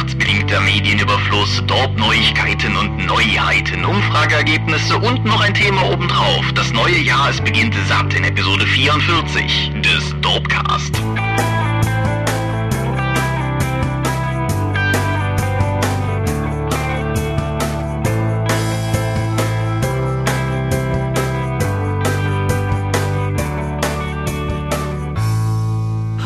[0.00, 6.50] Weihnachtsbedingter Medienüberfluss, Dorp-Neuigkeiten und Neuheiten, Umfrageergebnisse und noch ein Thema obendrauf.
[6.54, 11.02] Das neue Jahr, es beginnt satt in Episode 44 des Dorpcast.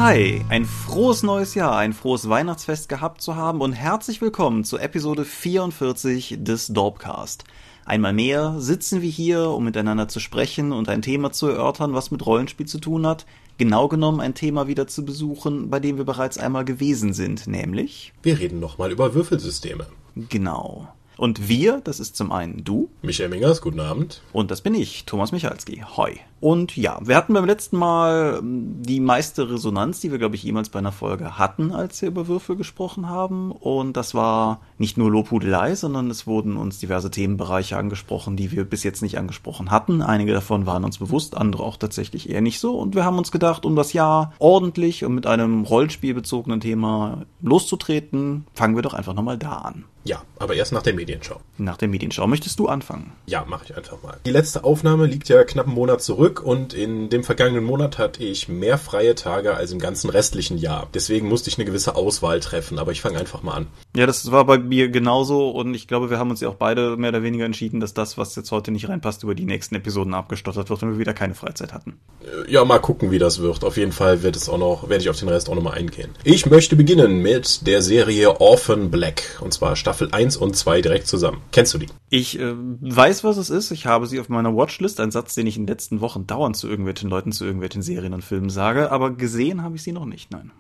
[0.07, 4.77] Hi, ein frohes neues Jahr, ein frohes Weihnachtsfest gehabt zu haben und herzlich willkommen zu
[4.77, 7.45] Episode 44 des Dorpcast.
[7.87, 12.11] Einmal mehr sitzen wir hier, um miteinander zu sprechen und ein Thema zu erörtern, was
[12.11, 13.25] mit Rollenspiel zu tun hat.
[13.57, 18.13] Genau genommen ein Thema wieder zu besuchen, bei dem wir bereits einmal gewesen sind, nämlich.
[18.23, 19.87] Wir reden nochmal über Würfelsysteme.
[20.17, 20.87] Genau.
[21.17, 22.91] Und wir, das ist zum einen du.
[23.01, 24.21] Michael Mingers, guten Abend.
[24.35, 25.83] Und das bin ich, Thomas Michalski.
[25.97, 26.21] Hoi.
[26.45, 30.43] Und ja, wir hatten beim letzten Mal ähm, die meiste Resonanz, die wir, glaube ich,
[30.43, 33.51] jemals bei einer Folge hatten, als wir über Würfel gesprochen haben.
[33.51, 38.65] Und das war nicht nur Lobhudelei, sondern es wurden uns diverse Themenbereiche angesprochen, die wir
[38.67, 40.03] bis jetzt nicht angesprochen hatten.
[40.03, 42.79] Einige davon waren uns bewusst, andere auch tatsächlich eher nicht so.
[42.79, 48.47] Und wir haben uns gedacht, um das Jahr ordentlich und mit einem Rollenspielbezogenen Thema loszutreten,
[48.53, 49.87] fangen wir doch einfach nochmal da an.
[50.07, 51.41] Ja, aber erst nach der Medienschau.
[51.57, 52.27] Nach der Medienschau.
[52.27, 53.13] Möchtest du anfangen?
[53.25, 54.19] Ja, mache ich einfach mal.
[54.27, 58.25] Die letzte Aufnahme liegt ja knapp einen Monat zurück und in dem vergangenen Monat hatte
[58.25, 60.89] ich mehr freie Tage als im ganzen restlichen Jahr.
[60.95, 63.67] Deswegen musste ich eine gewisse Auswahl treffen, aber ich fange einfach mal an.
[63.97, 66.97] Ja, das war bei mir genauso und ich glaube, wir haben uns ja auch beide
[66.97, 70.15] mehr oder weniger entschieden, dass das, was jetzt heute nicht reinpasst, über die nächsten Episoden
[70.15, 72.01] abgestottert wird und wir wieder keine Freizeit hatten.
[72.23, 73.65] Äh, ja, mal gucken, wie das wird.
[73.65, 76.11] Auf jeden Fall wird es auch noch, werde ich auf den Rest auch nochmal eingehen.
[76.25, 81.07] Ich möchte beginnen mit der Serie Orphan Black und zwar Staffel 1 und 2 direkt
[81.07, 81.43] zusammen.
[81.53, 81.87] Kennst du die?
[82.11, 83.71] Ich äh, weiß, was es ist.
[83.71, 86.57] Ich habe sie auf meiner Watchlist, ein Satz, den ich in den letzten Wochen dauernd
[86.57, 90.07] zu irgendwelchen Leuten zu irgendwelchen Serien und Filmen sage, aber gesehen habe ich sie noch
[90.07, 90.51] nicht, nein.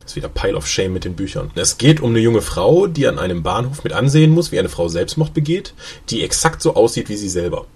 [0.00, 1.50] Das ist wieder Pile of Shame mit den Büchern.
[1.54, 4.70] Es geht um eine junge Frau, die an einem Bahnhof mit ansehen muss, wie eine
[4.70, 5.74] Frau Selbstmord begeht,
[6.08, 7.66] die exakt so aussieht wie sie selber.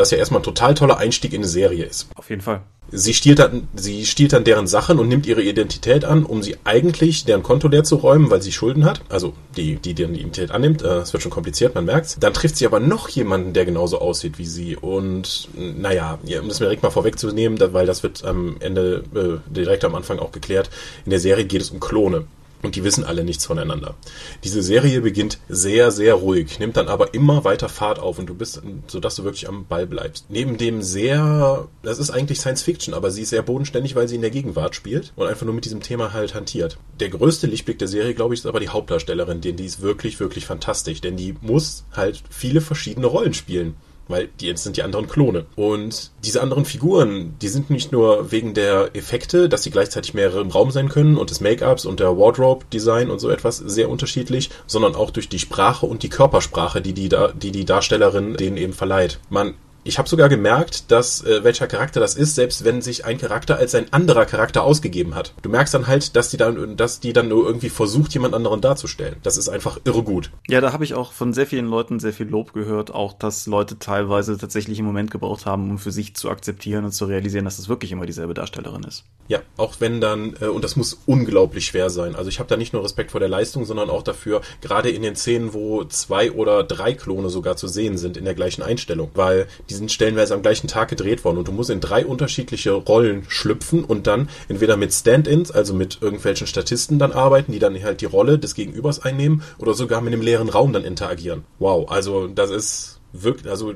[0.00, 2.08] Was ja erstmal ein total toller Einstieg in eine Serie ist.
[2.14, 2.62] Auf jeden Fall.
[2.92, 6.56] Sie stiehlt, dann, sie stiehlt dann deren Sachen und nimmt ihre Identität an, um sie
[6.64, 9.02] eigentlich deren Konto leer zu räumen, weil sie Schulden hat.
[9.08, 10.82] Also die, die deren Identität annimmt.
[10.82, 12.16] Äh, es wird schon kompliziert, man merkt's.
[12.18, 14.74] Dann trifft sie aber noch jemanden, der genauso aussieht wie sie.
[14.74, 19.84] Und naja, um das mir direkt mal vorwegzunehmen, weil das wird am Ende, äh, direkt
[19.84, 20.70] am Anfang auch geklärt,
[21.04, 22.24] in der Serie geht es um Klone.
[22.62, 23.94] Und die wissen alle nichts voneinander.
[24.44, 28.34] Diese Serie beginnt sehr, sehr ruhig, nimmt dann aber immer weiter Fahrt auf und du
[28.34, 30.26] bist, sodass du wirklich am Ball bleibst.
[30.28, 34.16] Neben dem sehr, das ist eigentlich Science Fiction, aber sie ist sehr bodenständig, weil sie
[34.16, 36.76] in der Gegenwart spielt und einfach nur mit diesem Thema halt hantiert.
[36.98, 40.20] Der größte Lichtblick der Serie, glaube ich, ist aber die Hauptdarstellerin, denn die ist wirklich,
[40.20, 43.76] wirklich fantastisch, denn die muss halt viele verschiedene Rollen spielen
[44.10, 45.46] weil die jetzt sind die anderen Klone.
[45.56, 50.40] Und diese anderen Figuren, die sind nicht nur wegen der Effekte, dass sie gleichzeitig mehrere
[50.40, 54.50] im Raum sein können und des Make-ups und der Wardrobe-Design und so etwas sehr unterschiedlich,
[54.66, 58.72] sondern auch durch die Sprache und die Körpersprache, die die, die, die Darstellerin denen eben
[58.72, 59.18] verleiht.
[59.28, 59.54] Man
[59.84, 63.56] ich habe sogar gemerkt, dass äh, welcher Charakter das ist, selbst wenn sich ein Charakter
[63.56, 65.32] als ein anderer Charakter ausgegeben hat.
[65.42, 68.60] Du merkst dann halt, dass die dann, dass die dann nur irgendwie versucht, jemand anderen
[68.60, 69.16] darzustellen.
[69.22, 70.30] Das ist einfach irre gut.
[70.48, 73.46] Ja, da habe ich auch von sehr vielen Leuten sehr viel Lob gehört, auch dass
[73.46, 77.44] Leute teilweise tatsächlich einen Moment gebraucht haben, um für sich zu akzeptieren und zu realisieren,
[77.44, 79.04] dass es das wirklich immer dieselbe Darstellerin ist.
[79.28, 82.16] Ja, auch wenn dann, äh, und das muss unglaublich schwer sein.
[82.16, 85.02] Also ich habe da nicht nur Respekt vor der Leistung, sondern auch dafür, gerade in
[85.02, 89.10] den Szenen, wo zwei oder drei Klone sogar zu sehen sind in der gleichen Einstellung,
[89.14, 92.72] weil die sind stellenweise am gleichen Tag gedreht worden und du musst in drei unterschiedliche
[92.72, 97.80] Rollen schlüpfen und dann entweder mit Stand-ins, also mit irgendwelchen Statisten dann arbeiten, die dann
[97.82, 101.44] halt die Rolle des Gegenübers einnehmen oder sogar mit einem leeren Raum dann interagieren.
[101.60, 103.74] Wow, also das ist wirklich, also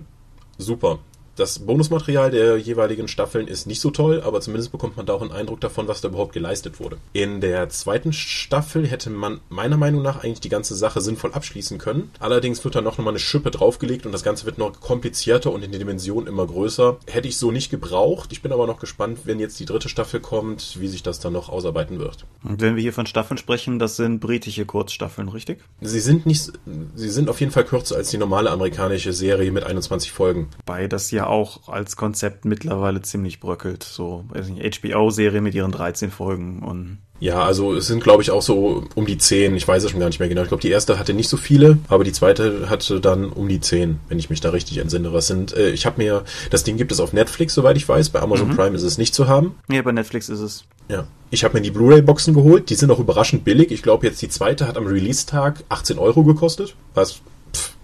[0.59, 0.99] super.
[1.37, 5.23] Das Bonusmaterial der jeweiligen Staffeln ist nicht so toll, aber zumindest bekommt man da auch
[5.23, 6.99] einen Eindruck davon, was da überhaupt geleistet wurde.
[7.13, 11.79] In der zweiten Staffel hätte man meiner Meinung nach eigentlich die ganze Sache sinnvoll abschließen
[11.79, 12.11] können.
[12.21, 15.65] Allerdings wird da noch mal eine Schippe draufgelegt und das Ganze wird noch komplizierter und
[15.65, 16.99] in den Dimensionen immer größer.
[17.07, 18.31] Hätte ich so nicht gebraucht.
[18.31, 21.33] Ich bin aber noch gespannt, wenn jetzt die dritte Staffel kommt, wie sich das dann
[21.33, 22.27] noch ausarbeiten wird.
[22.45, 25.59] Und wenn wir hier von Staffeln sprechen, das sind britische Kurzstaffeln, richtig?
[25.81, 26.53] Sie sind nicht,
[26.95, 30.49] sie sind auf jeden Fall kürzer als die normale amerikanische Serie mit 21 Folgen.
[30.65, 33.83] Bei das ja auch als Konzept mittlerweile ziemlich bröckelt.
[33.83, 36.99] So, weiß nicht, HBO-Serie mit ihren 13 Folgen und.
[37.21, 39.57] Ja, also es sind, glaube ich, auch so um die 10.
[39.57, 40.43] Ich weiß es schon gar nicht mehr genau.
[40.43, 43.61] Ich glaube, die erste hatte nicht so viele, aber die zweite hatte dann um die
[43.61, 45.13] 10, wenn ich mich da richtig entsinne.
[45.13, 48.11] Was sind, äh, ich habe mir, das Ding gibt es auf Netflix, soweit ich weiß.
[48.11, 48.57] Bei Amazon mhm.
[48.57, 49.55] Prime ist es nicht zu haben.
[49.71, 50.65] Ja, bei Netflix ist es.
[50.89, 51.07] Ja.
[51.31, 52.69] Ich habe mir die Blu-ray-Boxen geholt.
[52.69, 53.71] Die sind auch überraschend billig.
[53.71, 57.23] Ich glaube, jetzt die zweite hat am Release-Tag 18 Euro gekostet, was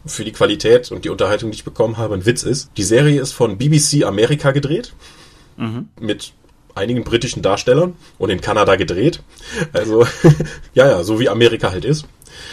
[0.06, 2.70] für die Qualität und die Unterhaltung, die ich bekommen habe, ein Witz ist.
[2.76, 4.94] Die Serie ist von BBC Amerika gedreht.
[5.56, 5.88] Mhm.
[6.00, 6.32] Mit
[6.74, 9.22] einigen britischen Darstellern und in Kanada gedreht.
[9.72, 10.06] Also,
[10.74, 12.06] ja, ja, so wie Amerika halt ist.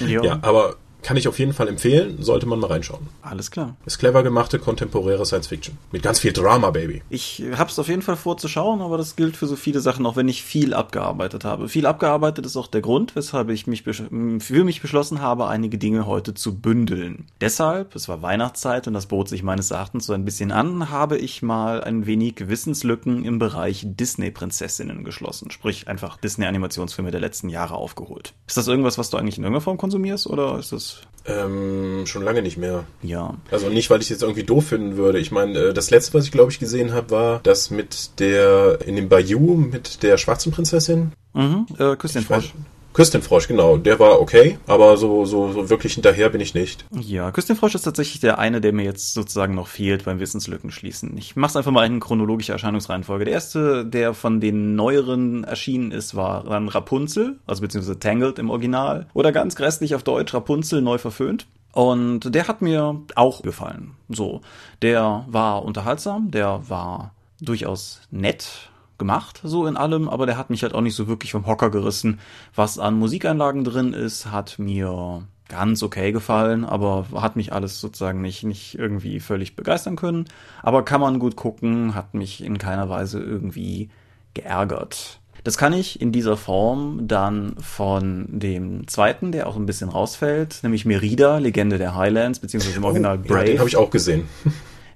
[0.06, 0.24] Ja.
[0.24, 0.76] ja, aber
[1.08, 3.08] kann ich auf jeden Fall empfehlen, sollte man mal reinschauen.
[3.22, 3.78] Alles klar.
[3.86, 5.78] Ist clever gemachte, kontemporäre Science Fiction.
[5.94, 7.02] Mit ganz viel Drama, Baby.
[7.10, 10.28] Ich hab's auf jeden Fall vorzuschauen, aber das gilt für so viele Sachen, auch wenn
[10.28, 11.70] ich viel abgearbeitet habe.
[11.70, 16.08] Viel abgearbeitet ist auch der Grund, weshalb ich mich für mich beschlossen habe, einige Dinge
[16.08, 17.28] heute zu bündeln.
[17.40, 21.18] Deshalb, es war Weihnachtszeit und das bot sich meines Erachtens so ein bisschen an, habe
[21.18, 25.52] ich mal ein wenig Wissenslücken im Bereich Disney-Prinzessinnen geschlossen.
[25.52, 28.34] Sprich, einfach Disney-Animationsfilme der letzten Jahre aufgeholt.
[28.46, 30.97] Ist das irgendwas, was du eigentlich in irgendeiner Form konsumierst oder ist das
[31.28, 32.86] ähm, schon lange nicht mehr.
[33.04, 33.36] Ja.
[33.52, 35.20] Also nicht, weil ich es jetzt irgendwie doof finden würde.
[35.20, 38.80] Ich meine, äh, das letzte, was ich glaube ich gesehen habe, war das mit der
[38.86, 41.12] in dem Bayou mit der schwarzen Prinzessin.
[41.34, 41.68] Mhm.
[41.78, 42.54] Äh, Küsschen Frosch.
[42.98, 43.78] Küstenfrosch, genau.
[43.78, 46.84] Der war okay, aber so, so, so wirklich hinterher bin ich nicht.
[47.00, 51.16] Ja, Küstenfrosch ist tatsächlich der eine, der mir jetzt sozusagen noch fehlt beim Wissenslücken schließen.
[51.16, 53.26] Ich mach's einfach mal in chronologischer Erscheinungsreihenfolge.
[53.26, 58.50] Der erste, der von den neueren erschienen ist, war dann Rapunzel, also beziehungsweise Tangled im
[58.50, 59.06] Original.
[59.14, 61.46] Oder ganz grässlich auf Deutsch Rapunzel neu verföhnt.
[61.74, 63.92] Und der hat mir auch gefallen.
[64.10, 64.42] So,
[64.82, 70.64] der war unterhaltsam, der war durchaus nett, gemacht, so in allem, aber der hat mich
[70.64, 72.20] halt auch nicht so wirklich vom Hocker gerissen.
[72.56, 78.22] Was an Musikeinlagen drin ist, hat mir ganz okay gefallen, aber hat mich alles sozusagen
[78.22, 80.26] nicht, nicht irgendwie völlig begeistern können.
[80.62, 83.90] Aber kann man gut gucken, hat mich in keiner Weise irgendwie
[84.34, 85.20] geärgert.
[85.44, 90.60] Das kann ich in dieser Form dann von dem zweiten, der auch ein bisschen rausfällt,
[90.64, 93.40] nämlich Merida, Legende der Highlands, beziehungsweise im Original oh, Brave.
[93.40, 94.28] Ja, den habe ich auch gesehen.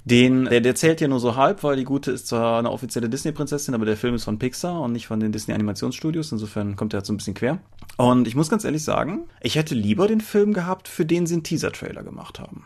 [0.03, 3.09] Den, der, der zählt ja nur so halb, weil die gute ist zwar eine offizielle
[3.09, 6.31] Disney-Prinzessin, aber der Film ist von Pixar und nicht von den Disney-Animationsstudios.
[6.31, 7.59] Insofern kommt er halt so ein bisschen quer.
[7.97, 11.35] Und ich muss ganz ehrlich sagen, ich hätte lieber den Film gehabt, für den sie
[11.35, 12.65] einen Teaser-Trailer gemacht haben.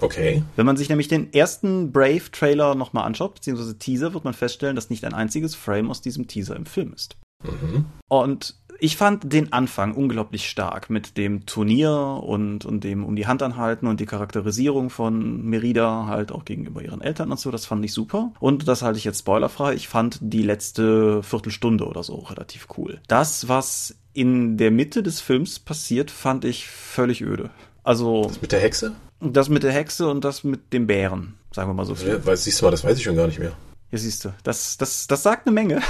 [0.00, 0.42] Okay.
[0.56, 4.88] Wenn man sich nämlich den ersten Brave-Trailer nochmal anschaut, beziehungsweise Teaser, wird man feststellen, dass
[4.88, 7.16] nicht ein einziges Frame aus diesem Teaser im Film ist.
[7.42, 7.86] Mhm.
[8.08, 13.26] Und ich fand den Anfang unglaublich stark mit dem Turnier und, und dem um die
[13.26, 17.50] Hand anhalten und die Charakterisierung von Merida halt auch gegenüber ihren Eltern und so.
[17.50, 18.32] Das fand ich super.
[18.40, 19.74] Und das halte ich jetzt spoilerfrei.
[19.74, 23.00] Ich fand die letzte Viertelstunde oder so relativ cool.
[23.06, 27.50] Das, was in der Mitte des Films passiert, fand ich völlig öde.
[27.84, 28.24] Also.
[28.24, 28.94] Das mit der Hexe?
[29.20, 31.94] Das mit der Hexe und das mit dem Bären, sagen wir mal so.
[31.94, 33.52] Ja, siehst du mal, das weiß ich schon gar nicht mehr.
[33.92, 35.80] Ja, siehst du, das, das, das sagt eine Menge.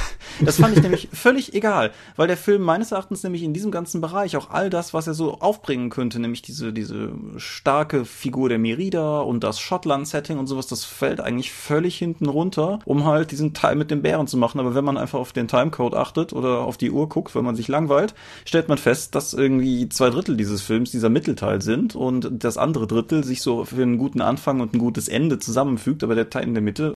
[0.41, 4.01] Das fand ich nämlich völlig egal, weil der Film meines Erachtens nämlich in diesem ganzen
[4.01, 8.59] Bereich auch all das, was er so aufbringen könnte, nämlich diese, diese starke Figur der
[8.59, 13.53] Merida und das Schottland-Setting und sowas, das fällt eigentlich völlig hinten runter, um halt diesen
[13.53, 14.61] Teil mit dem Bären zu machen.
[14.61, 17.55] Aber wenn man einfach auf den Timecode achtet oder auf die Uhr guckt, wenn man
[17.55, 18.15] sich langweilt,
[18.47, 22.87] stellt man fest, dass irgendwie zwei Drittel dieses Films dieser Mittelteil sind und das andere
[22.87, 26.45] Drittel sich so für einen guten Anfang und ein gutes Ende zusammenfügt, aber der Teil
[26.45, 26.95] in der Mitte.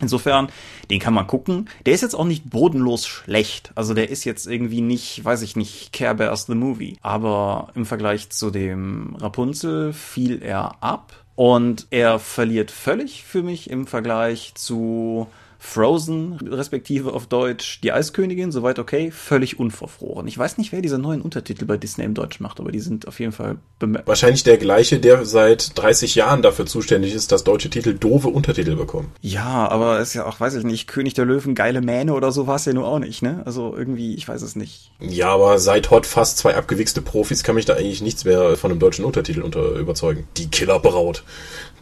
[0.00, 0.88] Insofern Jahren.
[0.90, 1.68] Den kann man gucken.
[1.86, 3.72] Der ist jetzt auch nicht bodenlos schlecht.
[3.74, 6.98] Also der ist jetzt irgendwie nicht, weiß ich nicht, Care Bears the Movie.
[7.02, 11.12] Aber im Vergleich zu dem Rapunzel fiel er ab.
[11.36, 15.26] Und er verliert völlig für mich im Vergleich zu
[15.64, 20.28] Frozen, respektive auf Deutsch Die Eiskönigin, soweit okay, völlig unverfroren.
[20.28, 23.08] Ich weiß nicht, wer diese neuen Untertitel bei Disney im Deutsch macht, aber die sind
[23.08, 24.06] auf jeden Fall bemerkt.
[24.06, 28.76] Wahrscheinlich der gleiche, der seit 30 Jahren dafür zuständig ist, dass deutsche Titel doofe Untertitel
[28.76, 29.10] bekommen.
[29.22, 32.46] Ja, aber ist ja auch, weiß ich nicht, König der Löwen, geile Mähne oder so
[32.46, 33.42] war es ja nur auch nicht, ne?
[33.46, 34.92] Also irgendwie, ich weiß es nicht.
[35.00, 38.70] Ja, aber seit Hot fast zwei abgewichste Profis kann mich da eigentlich nichts mehr von
[38.70, 40.28] einem deutschen Untertitel unter überzeugen.
[40.36, 41.24] Die Killerbraut.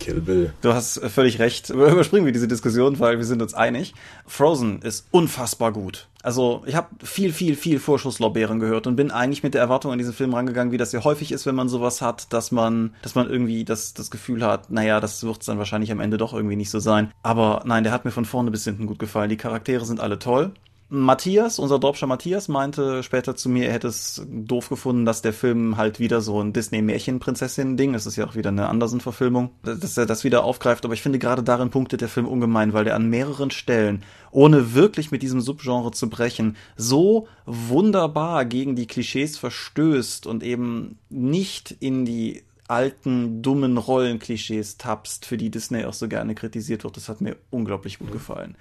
[0.02, 0.52] Kill Bill.
[0.62, 1.70] Du hast völlig recht.
[1.70, 3.94] Überspringen wir diese Diskussion, weil wir sind uns einig.
[4.26, 6.08] Frozen ist unfassbar gut.
[6.22, 9.98] Also ich habe viel, viel, viel Vorschusslorbeeren gehört und bin eigentlich mit der Erwartung an
[9.98, 13.14] diesen Film rangegangen, wie das ja häufig ist, wenn man sowas hat, dass man, dass
[13.14, 16.56] man irgendwie das, das Gefühl hat, naja, das wird dann wahrscheinlich am Ende doch irgendwie
[16.56, 17.12] nicht so sein.
[17.22, 19.30] Aber nein, der hat mir von vorne bis hinten gut gefallen.
[19.30, 20.52] Die Charaktere sind alle toll.
[20.94, 25.32] Matthias, unser Dropscher Matthias, meinte später zu mir, er hätte es doof gefunden, dass der
[25.32, 30.04] Film halt wieder so ein Disney-Märchen-Prinzessin-Ding, es ist ja auch wieder eine Andersen-Verfilmung, dass er
[30.04, 30.84] das wieder aufgreift.
[30.84, 34.74] Aber ich finde, gerade darin punktet der Film ungemein, weil der an mehreren Stellen, ohne
[34.74, 41.74] wirklich mit diesem Subgenre zu brechen, so wunderbar gegen die Klischees verstößt und eben nicht
[41.80, 46.98] in die alten, dummen Rollenklischees tapst, für die Disney auch so gerne kritisiert wird.
[46.98, 48.56] Das hat mir unglaublich gut gefallen.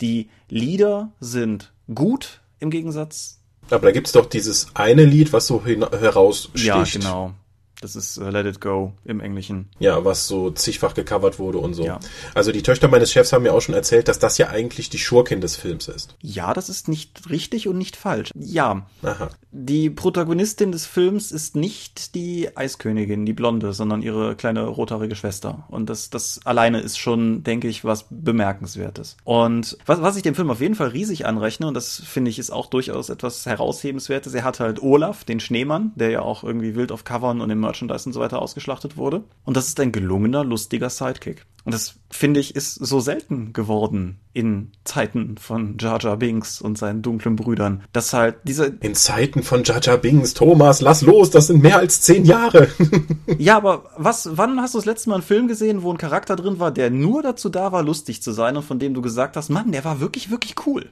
[0.00, 3.40] Die Lieder sind gut im Gegensatz.
[3.70, 6.64] Aber da gibt's doch dieses eine Lied, was so heraussticht.
[6.64, 7.34] Ja, genau.
[7.80, 9.68] Das ist uh, Let It Go im Englischen.
[9.78, 11.84] Ja, was so zigfach gecovert wurde und so.
[11.84, 12.00] Ja.
[12.34, 14.98] Also die Töchter meines Chefs haben mir auch schon erzählt, dass das ja eigentlich die
[14.98, 16.16] Schurkin des Films ist.
[16.22, 18.30] Ja, das ist nicht richtig und nicht falsch.
[18.34, 18.86] Ja.
[19.02, 19.28] Aha.
[19.52, 25.64] Die Protagonistin des Films ist nicht die Eiskönigin, die Blonde, sondern ihre kleine rothaarige Schwester.
[25.68, 29.16] Und das, das alleine ist schon, denke ich, was bemerkenswertes.
[29.24, 32.38] Und was, was ich dem Film auf jeden Fall riesig anrechne, und das finde ich
[32.38, 36.74] ist auch durchaus etwas heraushebenswertes, er hat halt Olaf, den Schneemann, der ja auch irgendwie
[36.74, 39.24] wild auf Covern und im Merchandise und so weiter ausgeschlachtet wurde.
[39.44, 41.44] Und das ist ein gelungener, lustiger Sidekick.
[41.64, 46.78] Und das, finde ich, ist so selten geworden in Zeiten von Jar Jar Binks und
[46.78, 47.82] seinen dunklen Brüdern.
[47.92, 48.66] Dass halt diese...
[48.66, 52.68] In Zeiten von Jar Jar Binks, Thomas, lass los, das sind mehr als zehn Jahre.
[53.38, 56.36] ja, aber was, wann hast du das letzte Mal einen Film gesehen, wo ein Charakter
[56.36, 59.36] drin war, der nur dazu da war, lustig zu sein und von dem du gesagt
[59.36, 60.90] hast, Mann, der war wirklich, wirklich cool?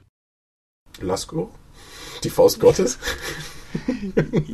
[0.99, 1.51] Lasko?
[2.25, 2.97] Die Faust Gottes?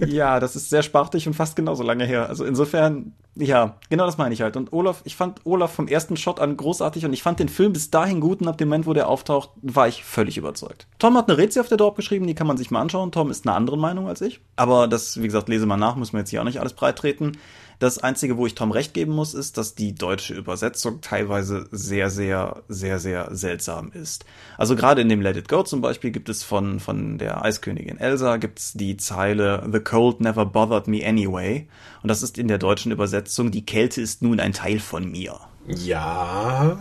[0.05, 2.29] Ja, das ist sehr spartig und fast genauso lange her.
[2.29, 4.57] Also insofern, ja, genau das meine ich halt.
[4.57, 7.73] Und Olaf, ich fand Olaf vom ersten Shot an großartig und ich fand den Film
[7.73, 10.87] bis dahin gut und ab dem Moment, wo der auftaucht, war ich völlig überzeugt.
[10.99, 13.11] Tom hat eine Rätsel auf der Dorp geschrieben, die kann man sich mal anschauen.
[13.11, 14.41] Tom ist eine andere Meinung als ich.
[14.55, 16.97] Aber das, wie gesagt, lese mal nach, müssen wir jetzt hier auch nicht alles breit
[16.97, 17.33] treten.
[17.81, 22.11] Das Einzige, wo ich Tom recht geben muss, ist, dass die deutsche Übersetzung teilweise sehr,
[22.11, 24.23] sehr, sehr, sehr seltsam ist.
[24.55, 27.97] Also gerade in dem Let It Go zum Beispiel gibt es von, von der Eiskönigin
[27.97, 31.67] Elsa gibt's die Zeile The cold never bothered me anyway.
[32.03, 35.39] Und das ist in der deutschen Übersetzung, die Kälte ist nun ein Teil von mir.
[35.65, 36.77] Ja.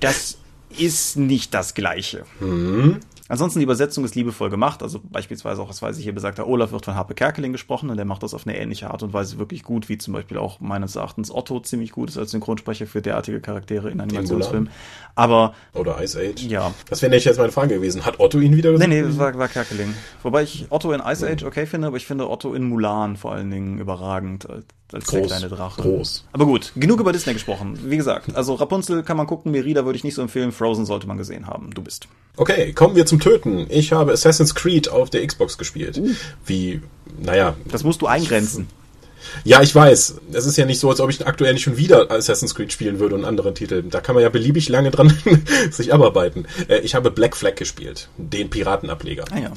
[0.00, 0.36] das
[0.76, 2.26] ist nicht das Gleiche.
[2.38, 3.00] Hm.
[3.32, 4.82] Ansonsten die Übersetzung ist liebevoll gemacht.
[4.82, 7.88] Also beispielsweise auch, was weiß ich hier besagt, der Olaf wird von Harpe Kerkeling gesprochen
[7.88, 10.36] und der macht das auf eine ähnliche Art und Weise wirklich gut, wie zum Beispiel
[10.36, 14.68] auch meines Erachtens Otto ziemlich gut ist als Synchronsprecher für derartige Charaktere in Animationsfilmen.
[15.14, 15.54] Aber.
[15.72, 16.42] Oder Ice Age.
[16.42, 16.74] Ja.
[16.90, 18.04] Das wäre nämlich jetzt meine Frage gewesen.
[18.04, 18.90] Hat Otto ihn wieder gesagt?
[18.90, 19.94] Nee, nee, das war, war Kerkeling.
[20.22, 23.32] Wobei ich Otto in Ice Age okay finde, aber ich finde Otto in Mulan vor
[23.32, 24.46] allen Dingen überragend
[24.94, 25.82] als groß, der kleine Drache.
[25.82, 26.24] Groß.
[26.32, 27.78] Aber gut, genug über Disney gesprochen.
[27.84, 31.06] Wie gesagt, also Rapunzel kann man gucken, Merida würde ich nicht so empfehlen, Frozen sollte
[31.06, 31.70] man gesehen haben.
[31.72, 32.08] Du bist.
[32.36, 33.66] Okay, kommen wir zum Töten.
[33.68, 35.98] Ich habe Assassin's Creed auf der Xbox gespielt.
[35.98, 36.10] Uh.
[36.46, 36.80] Wie,
[37.20, 37.54] naja.
[37.66, 38.68] Das musst du eingrenzen.
[39.44, 40.16] Ja, ich weiß.
[40.32, 42.98] Es ist ja nicht so, als ob ich aktuell nicht schon wieder Assassin's Creed spielen
[42.98, 43.82] würde und andere Titel.
[43.82, 45.16] Da kann man ja beliebig lange dran
[45.70, 46.46] sich abarbeiten.
[46.68, 49.24] Äh, ich habe Black Flag gespielt, den Piratenableger.
[49.30, 49.52] Ah, ja.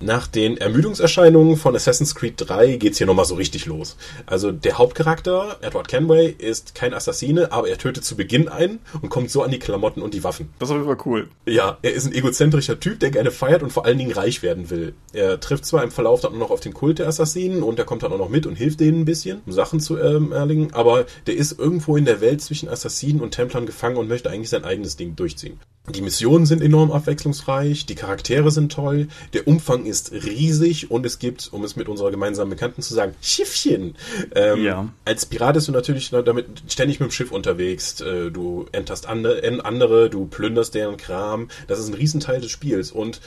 [0.00, 3.96] Nach den Ermüdungserscheinungen von Assassin's Creed 3 geht's hier nochmal so richtig los.
[4.26, 9.08] Also der Hauptcharakter, Edward Kenway, ist kein Assassine, aber er tötet zu Beginn ein und
[9.08, 10.50] kommt so an die Klamotten und die Waffen.
[10.60, 11.28] Das ist aber cool.
[11.46, 14.70] Ja, er ist ein egozentrischer Typ, der gerne feiert und vor allen Dingen reich werden
[14.70, 14.94] will.
[15.12, 18.04] Er trifft zwar im Verlauf dann noch auf den Kult der Assassinen und er kommt
[18.04, 21.06] dann auch noch mit und hilft denen ein bisschen, um Sachen zu ähm, erlingen, aber
[21.26, 24.64] der ist irgendwo in der Welt zwischen Assassinen und Templern gefangen und möchte eigentlich sein
[24.64, 25.58] eigenes Ding durchziehen.
[25.94, 31.18] Die Missionen sind enorm abwechslungsreich, die Charaktere sind toll, der Umfang ist riesig und es
[31.18, 33.96] gibt, um es mit unserer gemeinsamen Bekannten zu sagen, Schiffchen.
[34.34, 34.88] Ähm, ja.
[35.04, 38.00] Als Pirat bist du natürlich damit ständig mit dem Schiff unterwegs.
[38.00, 41.48] Äh, du enterst andere, andere, du plünderst deren Kram.
[41.66, 43.20] Das ist ein Riesenteil des Spiels und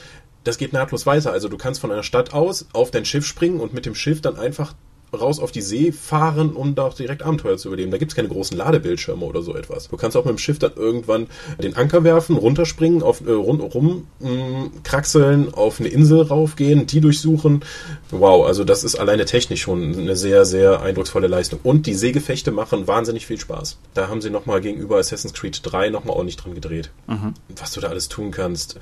[0.44, 1.32] das geht nahtlos weiter.
[1.32, 4.20] Also du kannst von einer Stadt aus auf dein Schiff springen und mit dem Schiff
[4.20, 4.74] dann einfach
[5.18, 7.90] raus auf die See fahren, um da auch direkt Abenteuer zu überleben.
[7.90, 9.88] Da gibt's keine großen Ladebildschirme oder so etwas.
[9.88, 11.26] Du kannst auch mit dem Schiff dann irgendwann
[11.62, 17.62] den Anker werfen, runterspringen, auf, äh, rundherum mm, kraxeln, auf eine Insel raufgehen, die durchsuchen.
[18.10, 21.60] Wow, also das ist alleine technisch schon eine sehr, sehr eindrucksvolle Leistung.
[21.62, 23.78] Und die Seegefechte machen wahnsinnig viel Spaß.
[23.94, 26.90] Da haben sie nochmal gegenüber Assassin's Creed 3 nochmal ordentlich dran gedreht.
[27.06, 27.34] Mhm.
[27.56, 28.78] Was du da alles tun kannst.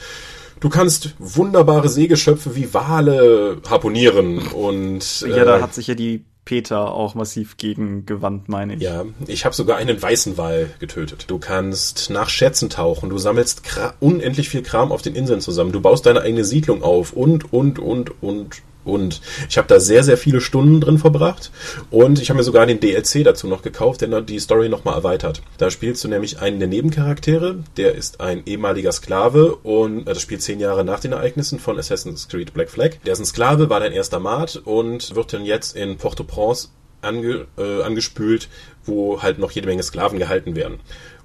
[0.60, 5.22] Du kannst wunderbare Seegeschöpfe wie Wale harponieren und.
[5.22, 8.82] Ja, äh, da hat sich ja die Peter auch massiv gegen gewandt, meine ich.
[8.82, 11.26] Ja, ich habe sogar einen weißen Wal getötet.
[11.28, 13.62] Du kannst nach Schätzen tauchen, du sammelst
[14.00, 17.78] unendlich viel Kram auf den Inseln zusammen, du baust deine eigene Siedlung auf und, und,
[17.78, 21.50] und, und, und ich habe da sehr, sehr viele Stunden drin verbracht.
[21.90, 25.42] Und ich habe mir sogar den DLC dazu noch gekauft, der die Story nochmal erweitert.
[25.58, 30.22] Da spielst du nämlich einen der Nebencharaktere, der ist ein ehemaliger Sklave und äh, das
[30.22, 32.96] spielt zehn Jahre nach den Ereignissen von Assassin's Creed Black Flag.
[33.04, 36.68] Der ist ein Sklave, war dein erster Mat und wird dann jetzt in Port-au-Prince
[37.02, 38.48] ange, äh, angespült,
[38.84, 40.80] wo halt noch jede Menge Sklaven gehalten werden.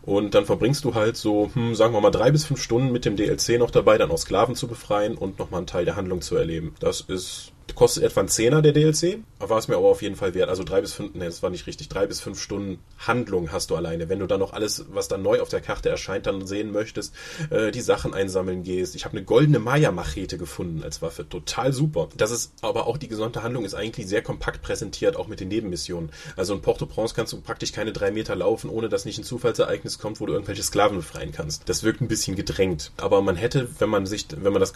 [0.06, 3.06] Und dann verbringst du halt so, hm, sagen wir mal, drei bis fünf Stunden mit
[3.06, 6.22] dem DLC noch dabei, dann auch Sklaven zu befreien und nochmal einen Teil der Handlung
[6.22, 6.76] zu erleben.
[6.80, 10.34] Das ist kostet etwa ein Zehner der DLC, war es mir aber auf jeden Fall
[10.34, 10.50] wert.
[10.50, 13.70] Also drei bis fünf, nee, das war nicht richtig, drei bis fünf Stunden Handlung hast
[13.70, 14.08] du alleine.
[14.08, 17.14] Wenn du dann noch alles, was dann neu auf der Karte erscheint, dann sehen möchtest,
[17.50, 18.96] äh, die Sachen einsammeln gehst.
[18.96, 22.10] Ich habe eine goldene Maya-Machete gefunden als Waffe, total super.
[22.16, 25.48] Das ist aber auch die gesamte Handlung ist eigentlich sehr kompakt präsentiert, auch mit den
[25.48, 26.12] Nebenmissionen.
[26.36, 30.00] Also in Port-au-Prince kannst du praktisch keine drei Meter laufen, ohne dass nicht ein Zufallsereignis
[30.00, 31.68] kommt, wo du irgendwelche Sklaven befreien kannst.
[31.68, 32.92] Das wirkt ein bisschen gedrängt.
[32.98, 34.74] Aber man hätte, wenn man sich, wenn man das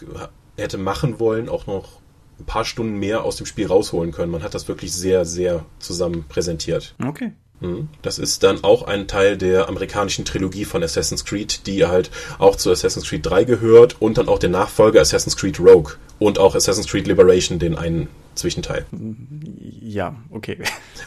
[0.56, 2.00] hätte machen wollen, auch noch
[2.40, 4.32] ein paar Stunden mehr aus dem Spiel rausholen können.
[4.32, 6.94] Man hat das wirklich sehr, sehr zusammen präsentiert.
[7.04, 7.32] Okay.
[7.60, 7.88] Mhm.
[8.02, 12.56] Das ist dann auch ein Teil der amerikanischen Trilogie von Assassin's Creed, die halt auch
[12.56, 16.54] zu Assassin's Creed 3 gehört und dann auch der Nachfolger Assassin's Creed Rogue und auch
[16.54, 18.08] Assassin's Creed Liberation, den einen
[18.40, 18.86] Zwischenteil.
[19.80, 20.58] Ja, okay.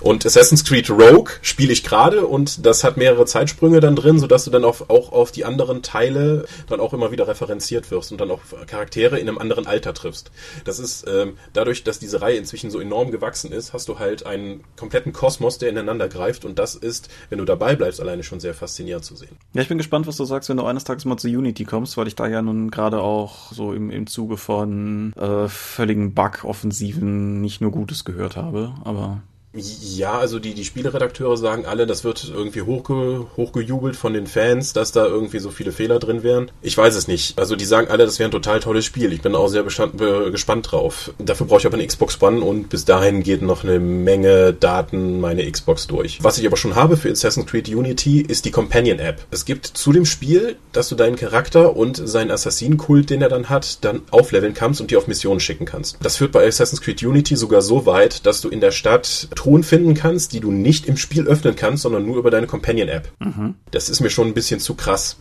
[0.01, 4.45] Und Assassin's Creed Rogue spiele ich gerade und das hat mehrere Zeitsprünge dann drin, sodass
[4.45, 8.21] du dann auf, auch auf die anderen Teile dann auch immer wieder referenziert wirst und
[8.21, 10.31] dann auch Charaktere in einem anderen Alter triffst.
[10.65, 14.25] Das ist ähm, dadurch, dass diese Reihe inzwischen so enorm gewachsen ist, hast du halt
[14.25, 18.39] einen kompletten Kosmos, der ineinander greift und das ist, wenn du dabei bleibst, alleine schon
[18.39, 19.35] sehr faszinierend zu sehen.
[19.53, 21.97] Ja, ich bin gespannt, was du sagst, wenn du eines Tages mal zu Unity kommst,
[21.97, 27.22] weil ich da ja nun gerade auch so im, im Zuge von äh, völligen Bug-Offensiven
[27.23, 29.21] nicht nur Gutes gehört habe, aber
[29.55, 34.73] ja, also die, die Spieleredakteure sagen alle, das wird irgendwie hochge, hochgejubelt von den Fans,
[34.73, 36.49] dass da irgendwie so viele Fehler drin wären.
[36.63, 37.37] Ich weiß es nicht.
[37.37, 39.13] Also die sagen alle, das wäre ein total tolles Spiel.
[39.13, 41.13] Ich bin auch sehr bestand, be, gespannt drauf.
[41.19, 45.21] Dafür brauche ich aber eine Xbox One und bis dahin geht noch eine Menge Daten
[45.21, 46.23] meine Xbox durch.
[46.23, 49.23] Was ich aber schon habe für Assassin's Creed Unity ist die Companion App.
[49.29, 53.49] Es gibt zu dem Spiel, dass du deinen Charakter und seinen Assassinenkult, den er dann
[53.49, 55.97] hat, dann aufleveln kannst und die auf Missionen schicken kannst.
[56.01, 59.63] Das führt bei Assassin's Creed Unity sogar so weit, dass du in der Stadt Truhen
[59.63, 63.11] finden kannst, die du nicht im Spiel öffnen kannst, sondern nur über deine Companion-App.
[63.19, 63.55] Mhm.
[63.71, 65.17] Das ist mir schon ein bisschen zu krass.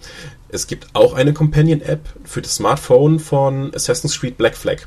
[0.48, 4.86] Es gibt auch eine Companion-App für das Smartphone von Assassin's Creed Black Flag.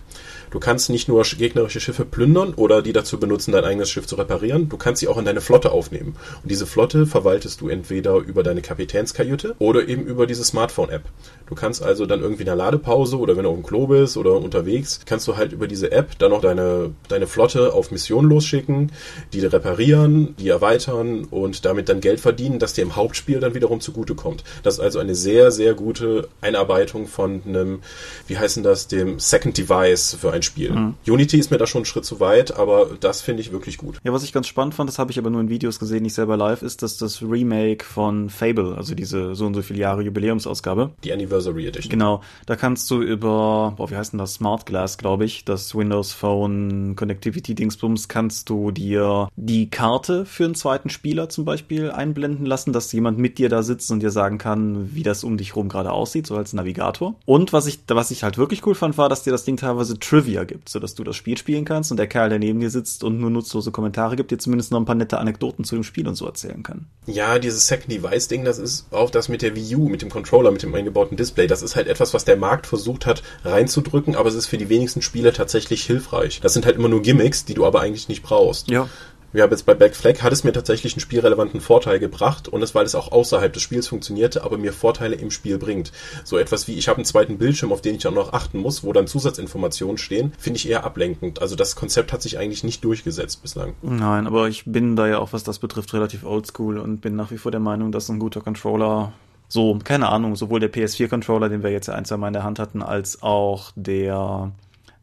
[0.55, 4.15] Du kannst nicht nur gegnerische Schiffe plündern oder die dazu benutzen, dein eigenes Schiff zu
[4.15, 6.15] reparieren, du kannst sie auch in deine Flotte aufnehmen.
[6.41, 11.03] Und diese Flotte verwaltest du entweder über deine Kapitänskajüte oder eben über diese Smartphone-App.
[11.47, 14.15] Du kannst also dann irgendwie in der Ladepause oder wenn du auf dem Klo bist
[14.15, 18.23] oder unterwegs, kannst du halt über diese App dann noch deine, deine Flotte auf Mission
[18.23, 18.93] losschicken,
[19.33, 23.81] die reparieren, die erweitern und damit dann Geld verdienen, das dir im Hauptspiel dann wiederum
[23.81, 24.45] zugutekommt.
[24.63, 27.81] Das ist also eine sehr, sehr gute Einarbeitung von einem,
[28.27, 30.71] wie heißen das, dem Second Device für ein Spiel.
[30.71, 30.93] Mhm.
[31.07, 33.97] Unity ist mir da schon einen Schritt zu weit, aber das finde ich wirklich gut.
[34.03, 36.13] Ja, was ich ganz spannend fand, das habe ich aber nur in Videos gesehen, nicht
[36.13, 40.03] selber live, ist, dass das Remake von Fable, also diese so und so viele Jahre
[40.03, 40.91] Jubiläumsausgabe.
[41.03, 41.89] Die Anniversary Edition.
[41.89, 45.75] Genau, da kannst du über, boah, wie heißt denn das, Smart Glass, glaube ich, das
[45.75, 51.91] Windows Phone Connectivity Dingsbums, kannst du dir die Karte für einen zweiten Spieler zum Beispiel
[51.91, 55.37] einblenden lassen, dass jemand mit dir da sitzt und dir sagen kann, wie das um
[55.37, 57.15] dich rum gerade aussieht, so als Navigator.
[57.25, 59.99] Und was ich, was ich halt wirklich cool fand, war, dass dir das Ding teilweise
[59.99, 62.69] Trivia Trivia gibt, sodass du das Spiel spielen kannst und der Kerl, der neben dir
[62.69, 65.83] sitzt und nur nutzlose Kommentare gibt, dir zumindest noch ein paar nette Anekdoten zu dem
[65.83, 66.87] Spiel und so erzählen kann.
[67.07, 70.09] Ja, dieses Second Device Ding, das ist auch das mit der Wii U, mit dem
[70.09, 71.47] Controller, mit dem eingebauten Display.
[71.47, 74.69] Das ist halt etwas, was der Markt versucht hat reinzudrücken, aber es ist für die
[74.69, 76.39] wenigsten Spieler tatsächlich hilfreich.
[76.41, 78.69] Das sind halt immer nur Gimmicks, die du aber eigentlich nicht brauchst.
[78.69, 78.89] Ja
[79.33, 82.61] wir haben jetzt bei Black Flag hat es mir tatsächlich einen spielrelevanten Vorteil gebracht und
[82.61, 85.91] es, weil es auch außerhalb des Spiels funktionierte, aber mir Vorteile im Spiel bringt.
[86.23, 88.83] So etwas wie, ich habe einen zweiten Bildschirm, auf den ich auch noch achten muss,
[88.83, 91.41] wo dann Zusatzinformationen stehen, finde ich eher ablenkend.
[91.41, 93.73] Also das Konzept hat sich eigentlich nicht durchgesetzt bislang.
[93.81, 97.31] Nein, aber ich bin da ja auch, was das betrifft, relativ oldschool und bin nach
[97.31, 99.13] wie vor der Meinung, dass ein guter Controller
[99.47, 102.59] so, keine Ahnung, sowohl der PS4-Controller, den wir jetzt ein, zwei Mal in der Hand
[102.59, 104.51] hatten, als auch der,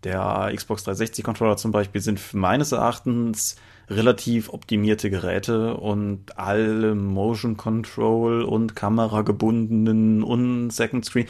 [0.04, 3.56] der Xbox 360-Controller zum Beispiel sind meines Erachtens
[3.88, 11.26] relativ optimierte Geräte und alle Motion Control und Kamera gebundenen und Second Screen.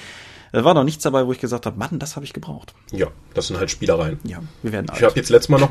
[0.52, 2.74] Da war noch nichts dabei, wo ich gesagt habe, Mann, das habe ich gebraucht.
[2.92, 4.18] Ja, das sind halt Spielereien.
[4.24, 4.98] Ja, wir werden alt.
[4.98, 5.70] Ich habe jetzt letztes Mal noch,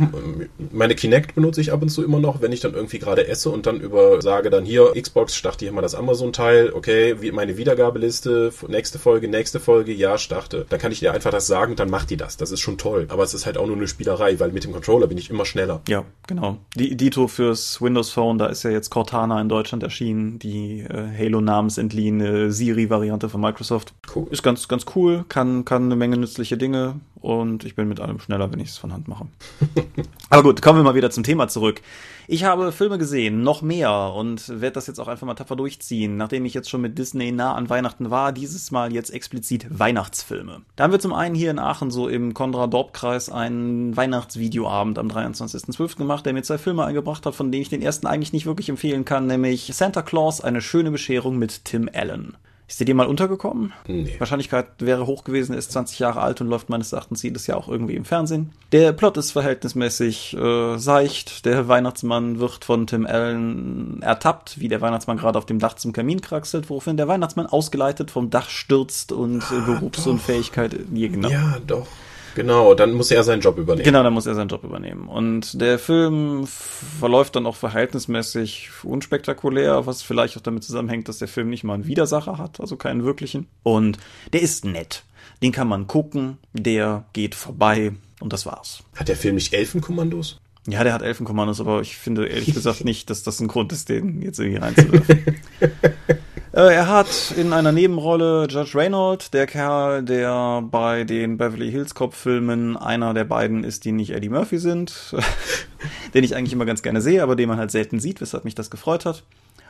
[0.71, 3.51] meine Kinect benutze ich ab und zu immer noch, wenn ich dann irgendwie gerade esse
[3.51, 7.57] und dann über sage dann hier, Xbox, starte hier mal das Amazon-Teil, okay, wie meine
[7.57, 10.65] Wiedergabeliste, nächste Folge, nächste Folge, ja, starte.
[10.69, 12.37] Dann kann ich dir einfach das sagen, dann macht die das.
[12.37, 13.05] Das ist schon toll.
[13.09, 15.45] Aber es ist halt auch nur eine Spielerei, weil mit dem Controller bin ich immer
[15.45, 15.81] schneller.
[15.87, 16.57] Ja, genau.
[16.75, 21.07] Die Dito fürs Windows Phone, da ist ja jetzt Cortana in Deutschland erschienen, die äh,
[21.17, 23.93] Halo-namensentliehene Siri-Variante von Microsoft.
[24.15, 24.27] Cool.
[24.31, 28.19] Ist ganz, ganz cool, kann, kann eine Menge nützliche Dinge und ich bin mit allem
[28.19, 29.27] schneller, wenn ich es von Hand mache.
[30.31, 31.81] Aber gut, kommen wir mal wieder zum Thema zurück.
[32.27, 36.17] Ich habe Filme gesehen, noch mehr und werde das jetzt auch einfach mal tapfer durchziehen,
[36.17, 40.61] nachdem ich jetzt schon mit Disney nah an Weihnachten war, dieses Mal jetzt explizit Weihnachtsfilme.
[40.75, 45.97] Da haben wir zum einen hier in Aachen so im Konrad-Dorp-Kreis einen Weihnachtsvideoabend am 23.12.
[45.97, 48.69] gemacht, der mir zwei Filme eingebracht hat, von denen ich den ersten eigentlich nicht wirklich
[48.69, 52.37] empfehlen kann, nämlich Santa Claus, eine schöne Bescherung mit Tim Allen.
[52.71, 53.73] Ist dir die mal untergekommen?
[53.85, 54.15] Nee.
[54.17, 57.67] Wahrscheinlichkeit wäre hoch gewesen, ist 20 Jahre alt und läuft meines Erachtens jedes Jahr auch
[57.67, 58.53] irgendwie im Fernsehen.
[58.71, 61.45] Der Plot ist verhältnismäßig äh, seicht.
[61.45, 65.91] Der Weihnachtsmann wird von Tim Allen ertappt, wie der Weihnachtsmann gerade auf dem Dach zum
[65.91, 70.73] Kamin kraxelt, woraufhin der Weihnachtsmann ausgeleitet vom Dach stürzt und äh, Berufsunfähigkeit.
[70.93, 71.27] Ja, genau.
[71.27, 71.87] ja, doch.
[72.35, 73.83] Genau, dann muss er seinen Job übernehmen.
[73.83, 75.07] Genau, dann muss er seinen Job übernehmen.
[75.07, 81.27] Und der Film verläuft dann auch verhältnismäßig unspektakulär, was vielleicht auch damit zusammenhängt, dass der
[81.27, 83.47] Film nicht mal einen Widersacher hat, also keinen wirklichen.
[83.63, 83.97] Und
[84.33, 85.03] der ist nett.
[85.41, 88.83] Den kann man gucken, der geht vorbei und das war's.
[88.95, 90.39] Hat der Film nicht Elfenkommandos?
[90.67, 93.89] Ja, der hat Elfenkommandos, aber ich finde ehrlich gesagt nicht, dass das ein Grund ist,
[93.89, 95.35] den jetzt irgendwie reinzuwerfen.
[96.53, 101.95] äh, er hat in einer Nebenrolle Judge Reynolds, der Kerl, der bei den Beverly Hills
[101.95, 105.15] Cop Filmen einer der beiden ist, die nicht Eddie Murphy sind,
[106.13, 108.55] den ich eigentlich immer ganz gerne sehe, aber den man halt selten sieht, weshalb mich
[108.55, 109.23] das gefreut hat.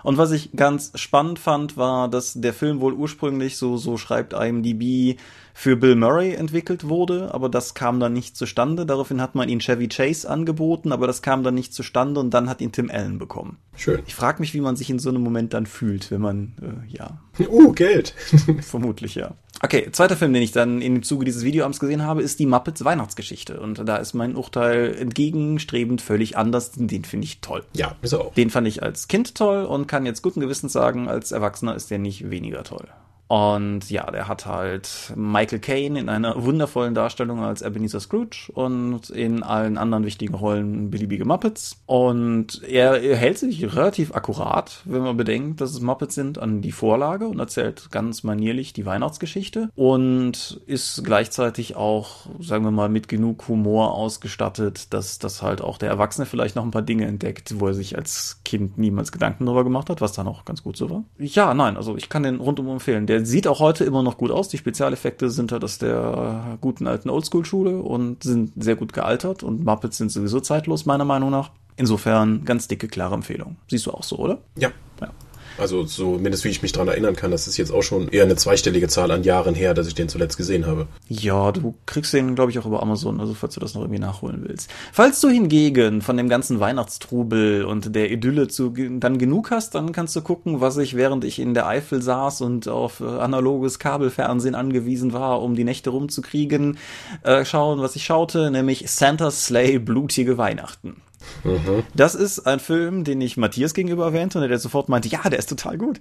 [0.04, 4.34] Und was ich ganz spannend fand, war, dass der Film wohl ursprünglich, so, so schreibt
[4.34, 5.20] IMDb,
[5.54, 8.86] für Bill Murray entwickelt wurde, aber das kam dann nicht zustande.
[8.86, 12.50] Daraufhin hat man ihn Chevy Chase angeboten, aber das kam dann nicht zustande und dann
[12.50, 13.58] hat ihn Tim Allen bekommen.
[13.76, 14.02] Schön.
[14.06, 16.96] Ich frage mich, wie man sich in so einem Moment dann fühlt, wenn man, äh,
[16.98, 17.20] ja.
[17.48, 18.14] Uh, Geld.
[18.62, 19.36] Vermutlich, ja.
[19.64, 22.84] Okay, zweiter Film, den ich dann im Zuge dieses Videoabends gesehen habe, ist die Muppets
[22.84, 23.60] Weihnachtsgeschichte.
[23.60, 26.72] Und da ist mein Urteil entgegenstrebend völlig anders.
[26.72, 27.64] Den finde ich toll.
[27.74, 28.34] Ja, auch.
[28.34, 31.92] Den fand ich als Kind toll und kann jetzt guten Gewissens sagen, als Erwachsener ist
[31.92, 32.88] der nicht weniger toll.
[33.32, 39.10] Und ja, der hat halt Michael Caine in einer wundervollen Darstellung als Ebenezer Scrooge und
[39.10, 41.82] in allen anderen wichtigen Rollen beliebige Muppets.
[41.86, 46.74] Und er, hält sich relativ akkurat, wenn man bedenkt, dass es Muppets sind, an die
[46.74, 53.08] Vorlage und erzählt ganz manierlich die Weihnachtsgeschichte und ist gleichzeitig auch, sagen wir mal, mit
[53.08, 57.62] genug Humor ausgestattet, dass das halt auch der Erwachsene vielleicht noch ein paar Dinge entdeckt,
[57.62, 60.76] wo er sich als Kind niemals Gedanken darüber gemacht hat, was dann auch ganz gut
[60.76, 61.06] so war.
[61.17, 63.08] Ja, nein, also ich kann den rundum empfehlen.
[63.08, 64.50] Der sieht auch heute immer noch gut aus.
[64.50, 69.64] Die Spezialeffekte sind halt aus der guten alten Oldschool-Schule und sind sehr gut gealtert und
[69.64, 71.52] Muppets sind sowieso zeitlos, meiner Meinung nach.
[71.78, 73.58] Insofern ganz dicke, klare Empfehlung.
[73.70, 74.40] Siehst du auch so, oder?
[74.58, 74.70] Ja.
[75.00, 75.10] ja.
[75.58, 78.36] Also zumindest wie ich mich daran erinnern kann, das ist jetzt auch schon eher eine
[78.36, 80.88] zweistellige Zahl an Jahren her, dass ich den zuletzt gesehen habe.
[81.08, 84.00] Ja, du kriegst den, glaube ich, auch über Amazon, also falls du das noch irgendwie
[84.00, 84.70] nachholen willst.
[84.92, 89.92] Falls du hingegen von dem ganzen Weihnachtstrubel und der Idylle zu, dann genug hast, dann
[89.92, 93.80] kannst du gucken, was ich, während ich in der Eifel saß und auf äh, analoges
[93.80, 96.78] Kabelfernsehen angewiesen war, um die Nächte rumzukriegen,
[97.24, 101.02] äh, schauen, was ich schaute, nämlich Santa's Slay Blutige Weihnachten.
[101.44, 101.84] Mhm.
[101.94, 105.40] Das ist ein Film, den ich Matthias gegenüber erwähnte und der sofort meinte, ja, der
[105.40, 106.00] ist total gut.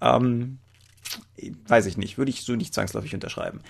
[0.00, 0.58] Ähm,
[1.66, 3.60] weiß ich nicht, würde ich so nicht zwangsläufig unterschreiben.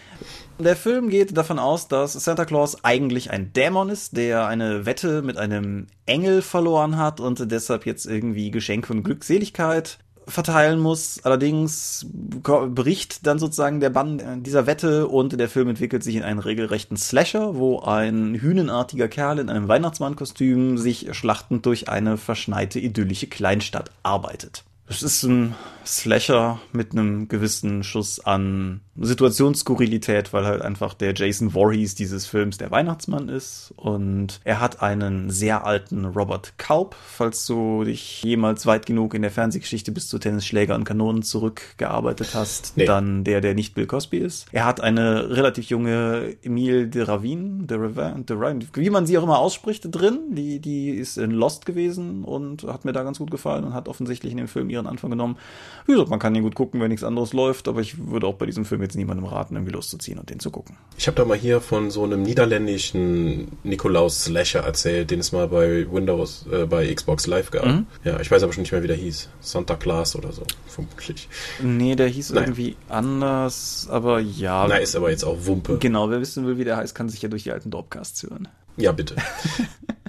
[0.59, 5.23] Der Film geht davon aus, dass Santa Claus eigentlich ein Dämon ist, der eine Wette
[5.23, 11.21] mit einem Engel verloren hat und deshalb jetzt irgendwie Geschenke und Glückseligkeit verteilen muss.
[11.25, 16.23] Allerdings bricht dann sozusagen der Bann äh, dieser Wette und der Film entwickelt sich in
[16.23, 22.79] einen regelrechten Slasher, wo ein hünenartiger Kerl in einem Weihnachtsmannkostüm sich schlachtend durch eine verschneite
[22.79, 24.65] idyllische Kleinstadt arbeitet.
[24.89, 25.55] Es ist ein
[25.87, 32.59] Slasher mit einem gewissen Schuss an Situationsskurrilität, weil halt einfach der Jason Voorhees dieses Films
[32.59, 38.67] der Weihnachtsmann ist und er hat einen sehr alten Robert Kaub, falls du dich jemals
[38.67, 42.85] weit genug in der Fernsehgeschichte bis zu Tennisschläger und Kanonen zurückgearbeitet hast, nee.
[42.85, 44.47] dann der, der nicht Bill Cosby ist.
[44.53, 49.17] Er hat eine relativ junge Emile de Ravine, de Ravine, de Ravine, wie man sie
[49.17, 53.19] auch immer ausspricht, drin, die, die ist in Lost gewesen und hat mir da ganz
[53.19, 55.39] gut gefallen und hat offensichtlich in dem Film ihren Anfang genommen.
[55.87, 58.35] Wie gesagt, man kann ihn gut gucken, wenn nichts anderes läuft, aber ich würde auch
[58.35, 60.77] bei diesem Film jetzt niemandem raten, irgendwie loszuziehen und den zu gucken.
[60.97, 65.49] Ich habe da mal hier von so einem niederländischen Nikolaus Slasher erzählt, den es mal
[65.49, 67.67] bei Windows, äh, bei Xbox Live gab.
[67.67, 67.87] Mhm.
[68.05, 69.29] Ja, ich weiß aber schon nicht mehr, wie der hieß.
[69.41, 71.29] Santa Claus oder so, vermutlich.
[71.63, 72.43] Nee, der hieß naja.
[72.47, 74.67] irgendwie anders, aber ja.
[74.69, 75.79] Na, ist aber jetzt auch Wumpe.
[75.79, 78.49] Genau, wer wissen will, wie der heißt, kann sich ja durch die alten Dropcasts hören.
[78.77, 79.17] Ja, bitte.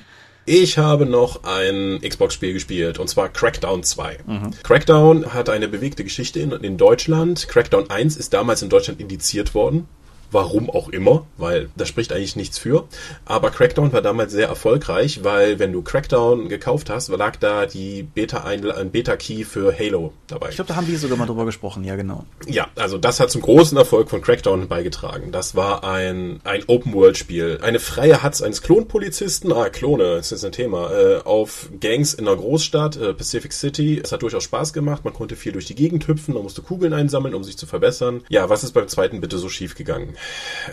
[0.45, 4.17] Ich habe noch ein Xbox-Spiel gespielt, und zwar Crackdown 2.
[4.25, 4.51] Mhm.
[4.63, 7.47] Crackdown hat eine bewegte Geschichte in, in Deutschland.
[7.47, 9.87] Crackdown 1 ist damals in Deutschland indiziert worden
[10.33, 12.87] Warum auch immer, weil da spricht eigentlich nichts für.
[13.25, 18.01] Aber Crackdown war damals sehr erfolgreich, weil wenn du Crackdown gekauft hast, lag da die
[18.01, 20.49] Beta ein Beta-Key für Halo dabei.
[20.49, 22.25] Ich glaube, da haben wir sogar mal drüber gesprochen, ja genau.
[22.47, 25.31] Ja, also das hat zum großen Erfolg von Crackdown beigetragen.
[25.31, 27.59] Das war ein, ein Open-World-Spiel.
[27.61, 32.27] Eine freie Hatz eines Klonpolizisten, ah, Klone, das ist ein Thema, äh, auf Gangs in
[32.27, 34.01] einer Großstadt, äh, Pacific City.
[34.03, 36.93] Es hat durchaus Spaß gemacht, man konnte viel durch die Gegend hüpfen, man musste Kugeln
[36.93, 38.21] einsammeln, um sich zu verbessern.
[38.29, 40.15] Ja, was ist beim zweiten bitte so schief gegangen?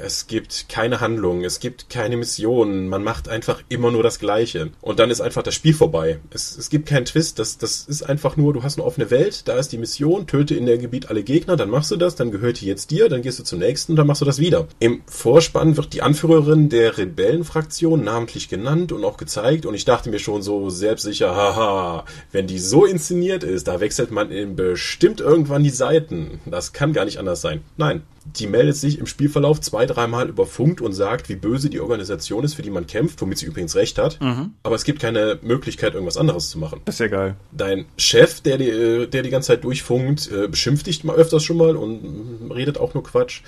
[0.05, 4.71] Es gibt keine Handlung, es gibt keine Missionen, man macht einfach immer nur das Gleiche.
[4.81, 6.19] Und dann ist einfach das Spiel vorbei.
[6.33, 9.49] Es, es gibt keinen Twist, das, das ist einfach nur, du hast eine offene Welt,
[9.49, 12.31] da ist die Mission, töte in der Gebiet alle Gegner, dann machst du das, dann
[12.31, 14.69] gehört die jetzt dir, dann gehst du zum nächsten, dann machst du das wieder.
[14.79, 20.11] Im Vorspann wird die Anführerin der Rebellenfraktion namentlich genannt und auch gezeigt und ich dachte
[20.11, 25.65] mir schon so selbstsicher, haha, wenn die so inszeniert ist, da wechselt man bestimmt irgendwann
[25.65, 26.41] die Seiten.
[26.47, 27.63] Das kann gar nicht anders sein.
[27.77, 31.81] Nein, die meldet sich im Spielverlauf Spielverlauf zwei, dreimal überfunkt und sagt, wie böse die
[31.81, 34.21] Organisation ist, für die man kämpft, womit sie übrigens recht hat.
[34.21, 34.53] Mhm.
[34.63, 36.83] Aber es gibt keine Möglichkeit, irgendwas anderes zu machen.
[36.85, 37.37] Das ist ja geil.
[37.53, 41.43] Dein Chef, der die, äh, der die ganze Zeit durchfunkt, äh, beschimpft dich mal öfters
[41.43, 43.41] schon mal und redet auch nur Quatsch.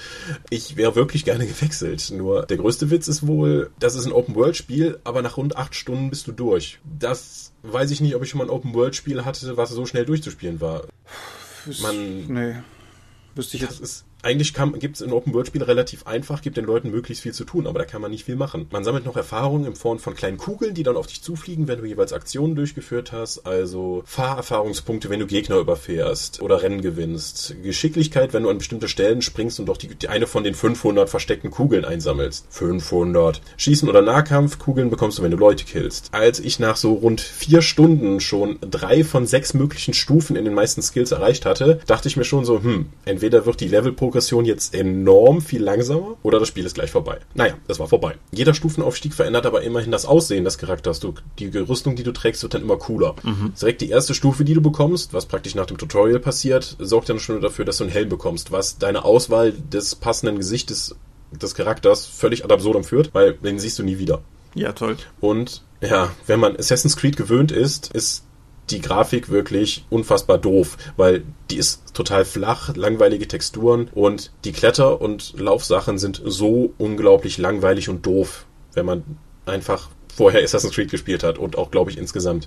[0.48, 2.10] Ich wäre wirklich gerne gewechselt.
[2.16, 6.08] Nur der größte Witz ist wohl, das ist ein Open-World-Spiel, aber nach rund acht Stunden
[6.08, 6.78] bist du durch.
[6.98, 10.60] Das weiß ich nicht, ob ich schon mal ein Open-World-Spiel hatte, was so schnell durchzuspielen
[10.60, 10.84] war.
[11.82, 12.54] Man, Nee.
[13.34, 13.82] Wüsste ich das jetzt.
[13.82, 17.34] ist eigentlich gibt es in Open World Spielen relativ einfach, gibt den Leuten möglichst viel
[17.34, 18.66] zu tun, aber da kann man nicht viel machen.
[18.70, 21.80] Man sammelt noch Erfahrungen in Form von kleinen Kugeln, die dann auf dich zufliegen, wenn
[21.80, 28.32] du jeweils Aktionen durchgeführt hast, also Fahrerfahrungspunkte, wenn du Gegner überfährst oder Rennen gewinnst, Geschicklichkeit,
[28.32, 31.50] wenn du an bestimmte Stellen springst und doch die, die eine von den 500 versteckten
[31.50, 32.46] Kugeln einsammelst.
[32.50, 33.42] 500.
[33.56, 36.10] Schießen oder Nahkampf, Kugeln bekommst du, wenn du Leute killst.
[36.12, 40.54] Als ich nach so rund vier Stunden schon drei von sechs möglichen Stufen in den
[40.54, 43.68] meisten Skills erreicht hatte, dachte ich mir schon so, hm, entweder wird die
[44.12, 47.18] Levelprogression jetzt enorm viel langsamer oder das Spiel ist gleich vorbei.
[47.34, 48.16] Naja, es war vorbei.
[48.32, 51.00] Jeder Stufenaufstieg verändert aber immerhin das Aussehen des Charakters.
[51.00, 53.14] Du, die Rüstung, die du trägst, wird dann immer cooler.
[53.60, 57.18] Direkt die erste Stufe, die du bekommst, was praktisch nach dem Tutorial passiert, sorgt dann
[57.18, 60.94] schon dafür, dass du einen Helm bekommst, was deine Auswahl des passenden Gesichtes
[61.30, 64.20] des Charakters völlig ad absurdum führt, weil den siehst du nie wieder.
[64.54, 64.96] Ja, toll.
[65.20, 68.24] Und ja, wenn man Assassin's Creed gewöhnt ist, ist
[68.70, 75.00] die Grafik wirklich unfassbar doof, weil die ist total flach, langweilige Texturen und die Kletter-
[75.00, 79.04] und Laufsachen sind so unglaublich langweilig und doof, wenn man
[79.46, 82.46] einfach vorher Assassin's Creed gespielt hat und auch, glaube ich, insgesamt.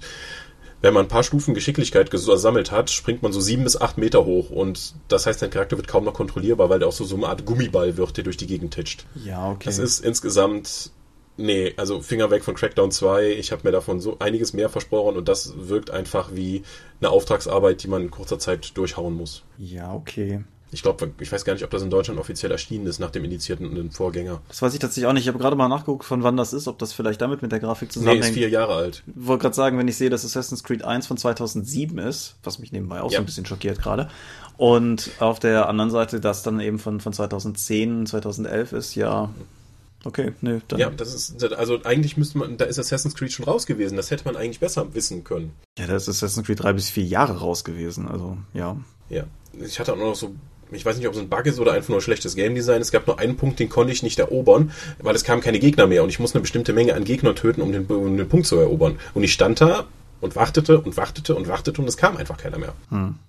[0.82, 4.25] Wenn man ein paar Stufen Geschicklichkeit gesammelt hat, springt man so sieben bis acht Meter
[4.25, 7.15] hoch und das heißt, dein Charakter wird kaum noch kontrollierbar, weil der auch so, so
[7.15, 9.06] eine Art Gummiball wird, der durch die Gegend titscht.
[9.23, 9.63] Ja, okay.
[9.65, 10.91] Das ist insgesamt
[11.37, 13.31] Nee, also Finger weg von Crackdown 2.
[13.33, 16.63] Ich habe mir davon so einiges mehr versprochen und das wirkt einfach wie
[17.01, 19.43] eine Auftragsarbeit, die man in kurzer Zeit durchhauen muss.
[19.57, 20.43] ja, okay.
[20.71, 23.23] Ich glaube, ich weiß gar nicht, ob das in Deutschland offiziell erschienen ist nach dem
[23.23, 24.41] indizierten Vorgänger.
[24.49, 25.21] Das weiß ich tatsächlich auch nicht.
[25.23, 27.61] Ich habe gerade mal nachgeguckt, von wann das ist, ob das vielleicht damit mit der
[27.61, 28.25] Grafik Nee, zusammenhängt.
[28.25, 29.03] ist vier Jahre alt.
[29.07, 32.59] Ich wollte gerade sagen, wenn ich sehe, dass Assassin's Creed 1 von 2007 ist, was
[32.59, 33.19] mich nebenbei auch Ja.
[33.19, 34.09] so ein bisschen schockiert gerade,
[34.57, 39.29] und auf der anderen Seite das dann eben von, von 2010, 2011 ist, ja,
[40.05, 43.45] okay, nö, dann, Ja, das ist, also eigentlich müsste man, da ist Assassin's Creed schon
[43.45, 43.97] raus gewesen.
[43.97, 45.51] Das hätte man eigentlich besser wissen können.
[45.77, 48.77] ja, da ist Assassin's Creed drei bis vier Jahre raus gewesen, also, ja.
[49.09, 49.25] Ja.
[49.59, 50.33] Ich hatte auch noch so,
[50.71, 52.81] ich weiß nicht, ob es ein Bug ist oder einfach nur schlechtes Game Design.
[52.81, 55.87] Es gab nur einen Punkt, den konnte ich nicht erobern, weil es kamen keine Gegner
[55.87, 58.47] mehr und ich musste eine bestimmte Menge an Gegner töten, um den, um den Punkt
[58.47, 58.99] zu erobern.
[59.13, 59.85] Und ich stand da
[60.21, 62.73] und wartete und wartete und wartete und es kam einfach keiner mehr.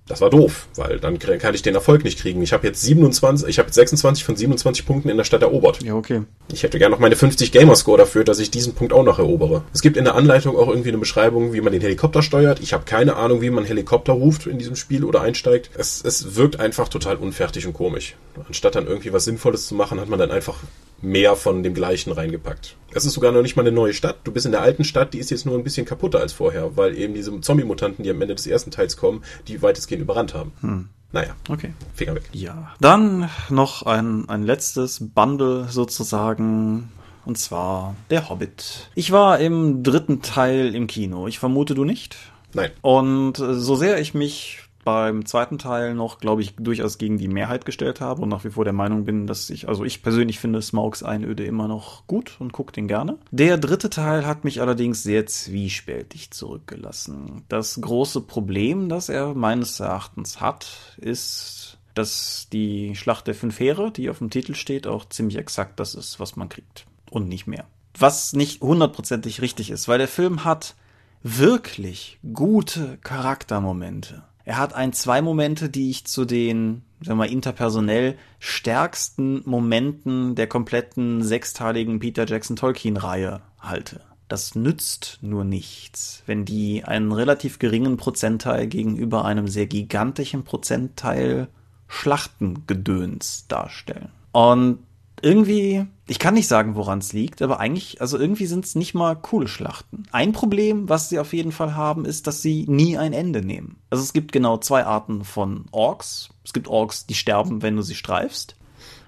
[0.09, 2.41] Das war doof, weil dann kann ich den Erfolg nicht kriegen.
[2.43, 5.83] Ich habe jetzt 27, ich habe jetzt 26 von 27 Punkten in der Stadt erobert.
[5.83, 6.23] Ja, okay.
[6.53, 9.63] Ich hätte gerne noch meine 50 Gamerscore dafür, dass ich diesen Punkt auch noch erobere.
[9.75, 12.61] Es gibt in der Anleitung auch irgendwie eine Beschreibung, wie man den Helikopter steuert.
[12.61, 15.71] Ich habe keine Ahnung, wie man Helikopter ruft in diesem Spiel oder einsteigt.
[15.77, 18.15] Es, es wirkt einfach total unfertig und komisch.
[18.47, 20.59] Anstatt dann irgendwie was Sinnvolles zu machen, hat man dann einfach
[21.03, 22.77] mehr von dem Gleichen reingepackt.
[22.93, 24.17] Es ist sogar noch nicht mal eine neue Stadt.
[24.25, 26.77] Du bist in der alten Stadt, die ist jetzt nur ein bisschen kaputter als vorher,
[26.77, 30.89] weil eben diese Zombie-Mutanten, die am Ende des ersten Teils kommen, die weitestgehend überrannt haben.
[31.13, 31.73] Naja, Okay.
[31.95, 32.25] Finger weg.
[32.33, 32.75] Ja.
[32.81, 36.91] Dann noch ein, ein letztes Bundle sozusagen.
[37.25, 38.89] Und zwar der Hobbit.
[38.95, 41.27] Ich war im dritten Teil im Kino.
[41.27, 42.17] Ich vermute du nicht.
[42.55, 42.71] Nein.
[42.83, 47.67] Und so sehr ich mich beim zweiten Teil noch, glaube ich, durchaus gegen die Mehrheit
[47.67, 50.63] gestellt habe und nach wie vor der Meinung bin, dass ich, also ich persönlich finde
[50.63, 53.19] Smaugs Einöde immer noch gut und gucke den gerne.
[53.33, 57.43] Der dritte Teil hat mich allerdings sehr zwiespältig zurückgelassen.
[57.49, 60.69] Das große Problem, das er meines Erachtens hat,
[60.99, 65.81] ist, dass die Schlacht der fünf Heere, die auf dem Titel steht, auch ziemlich exakt
[65.81, 66.87] das ist, was man kriegt.
[67.11, 67.65] Und nicht mehr.
[67.99, 70.77] Was nicht hundertprozentig richtig ist, weil der Film hat
[71.25, 74.23] wirklich gute Charaktermomente.
[74.47, 80.37] Er hat ein, zwei Momente, die ich zu den, sagen wir mal, interpersonell stärksten Momenten
[80.37, 84.03] der kompletten sechsteiligen Peter Jackson Tolkien-Reihe halte.
[84.29, 91.49] Das nützt nur nichts, wenn die einen relativ geringen Prozentteil gegenüber einem sehr gigantischen Prozentteil
[91.89, 94.11] Schlachtengedöns darstellen.
[94.31, 94.79] Und
[95.23, 98.95] irgendwie, ich kann nicht sagen, woran es liegt, aber eigentlich, also irgendwie sind es nicht
[98.95, 100.05] mal coole Schlachten.
[100.13, 103.77] Ein Problem, was sie auf jeden Fall haben, ist, dass sie nie ein Ende nehmen.
[103.91, 106.31] Also es gibt genau zwei Arten von Orks.
[106.45, 108.55] Es gibt Orks, die sterben, wenn du sie streifst.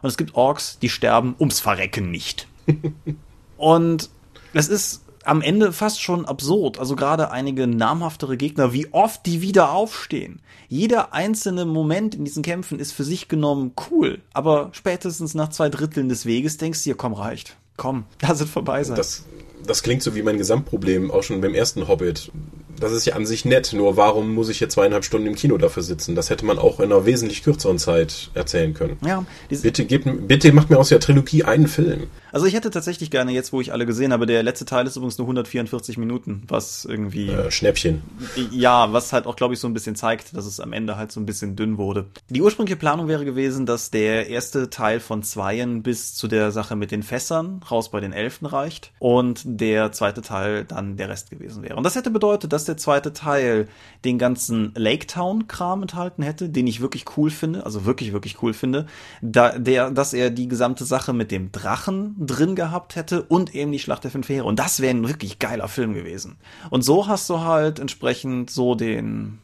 [0.03, 2.49] Und es gibt Orks, die sterben ums Verrecken nicht.
[3.57, 4.11] Und
[4.53, 6.79] es ist am Ende fast schon absurd.
[6.79, 10.41] Also gerade einige namhaftere Gegner, wie oft die wieder aufstehen.
[10.69, 14.21] Jeder einzelne Moment in diesen Kämpfen ist für sich genommen cool.
[14.33, 17.57] Aber spätestens nach zwei Dritteln des Weges denkst du dir, komm, reicht.
[17.77, 18.97] Komm, lass es vorbei sein.
[18.97, 19.25] Das,
[19.67, 22.33] das klingt so wie mein Gesamtproblem, auch schon beim ersten Hobbit.
[22.81, 25.57] Das ist ja an sich nett, nur warum muss ich hier zweieinhalb Stunden im Kino
[25.59, 26.15] dafür sitzen?
[26.15, 28.99] Das hätte man auch in einer wesentlich kürzeren Zeit erzählen können.
[29.05, 32.09] Ja, bitte, gebt, bitte macht mir aus der Trilogie einen Film.
[32.33, 34.97] Also ich hätte tatsächlich gerne, jetzt wo ich alle gesehen habe, der letzte Teil ist
[34.97, 37.29] übrigens nur 144 Minuten, was irgendwie...
[37.29, 38.03] Äh, Schnäppchen.
[38.51, 41.11] Ja, was halt auch, glaube ich, so ein bisschen zeigt, dass es am Ende halt
[41.11, 42.07] so ein bisschen dünn wurde.
[42.29, 46.77] Die ursprüngliche Planung wäre gewesen, dass der erste Teil von Zweien bis zu der Sache
[46.77, 51.31] mit den Fässern raus bei den Elfen reicht und der zweite Teil dann der Rest
[51.31, 51.77] gewesen wäre.
[51.77, 53.69] Und das hätte bedeutet, dass der zweite Teil
[54.05, 58.53] den ganzen Lake Town-Kram enthalten hätte, den ich wirklich cool finde, also wirklich, wirklich cool
[58.53, 58.87] finde,
[59.23, 63.73] da, der, dass er die gesamte Sache mit dem Drachen drin gehabt hätte und eben
[63.73, 64.45] die Schlacht der fünf Heere.
[64.45, 66.37] Und das wäre ein wirklich geiler Film gewesen.
[66.71, 69.39] Und so hast du halt entsprechend so den,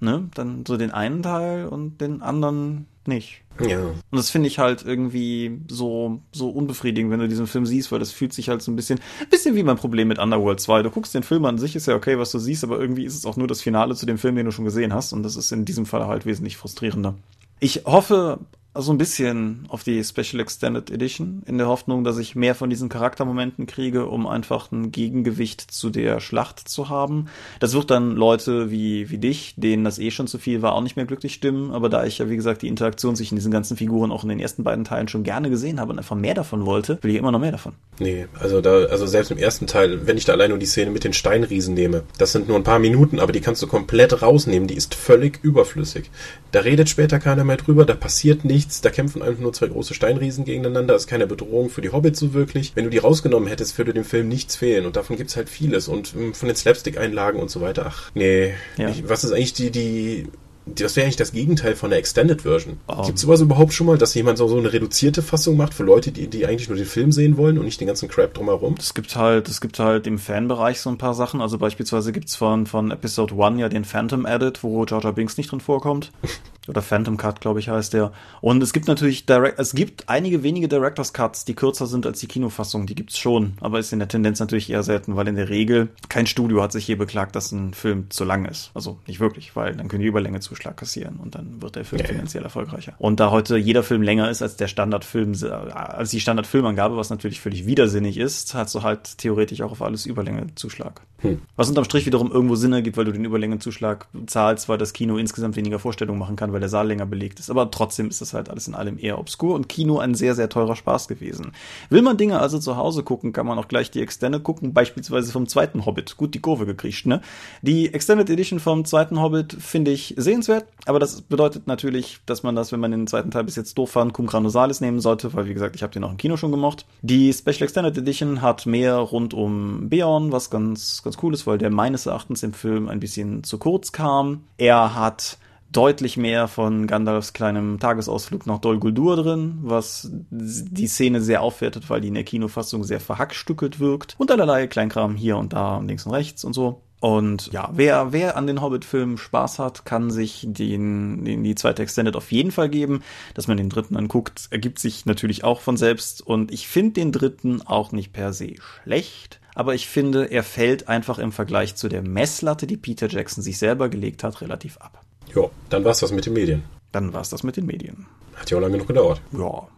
[0.00, 3.41] ne, dann so den einen Teil und den anderen nicht.
[3.60, 3.78] Ja.
[3.80, 7.98] Und das finde ich halt irgendwie so, so unbefriedigend, wenn du diesen Film siehst, weil
[7.98, 10.82] das fühlt sich halt so ein bisschen, ein bisschen wie mein Problem mit Underworld 2.
[10.82, 13.14] Du guckst den Film an sich, ist ja okay, was du siehst, aber irgendwie ist
[13.14, 15.12] es auch nur das Finale zu dem Film, den du schon gesehen hast.
[15.12, 17.14] Und das ist in diesem Fall halt wesentlich frustrierender.
[17.60, 18.38] Ich hoffe
[18.74, 22.70] so ein bisschen auf die Special Extended Edition, in der Hoffnung, dass ich mehr von
[22.70, 27.26] diesen Charaktermomenten kriege, um einfach ein Gegengewicht zu der Schlacht zu haben.
[27.60, 30.80] Das wird dann Leute wie, wie dich, denen das eh schon zu viel war, auch
[30.80, 33.76] nicht mehr glücklich stimmen, aber da ich ja, wie gesagt, die Interaktion zwischen diesen ganzen
[33.76, 36.64] Figuren auch in den ersten beiden Teilen schon gerne gesehen habe und einfach mehr davon
[36.64, 37.74] wollte, will ich immer noch mehr davon.
[37.98, 40.90] Nee, also da, also selbst im ersten Teil, wenn ich da allein nur die Szene
[40.90, 44.22] mit den Steinriesen nehme, das sind nur ein paar Minuten, aber die kannst du komplett
[44.22, 46.10] rausnehmen, die ist völlig überflüssig.
[46.52, 48.80] Da redet später keiner mehr drüber, da passiert nichts nichts.
[48.80, 50.94] Da kämpfen einfach nur zwei große Steinriesen gegeneinander.
[50.94, 52.72] Das ist keine Bedrohung für die Hobbits so wirklich.
[52.74, 54.86] Wenn du die rausgenommen hättest, würde dem Film nichts fehlen.
[54.86, 55.88] Und davon gibt's halt vieles.
[55.88, 57.86] Und ähm, von den Slapstick-Einlagen und so weiter.
[57.88, 58.54] Ach, nee.
[58.76, 58.88] Ja.
[58.88, 60.26] Ich, was ist eigentlich die, die
[60.64, 62.78] das wäre eigentlich das Gegenteil von der Extended Version.
[62.86, 63.02] Oh.
[63.02, 65.82] Gibt es sowas überhaupt schon mal, dass jemand so, so eine reduzierte Fassung macht für
[65.82, 68.76] Leute, die, die eigentlich nur den Film sehen wollen und nicht den ganzen Crap drumherum?
[68.78, 71.40] Es gibt halt, es gibt halt im Fanbereich so ein paar Sachen.
[71.40, 75.50] Also beispielsweise gibt's von, von Episode 1 ja den Phantom Edit, wo Jar Binks nicht
[75.50, 76.12] drin vorkommt.
[76.68, 78.12] Oder Phantom Cut, glaube ich, heißt der.
[78.40, 82.20] Und es gibt natürlich Direct, es gibt einige wenige Directors Cuts, die kürzer sind als
[82.20, 82.86] die Kinofassung.
[82.86, 85.88] Die gibt's schon, aber ist in der Tendenz natürlich eher selten, weil in der Regel
[86.08, 88.70] kein Studio hat sich je beklagt, dass ein Film zu lang ist.
[88.74, 92.04] Also nicht wirklich, weil dann können die Überlänge Zuschlag kassieren und dann wird der Film
[92.04, 92.94] finanziell erfolgreicher.
[92.98, 95.32] Und da heute jeder Film länger ist als der Standardfilm,
[95.72, 100.06] als die Standardfilmangabe, was natürlich völlig widersinnig ist, hast du halt theoretisch auch auf alles
[100.06, 101.00] Überlänge Zuschlag.
[101.18, 101.42] Hm.
[101.56, 105.16] Was unterm Strich wiederum irgendwo Sinn ergibt, weil du den Überlängenzuschlag zahlst, weil das Kino
[105.16, 107.50] insgesamt weniger Vorstellungen machen kann, weil der Saal länger belegt ist.
[107.50, 110.48] Aber trotzdem ist das halt alles in allem eher obskur und Kino ein sehr, sehr
[110.48, 111.52] teurer Spaß gewesen.
[111.88, 115.30] Will man Dinge also zu Hause gucken, kann man auch gleich die Extended gucken, beispielsweise
[115.30, 116.16] vom zweiten Hobbit.
[116.16, 117.20] Gut, die Kurve gekriegt, ne?
[117.62, 122.56] Die Extended Edition vom zweiten Hobbit finde ich sehenswert, aber das bedeutet natürlich, dass man
[122.56, 125.46] das, wenn man den zweiten Teil bis jetzt doof fand, Cum Granosalis nehmen sollte, weil
[125.46, 126.84] wie gesagt, ich habe den auch im Kino schon gemocht.
[127.02, 131.46] Die Special Extended Edition hat mehr rund um Beorn, was ganz, ganz ganz cool ist,
[131.46, 134.44] weil der meines Erachtens im Film ein bisschen zu kurz kam.
[134.56, 135.38] Er hat
[135.72, 141.90] deutlich mehr von Gandalfs kleinem Tagesausflug nach Dol Guldur drin, was die Szene sehr aufwertet,
[141.90, 145.88] weil die in der Kinofassung sehr verhackstückelt wirkt und allerlei Kleinkram hier und da und
[145.88, 146.82] links und rechts und so.
[147.00, 151.82] Und ja, wer, wer an den Hobbit-Filmen Spaß hat, kann sich den, den, die zweite
[151.82, 153.02] Extended auf jeden Fall geben.
[153.34, 156.24] Dass man den dritten anguckt, ergibt sich natürlich auch von selbst.
[156.24, 160.88] Und ich finde den dritten auch nicht per se schlecht aber ich finde, er fällt
[160.88, 165.01] einfach im Vergleich zu der Messlatte, die Peter Jackson sich selber gelegt hat, relativ ab.
[165.34, 166.64] Ja, dann war's das mit den Medien.
[166.92, 168.06] Dann war's das mit den Medien.
[168.34, 169.20] Hat ja auch lange genug gedauert.
[169.32, 169.68] Ja,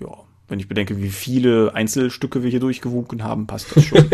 [0.00, 0.14] ja.
[0.48, 4.08] Wenn ich bedenke, wie viele Einzelstücke wir hier durchgewunken haben, passt das schon.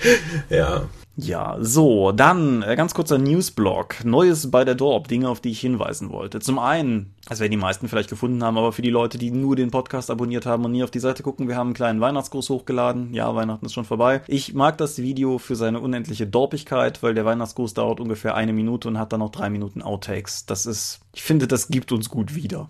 [0.50, 0.88] ja.
[1.20, 4.04] Ja, so, dann äh, ganz kurzer Newsblog.
[4.04, 6.38] Neues bei der Dorp, Dinge, auf die ich hinweisen wollte.
[6.38, 9.56] Zum einen, das werden die meisten vielleicht gefunden haben, aber für die Leute, die nur
[9.56, 12.50] den Podcast abonniert haben und nie auf die Seite gucken, wir haben einen kleinen Weihnachtsgruß
[12.50, 13.12] hochgeladen.
[13.14, 14.22] Ja, Weihnachten ist schon vorbei.
[14.28, 18.86] Ich mag das Video für seine unendliche Dorpigkeit, weil der Weihnachtsgruß dauert ungefähr eine Minute
[18.86, 20.46] und hat dann noch drei Minuten Outtakes.
[20.46, 22.68] Das ist, ich finde, das gibt uns gut wieder.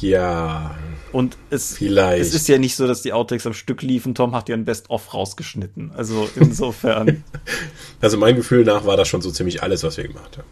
[0.00, 0.74] Ja.
[1.12, 2.20] Und es, vielleicht.
[2.20, 4.14] es ist ja nicht so, dass die Outtakes am Stück liefen.
[4.14, 5.92] Tom hat ja ein Best-of rausgeschnitten.
[5.96, 7.24] Also insofern.
[8.00, 10.48] also mein Gefühl nach war das schon so ziemlich alles, was wir gemacht haben.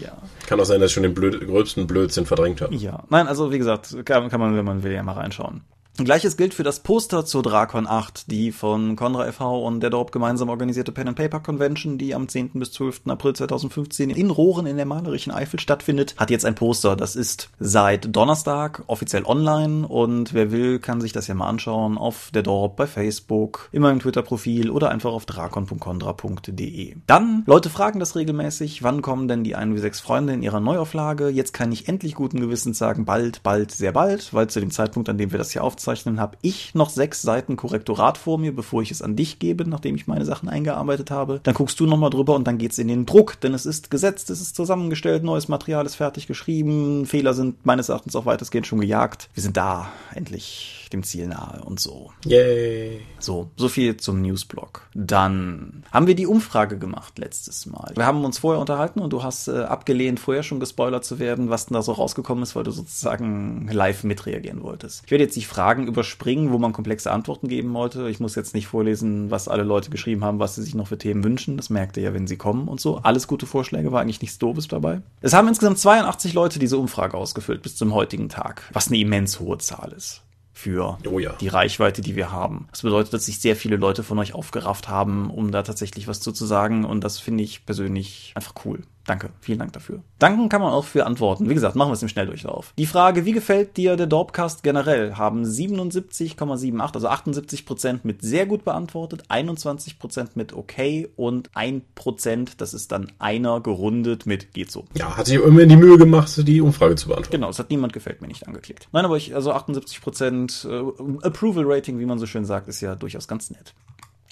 [0.00, 0.16] Ja.
[0.46, 2.74] Kann auch sein, dass ich schon den blöd, gröbsten Blödsinn verdrängt habe.
[2.74, 3.04] Ja.
[3.10, 5.62] Nein, also wie gesagt, kann, kann man, wenn man will, ja mal reinschauen.
[6.04, 9.66] Gleiches gilt für das Poster zur Drakon 8, die von Conra e.V.
[9.66, 12.52] und der dort gemeinsam organisierte Pen and Paper Convention, die am 10.
[12.54, 13.02] bis 12.
[13.08, 16.96] April 2015 in Rohren in der malerischen Eifel stattfindet, hat jetzt ein Poster.
[16.96, 21.98] Das ist seit Donnerstag offiziell online und wer will, kann sich das ja mal anschauen
[21.98, 26.96] auf der Dorp bei Facebook, in meinem Twitter-Profil oder einfach auf drakon.contra.de.
[27.06, 30.60] Dann, Leute fragen das regelmäßig, wann kommen denn die 1 wie 6 Freunde in ihrer
[30.60, 31.28] Neuauflage?
[31.28, 35.08] Jetzt kann ich endlich guten Gewissens sagen, bald, bald, sehr bald, weil zu dem Zeitpunkt,
[35.10, 38.54] an dem wir das hier aufzeichnen, aufzeichnen, habe ich noch sechs Seiten Korrektorat vor mir,
[38.54, 41.40] bevor ich es an dich gebe, nachdem ich meine Sachen eingearbeitet habe.
[41.42, 44.30] Dann guckst du nochmal drüber und dann geht's in den Druck, denn es ist gesetzt,
[44.30, 48.80] es ist zusammengestellt, neues Material ist fertig geschrieben, Fehler sind meines Erachtens auch weitestgehend schon
[48.80, 49.28] gejagt.
[49.34, 52.10] Wir sind da, endlich dem Ziel nahe und so.
[52.24, 53.00] Yay.
[53.18, 54.88] So, so viel zum Newsblog.
[54.94, 57.92] Dann haben wir die Umfrage gemacht letztes Mal.
[57.94, 61.48] Wir haben uns vorher unterhalten und du hast äh, abgelehnt, vorher schon gespoilert zu werden,
[61.48, 65.02] was denn da so rausgekommen ist, weil du sozusagen live mitreagieren wolltest.
[65.04, 68.08] Ich werde jetzt die Fragen überspringen, wo man komplexe Antworten geben wollte.
[68.08, 70.98] Ich muss jetzt nicht vorlesen, was alle Leute geschrieben haben, was sie sich noch für
[70.98, 71.56] Themen wünschen.
[71.56, 72.98] Das merkt ihr ja, wenn sie kommen und so.
[72.98, 75.02] Alles gute Vorschläge, war eigentlich nichts Doofes dabei.
[75.20, 79.40] Es haben insgesamt 82 Leute diese Umfrage ausgefüllt bis zum heutigen Tag, was eine immens
[79.40, 80.22] hohe Zahl ist
[80.60, 81.32] für oh ja.
[81.40, 82.68] die Reichweite, die wir haben.
[82.70, 86.20] Das bedeutet, dass sich sehr viele Leute von euch aufgerafft haben, um da tatsächlich was
[86.20, 86.84] zu, zu sagen.
[86.84, 88.82] Und das finde ich persönlich einfach cool.
[89.10, 90.04] Danke, vielen Dank dafür.
[90.20, 91.50] Danken kann man auch für Antworten.
[91.50, 92.72] Wie gesagt, machen wir es im Schnelldurchlauf.
[92.78, 98.46] Die Frage, wie gefällt dir der Dorpcast generell, haben 77,78, also 78 Prozent mit sehr
[98.46, 104.54] gut beantwortet, 21 Prozent mit okay und 1 Prozent, das ist dann einer gerundet mit
[104.54, 104.84] geht so.
[104.94, 107.32] Ja, hat sich immer die Mühe gemacht, die Umfrage zu beantworten.
[107.32, 108.86] Genau, es hat niemand gefällt mir nicht angeklickt.
[108.92, 112.80] Nein, aber ich, also 78 Prozent äh, Approval Rating, wie man so schön sagt, ist
[112.80, 113.74] ja durchaus ganz nett.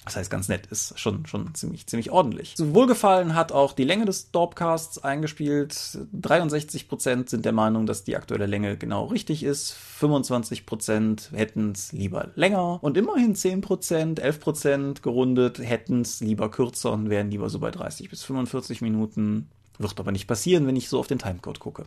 [0.05, 2.55] Das heißt, ganz nett, ist schon, schon ziemlich, ziemlich ordentlich.
[2.57, 5.71] So wohlgefallen hat auch die Länge des Dorpcasts eingespielt.
[5.71, 9.75] 63% sind der Meinung, dass die aktuelle Länge genau richtig ist.
[9.99, 12.79] 25% hätten es lieber länger.
[12.81, 18.09] Und immerhin 10%, 11% gerundet hätten es lieber kürzer und wären lieber so bei 30
[18.09, 19.49] bis 45 Minuten.
[19.81, 21.85] Wird aber nicht passieren, wenn ich so auf den Timecode gucke.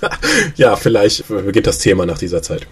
[0.56, 2.66] ja, vielleicht beginnt das Thema nach dieser Zeit.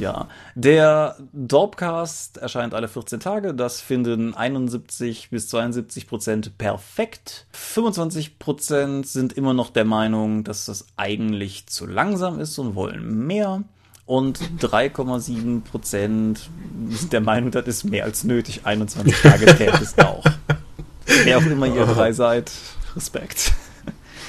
[0.00, 0.26] Ja,
[0.56, 3.54] der Dorpcast erscheint alle 14 Tage.
[3.54, 7.46] Das finden 71 bis 72 Prozent perfekt.
[7.52, 13.24] 25 Prozent sind immer noch der Meinung, dass das eigentlich zu langsam ist und wollen
[13.28, 13.62] mehr.
[14.04, 16.50] Und 3,7 Prozent
[16.88, 18.62] sind der Meinung, das ist mehr als nötig.
[18.64, 20.24] 21 Tage täte es auch.
[21.06, 22.50] Wer auch immer ihr drei seid,
[22.96, 23.52] Respekt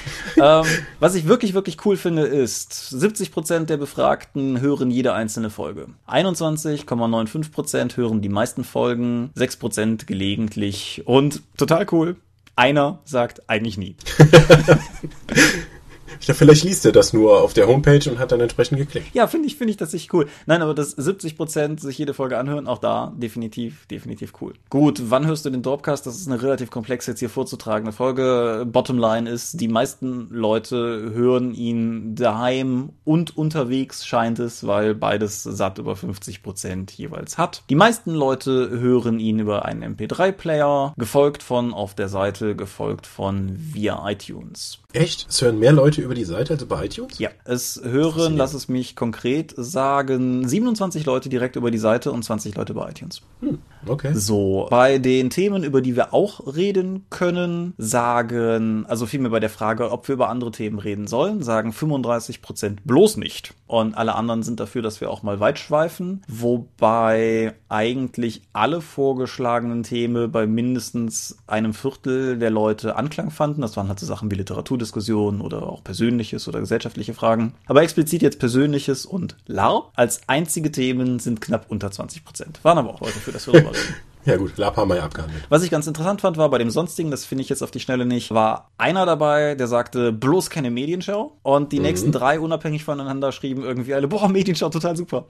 [0.36, 0.64] ähm,
[1.00, 5.88] was ich wirklich, wirklich cool finde, ist, 70% der Befragten hören jede einzelne Folge.
[6.08, 12.16] 21,95% hören die meisten Folgen, 6% gelegentlich und total cool.
[12.56, 13.96] Einer sagt eigentlich nie.
[16.20, 19.14] Vielleicht liest er das nur auf der Homepage und hat dann entsprechend geklickt.
[19.14, 20.26] Ja, finde ich, finde ich das sich cool.
[20.46, 24.54] Nein, aber das 70 Prozent sich jede Folge anhören, auch da definitiv, definitiv cool.
[24.70, 26.06] Gut, wann hörst du den Dropcast?
[26.06, 28.66] Das ist eine relativ komplex jetzt hier vorzutragende Folge.
[28.66, 35.78] Bottomline ist, die meisten Leute hören ihn daheim und unterwegs scheint es, weil beides satt
[35.78, 37.62] über 50 Prozent jeweils hat.
[37.70, 43.56] Die meisten Leute hören ihn über einen MP3-Player, gefolgt von auf der Seite, gefolgt von
[43.56, 44.78] via iTunes.
[44.92, 45.26] Echt?
[45.28, 47.18] Es hören mehr Leute über die Seite als bei iTunes?
[47.18, 52.22] Ja, es hören, lass es mich konkret sagen, 27 Leute direkt über die Seite und
[52.22, 53.22] 20 Leute bei iTunes.
[53.40, 54.12] Hm, okay.
[54.14, 59.50] So, bei den Themen, über die wir auch reden können, sagen, also vielmehr bei der
[59.50, 63.54] Frage, ob wir über andere Themen reden sollen, sagen 35 Prozent bloß nicht.
[63.66, 69.82] Und alle anderen sind dafür, dass wir auch mal weit schweifen, wobei eigentlich alle vorgeschlagenen
[69.82, 73.62] Themen bei mindestens einem Viertel der Leute Anklang fanden.
[73.62, 77.54] Das waren halt so Sachen wie Literaturdiskussionen oder auch persönliches oder gesellschaftliche Fragen.
[77.66, 82.60] Aber explizit jetzt persönliches und LARP als einzige Themen sind knapp unter 20 Prozent.
[82.62, 83.54] Waren aber auch Leute für das wir.
[84.26, 85.44] Ja gut, LARP haben wir ja abgehandelt.
[85.50, 87.80] Was ich ganz interessant fand, war bei dem Sonstigen, das finde ich jetzt auf die
[87.80, 91.36] Schnelle nicht, war einer dabei, der sagte, bloß keine Medienschau.
[91.42, 91.82] Und die mhm.
[91.82, 95.26] nächsten drei unabhängig voneinander schrieben irgendwie alle, boah, Medienschau, total super.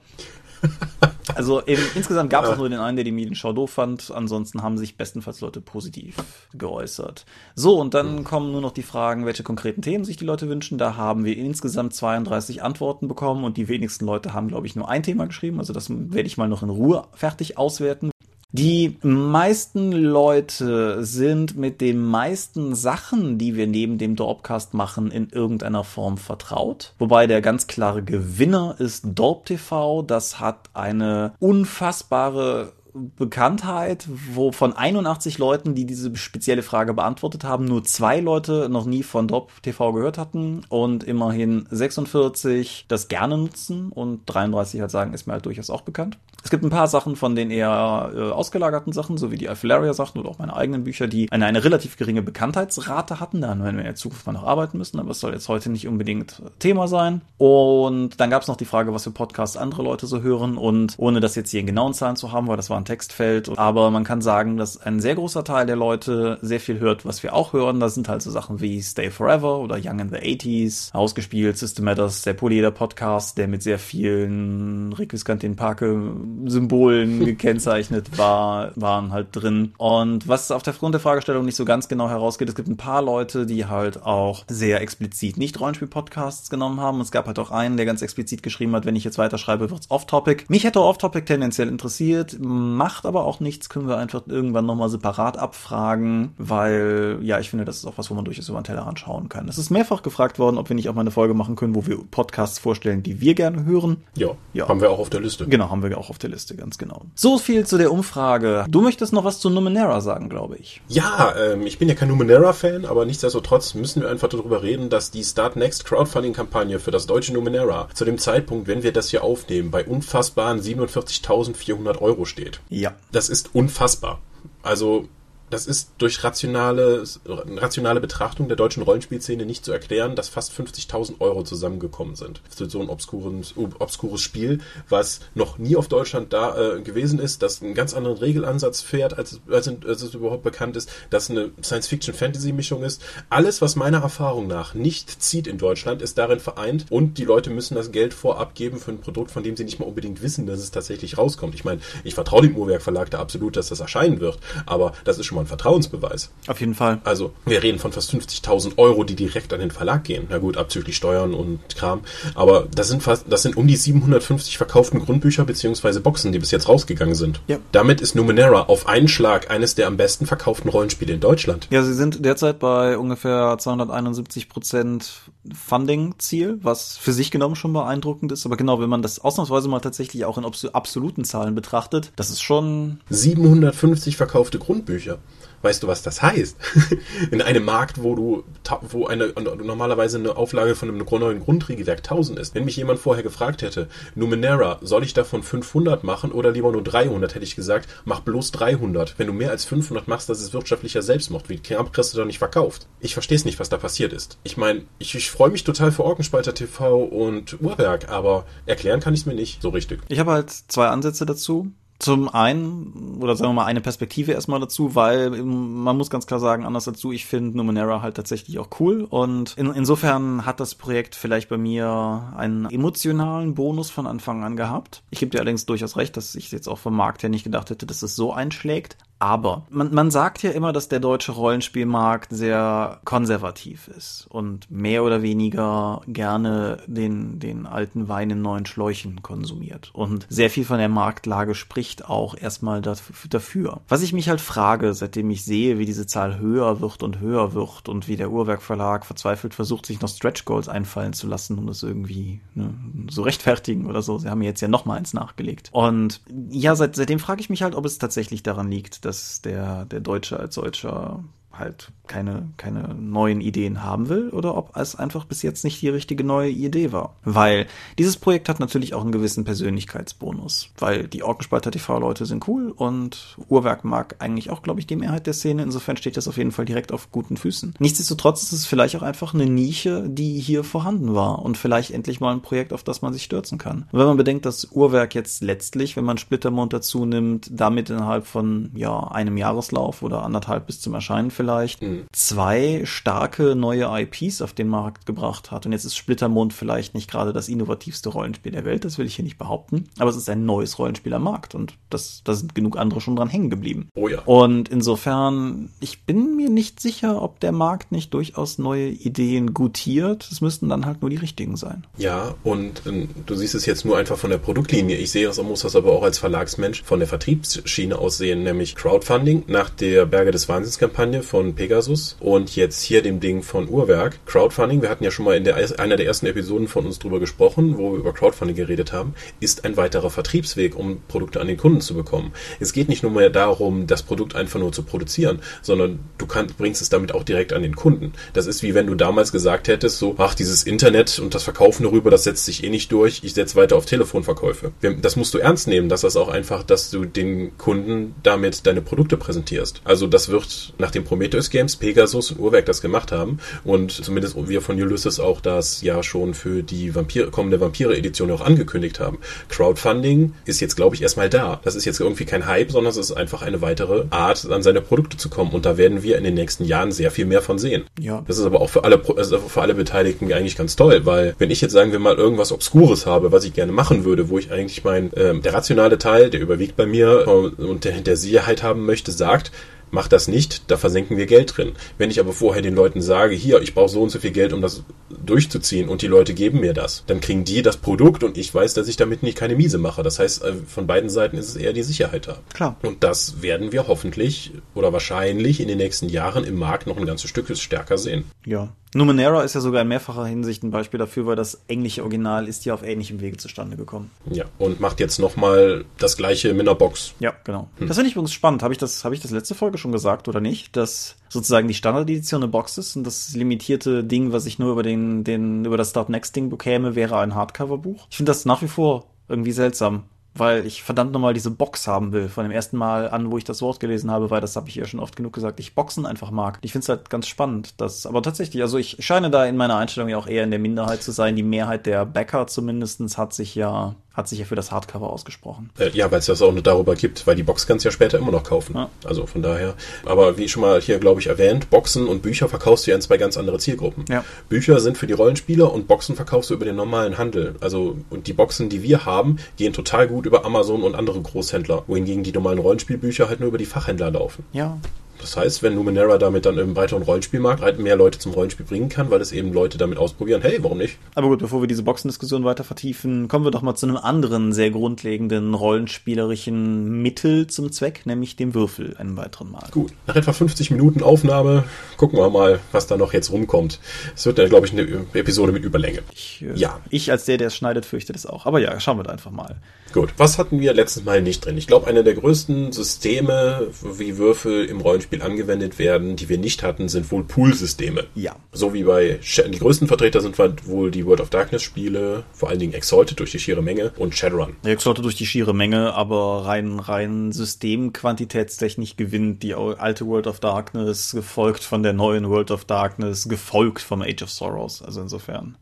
[1.33, 4.11] Also eben, insgesamt gab es auch nur den einen, der die Medienschau doof fand.
[4.11, 6.15] Ansonsten haben sich bestenfalls Leute positiv
[6.53, 7.25] geäußert.
[7.55, 10.77] So, und dann kommen nur noch die Fragen, welche konkreten Themen sich die Leute wünschen.
[10.77, 14.87] Da haben wir insgesamt 32 Antworten bekommen und die wenigsten Leute haben, glaube ich, nur
[14.87, 15.59] ein Thema geschrieben.
[15.59, 18.11] Also das werde ich mal noch in Ruhe fertig auswerten.
[18.51, 25.27] Die meisten Leute sind mit den meisten Sachen, die wir neben dem Dorpcast machen, in
[25.29, 26.93] irgendeiner Form vertraut.
[26.97, 30.03] Wobei der ganz klare Gewinner ist Dorp TV.
[30.03, 37.65] Das hat eine unfassbare Bekanntheit, wo von 81 Leuten, die diese spezielle Frage beantwortet haben,
[37.65, 43.37] nur zwei Leute noch nie von Drop TV gehört hatten und immerhin 46 das gerne
[43.37, 46.17] nutzen und 33 halt sagen, ist mir halt durchaus auch bekannt.
[46.45, 50.21] Es gibt ein paar Sachen von den eher äh, ausgelagerten Sachen, so wie die Alfilaria-Sachen
[50.21, 53.41] oder auch meine eigenen Bücher, die eine, eine relativ geringe Bekanntheitsrate hatten.
[53.41, 55.71] Da werden wir in der Zukunft mal noch arbeiten müssen, aber es soll jetzt heute
[55.71, 57.21] nicht unbedingt Thema sein.
[57.39, 60.55] Und dann gab es noch die Frage, was für Podcasts andere Leute so hören.
[60.55, 63.57] Und ohne das jetzt hier in genauen Zahlen zu haben, weil das war ein Textfeld,
[63.57, 67.23] aber man kann sagen, dass ein sehr großer Teil der Leute sehr viel hört, was
[67.23, 67.79] wir auch hören.
[67.79, 71.85] Da sind halt so Sachen wie Stay Forever oder Young in the 80s, ausgespielt, System
[71.85, 76.13] Matters, der Polyeder Podcast, der mit sehr vielen Requiskant den Parke
[76.45, 79.73] Symbolen gekennzeichnet war, waren halt drin.
[79.77, 82.77] Und was auf der Grund der Fragestellung nicht so ganz genau herausgeht, es gibt ein
[82.77, 87.01] paar Leute, die halt auch sehr explizit nicht Rollenspiel-Podcasts genommen haben.
[87.01, 89.89] Es gab halt auch einen, der ganz explizit geschrieben hat, wenn ich jetzt weiterschreibe, wird's
[89.89, 90.45] off-topic.
[90.49, 92.37] Mich hätte off-topic tendenziell interessiert,
[92.75, 97.65] macht aber auch nichts, können wir einfach irgendwann nochmal separat abfragen, weil, ja, ich finde,
[97.65, 99.47] das ist auch was, wo man durchaus über den Tellerrand schauen kann.
[99.47, 101.85] Es ist mehrfach gefragt worden, ob wir nicht auch mal eine Folge machen können, wo
[101.85, 103.97] wir Podcasts vorstellen, die wir gerne hören.
[104.15, 104.67] Ja, ja.
[104.67, 105.47] haben wir auch auf der Liste.
[105.47, 107.01] Genau, haben wir auch auf der Liste, ganz genau.
[107.15, 108.65] So viel zu der Umfrage.
[108.69, 110.81] Du möchtest noch was zu Numenera sagen, glaube ich.
[110.87, 115.11] Ja, ähm, ich bin ja kein Numenera-Fan, aber nichtsdestotrotz müssen wir einfach darüber reden, dass
[115.11, 119.23] die Start Next Crowdfunding-Kampagne für das deutsche Numenera zu dem Zeitpunkt, wenn wir das hier
[119.23, 122.59] aufnehmen, bei unfassbaren 47.400 Euro steht.
[122.69, 122.95] Ja.
[123.11, 124.19] Das ist unfassbar.
[124.63, 125.07] Also
[125.55, 131.21] das ist durch rationale, rationale Betrachtung der deutschen Rollenspielszene nicht zu erklären, dass fast 50.000
[131.21, 136.75] Euro zusammengekommen sind für so ein obskures, obskures Spiel, was noch nie auf Deutschland da
[136.75, 140.75] äh, gewesen ist, das einen ganz anderen Regelansatz fährt, als, als, als es überhaupt bekannt
[140.75, 143.01] ist, dass eine Science-Fiction-Fantasy-Mischung ist.
[143.29, 147.49] Alles, was meiner Erfahrung nach nicht zieht in Deutschland, ist darin vereint und die Leute
[147.49, 150.47] müssen das Geld vorab geben für ein Produkt, von dem sie nicht mal unbedingt wissen,
[150.47, 151.55] dass es tatsächlich rauskommt.
[151.55, 155.17] Ich meine, ich vertraue dem Uhrwerk Verlag da absolut, dass das erscheinen wird, aber das
[155.17, 156.31] ist schon mal ein Vertrauensbeweis.
[156.47, 156.99] Auf jeden Fall.
[157.03, 160.27] Also, wir reden von fast 50.000 Euro, die direkt an den Verlag gehen.
[160.29, 162.01] Na gut, abzüglich Steuern und Kram.
[162.33, 166.51] Aber das sind fast, das sind um die 750 verkauften Grundbücher beziehungsweise Boxen, die bis
[166.51, 167.41] jetzt rausgegangen sind.
[167.47, 167.57] Ja.
[167.71, 171.67] Damit ist Numenera auf einen Schlag eines der am besten verkauften Rollenspiele in Deutschland.
[171.69, 175.11] Ja, sie sind derzeit bei ungefähr 271 Prozent
[175.53, 178.45] Funding-Ziel, was für sich genommen schon beeindruckend ist.
[178.45, 182.41] Aber genau, wenn man das ausnahmsweise mal tatsächlich auch in absoluten Zahlen betrachtet, das ist
[182.41, 182.99] schon...
[183.09, 185.19] 750 verkaufte Grundbücher.
[185.65, 186.57] Weißt du, was das heißt?
[187.31, 188.43] In einem Markt, wo du,
[188.91, 192.53] wo eine, normalerweise eine Auflage von einem neuen Grundregelwerk 1000 ist.
[192.53, 196.83] Wenn mich jemand vorher gefragt hätte, Numenera, soll ich davon 500 machen oder lieber nur
[196.83, 199.17] 300, hätte ich gesagt, mach bloß 300.
[199.17, 201.49] Wenn du mehr als 500 machst, das ist wirtschaftlicher Selbstmord.
[201.49, 202.85] Wie knapp kriegst du da nicht verkauft?
[202.99, 204.37] Ich verstehe es nicht, was da passiert ist.
[204.43, 209.15] Ich meine, ich, ich freue mich total für Orkenspalter TV und Uhrwerk, aber erklären kann
[209.15, 210.01] ich es mir nicht so richtig.
[210.09, 211.71] Ich habe halt zwei Ansätze dazu.
[212.05, 216.39] Zum einen, oder sagen wir mal eine Perspektive erstmal dazu, weil man muss ganz klar
[216.39, 220.75] sagen, anders dazu, ich finde Numenera halt tatsächlich auch cool und in, insofern hat das
[220.75, 225.01] Projekt vielleicht bei mir einen emotionalen Bonus von Anfang an gehabt.
[225.09, 227.71] Ich gebe dir allerdings durchaus recht, dass ich jetzt auch vom Markt her nicht gedacht
[227.71, 228.97] hätte, dass es so einschlägt.
[229.19, 235.03] Aber man, man sagt ja immer, dass der deutsche Rollenspielmarkt sehr konservativ ist und mehr
[235.03, 239.91] oder weniger gerne den, den alten Wein in neuen Schläuchen konsumiert.
[239.93, 243.81] Und sehr viel von der Marktlage spricht auch erstmal dafür.
[243.87, 247.53] Was ich mich halt frage, seitdem ich sehe, wie diese Zahl höher wird und höher
[247.53, 251.67] wird und wie der Uhrwerkverlag verzweifelt versucht, sich noch Stretch Goals einfallen zu lassen, um
[251.67, 252.73] das irgendwie ne,
[253.09, 254.17] so rechtfertigen oder so.
[254.17, 255.69] Sie haben jetzt ja noch mal eins nachgelegt.
[255.71, 259.85] Und ja, seit, seitdem frage ich mich halt, ob es tatsächlich daran liegt, dass der,
[259.85, 265.25] der Deutsche als solcher halt keine, keine neuen Ideen haben will oder ob es einfach
[265.25, 267.15] bis jetzt nicht die richtige neue Idee war.
[267.23, 272.71] Weil dieses Projekt hat natürlich auch einen gewissen Persönlichkeitsbonus, weil die Orkenspalter TV-Leute sind cool
[272.71, 275.63] und Uhrwerk mag eigentlich auch, glaube ich, die Mehrheit der Szene.
[275.63, 277.75] Insofern steht das auf jeden Fall direkt auf guten Füßen.
[277.79, 282.19] Nichtsdestotrotz ist es vielleicht auch einfach eine Nische, die hier vorhanden war und vielleicht endlich
[282.19, 283.87] mal ein Projekt, auf das man sich stürzen kann.
[283.91, 288.25] Und wenn man bedenkt, dass Uhrwerk jetzt letztlich, wenn man Splittermond dazu nimmt, damit innerhalb
[288.25, 292.07] von ja einem Jahreslauf oder anderthalb bis zum Erscheinen vielleicht vielleicht mhm.
[292.11, 295.65] zwei starke neue IPs auf den Markt gebracht hat.
[295.65, 299.15] Und jetzt ist Splittermond vielleicht nicht gerade das innovativste Rollenspiel der Welt, das will ich
[299.15, 302.55] hier nicht behaupten, aber es ist ein neues Rollenspiel am Markt und das, da sind
[302.55, 303.89] genug andere schon dran hängen geblieben.
[303.95, 304.21] Oh ja.
[304.25, 310.27] Und insofern, ich bin mir nicht sicher, ob der Markt nicht durchaus neue Ideen gutiert.
[310.31, 311.85] Es müssten dann halt nur die richtigen sein.
[311.97, 314.97] Ja, und ähm, du siehst es jetzt nur einfach von der Produktlinie.
[314.97, 319.43] Ich sehe das, muss das aber auch als Verlagsmensch von der Vertriebsschiene aussehen, nämlich Crowdfunding
[319.47, 321.53] nach der Berge des Wahnsinns Kampagne von von
[321.85, 324.17] Pegasus und jetzt hier dem Ding von Uhrwerk.
[324.25, 327.19] Crowdfunding, wir hatten ja schon mal in der, einer der ersten Episoden von uns drüber
[327.19, 331.57] gesprochen, wo wir über Crowdfunding geredet haben, ist ein weiterer Vertriebsweg, um Produkte an den
[331.57, 332.33] Kunden zu bekommen.
[332.59, 336.57] Es geht nicht nur mehr darum, das Produkt einfach nur zu produzieren, sondern du kannst,
[336.57, 338.13] bringst es damit auch direkt an den Kunden.
[338.33, 341.83] Das ist wie wenn du damals gesagt hättest, so, ach, dieses Internet und das Verkaufen
[341.83, 344.71] darüber, das setzt sich eh nicht durch, ich setze weiter auf Telefonverkäufe.
[345.01, 348.81] Das musst du ernst nehmen, dass das auch einfach, dass du den Kunden damit deine
[348.81, 349.81] Produkte präsentierst.
[349.83, 354.35] Also das wird nach den Prometheus Games, Pegasus und Uhrwerk das gemacht haben und zumindest
[354.47, 359.19] wir von Ulysses auch das ja schon für die Vampire, kommende Vampire-Edition auch angekündigt haben.
[359.49, 361.59] Crowdfunding ist jetzt, glaube ich, erstmal da.
[361.63, 364.81] Das ist jetzt irgendwie kein Hype, sondern es ist einfach eine weitere Art, an seine
[364.81, 365.51] Produkte zu kommen.
[365.51, 367.85] Und da werden wir in den nächsten Jahren sehr viel mehr von sehen.
[367.99, 368.23] Ja.
[368.27, 371.51] Das ist aber auch für alle, also für alle Beteiligten eigentlich ganz toll, weil wenn
[371.51, 374.51] ich jetzt sagen wir mal irgendwas Obskures habe, was ich gerne machen würde, wo ich
[374.51, 378.63] eigentlich mein, ähm, der rationale Teil, der überwiegt bei mir äh, und der, der Sicherheit
[378.63, 379.51] haben möchte, sagt,
[379.95, 381.71] mach das nicht, da versenken wir Geld drin.
[381.97, 384.53] Wenn ich aber vorher den Leuten sage, hier, ich brauche so und so viel Geld,
[384.53, 388.37] um das durchzuziehen und die Leute geben mir das, dann kriegen die das Produkt und
[388.37, 390.03] ich weiß, dass ich damit nicht keine Miese mache.
[390.03, 392.37] Das heißt, äh, von beiden Seiten ist es eher die Sicherheit da.
[392.53, 392.77] Klar.
[392.83, 397.05] Und das werden wir hoffentlich oder wahrscheinlich in den nächsten Jahren im Markt noch ein
[397.05, 398.25] ganzes Stück stärker sehen.
[398.45, 398.73] Ja.
[398.95, 402.63] Numenera ist ja sogar in mehrfacher Hinsicht ein Beispiel dafür, weil das englische Original ist
[402.63, 404.09] ja auf ähnlichem Wege zustande gekommen.
[404.31, 407.13] Ja, und macht jetzt nochmal das gleiche mit einer Box.
[407.19, 407.67] Ja, genau.
[407.77, 407.89] Hm.
[407.89, 408.63] Das finde ich übrigens spannend.
[408.63, 410.77] Habe ich das, habe ich das letzte Folge schon gesagt oder nicht?
[410.77, 414.83] Dass sozusagen die Standardedition eine Box ist und das limitierte Ding, was ich nur über
[414.83, 418.07] den, den, über das Start Next Ding bekäme, wäre ein Hardcover-Buch.
[418.09, 420.03] Ich finde das nach wie vor irgendwie seltsam
[420.37, 422.27] weil ich verdammt nochmal diese Box haben will.
[422.27, 424.75] Von dem ersten Mal an, wo ich das Wort gelesen habe, weil das habe ich
[424.75, 426.59] ja schon oft genug gesagt, ich Boxen einfach mag.
[426.61, 427.79] Ich finde es halt ganz spannend.
[427.79, 430.59] Dass, aber tatsächlich, also ich scheine da in meiner Einstellung ja auch eher in der
[430.59, 431.37] Minderheit zu sein.
[431.37, 435.69] Die Mehrheit der Bäcker zumindestens hat sich ja hat sich ja für das Hardcover ausgesprochen.
[435.77, 437.91] Äh, ja, weil es das auch nur darüber gibt, weil die Box kannst du ja
[437.91, 438.75] später immer noch kaufen.
[438.75, 438.89] Ja.
[439.03, 439.75] Also von daher.
[440.05, 443.01] Aber wie schon mal hier, glaube ich, erwähnt, Boxen und Bücher verkaufst du ja in
[443.01, 444.05] zwei ganz andere Zielgruppen.
[444.09, 444.23] Ja.
[444.47, 447.55] Bücher sind für die Rollenspieler und Boxen verkaufst du über den normalen Handel.
[447.59, 451.83] Also, und die Boxen, die wir haben, gehen total gut über Amazon und andere Großhändler,
[451.87, 454.45] wohingegen die normalen Rollenspielbücher halt nur über die Fachhändler laufen.
[454.53, 454.77] Ja,
[455.19, 458.89] das heißt, wenn Numenera damit dann im breiteren Rollenspielmarkt halt mehr Leute zum Rollenspiel bringen
[458.89, 460.97] kann, weil es eben Leute damit ausprobieren, hey, warum nicht?
[461.15, 464.53] Aber gut, bevor wir diese Boxendiskussion weiter vertiefen, kommen wir doch mal zu einem anderen
[464.53, 469.67] sehr grundlegenden rollenspielerischen Mittel zum Zweck, nämlich dem Würfel einen weiteren Mal.
[469.71, 471.63] Gut, nach etwa 50 Minuten Aufnahme
[471.97, 473.79] gucken wir mal, was da noch jetzt rumkommt.
[474.15, 475.99] Es wird dann, glaube ich, eine Episode mit Überlänge.
[476.13, 476.79] Ich, äh, ja.
[476.89, 478.45] Ich als der, der es schneidet, fürchte das auch.
[478.45, 479.55] Aber ja, schauen wir da einfach mal.
[479.93, 481.57] Gut, was hatten wir letztes Mal nicht drin?
[481.57, 486.63] Ich glaube, einer der größten Systeme, wie Würfel im Rollenspiel angewendet werden, die wir nicht
[486.63, 488.05] hatten, sind wohl Poolsysteme.
[488.15, 488.35] Ja.
[488.51, 489.19] So wie bei,
[489.51, 490.37] die größten Vertreter sind
[490.67, 494.15] wohl die World of Darkness Spiele, vor allen Dingen Exalted durch die schiere Menge und
[494.15, 494.55] Shadowrun.
[494.63, 501.11] Exalted durch die schiere Menge, aber rein, rein systemquantitätstechnisch gewinnt die alte World of Darkness,
[501.11, 504.81] gefolgt von der neuen World of Darkness, gefolgt vom Age of Sorrows.
[504.81, 505.57] Also insofern.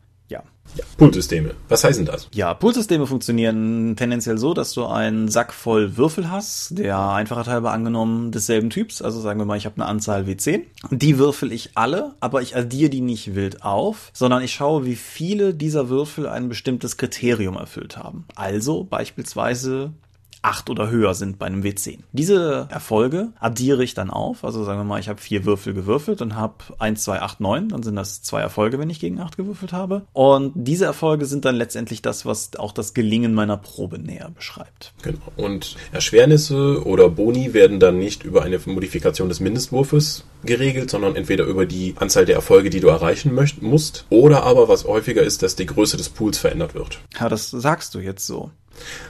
[0.76, 0.84] Ja.
[0.96, 1.54] Poolsysteme.
[1.68, 2.28] Was heißen das?
[2.32, 7.72] Ja, Poolsysteme funktionieren tendenziell so, dass du einen Sack voll Würfel hast, der einfacher halber
[7.72, 9.00] angenommen desselben Typs.
[9.00, 10.62] Also sagen wir mal, ich habe eine Anzahl W10.
[10.90, 14.96] Die würfel ich alle, aber ich addiere die nicht wild auf, sondern ich schaue, wie
[14.96, 18.24] viele dieser Würfel ein bestimmtes Kriterium erfüllt haben.
[18.34, 19.92] Also beispielsweise
[20.44, 22.00] 8 oder höher sind bei einem W10.
[22.12, 24.44] Diese Erfolge addiere ich dann auf.
[24.44, 27.68] Also sagen wir mal, ich habe vier Würfel gewürfelt und habe 1, 2, 8, 9.
[27.70, 30.02] Dann sind das zwei Erfolge, wenn ich gegen 8 gewürfelt habe.
[30.12, 34.92] Und diese Erfolge sind dann letztendlich das, was auch das Gelingen meiner Probe näher beschreibt.
[35.02, 35.18] Genau.
[35.36, 41.44] Und Erschwernisse oder Boni werden dann nicht über eine Modifikation des Mindestwurfes geregelt, sondern entweder
[41.44, 45.42] über die Anzahl der Erfolge, die du erreichen möcht musst, oder aber, was häufiger ist,
[45.42, 47.00] dass die Größe des Pools verändert wird.
[47.18, 48.50] Ja, das sagst du jetzt so.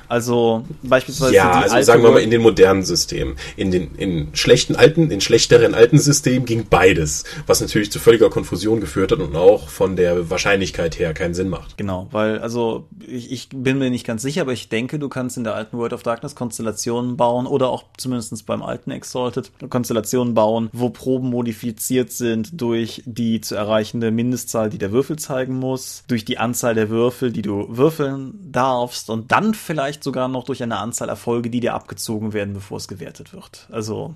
[0.09, 1.35] Also beispielsweise.
[1.35, 3.37] Ja, also sagen wir mal in den modernen Systemen.
[3.57, 8.31] In den in schlechten alten, in schlechteren alten Systemen ging beides, was natürlich zu völliger
[8.31, 11.77] Konfusion geführt hat und auch von der Wahrscheinlichkeit her keinen Sinn macht.
[11.79, 15.37] Genau, weil also ich, ich bin mir nicht ganz sicher, aber ich denke, du kannst
[15.37, 20.35] in der alten World of Darkness Konstellationen bauen oder auch zumindest beim alten Exalted Konstellationen
[20.35, 26.05] bauen, wo Proben modifiziert sind durch die zu erreichende Mindestzahl, die der Würfel zeigen muss,
[26.09, 30.63] durch die Anzahl der Würfel, die du würfeln darfst und dann vielleicht sogar noch durch
[30.63, 33.69] eine Anzahl Erfolge, die dir abgezogen werden, bevor es gewertet wird.
[33.71, 34.15] Also.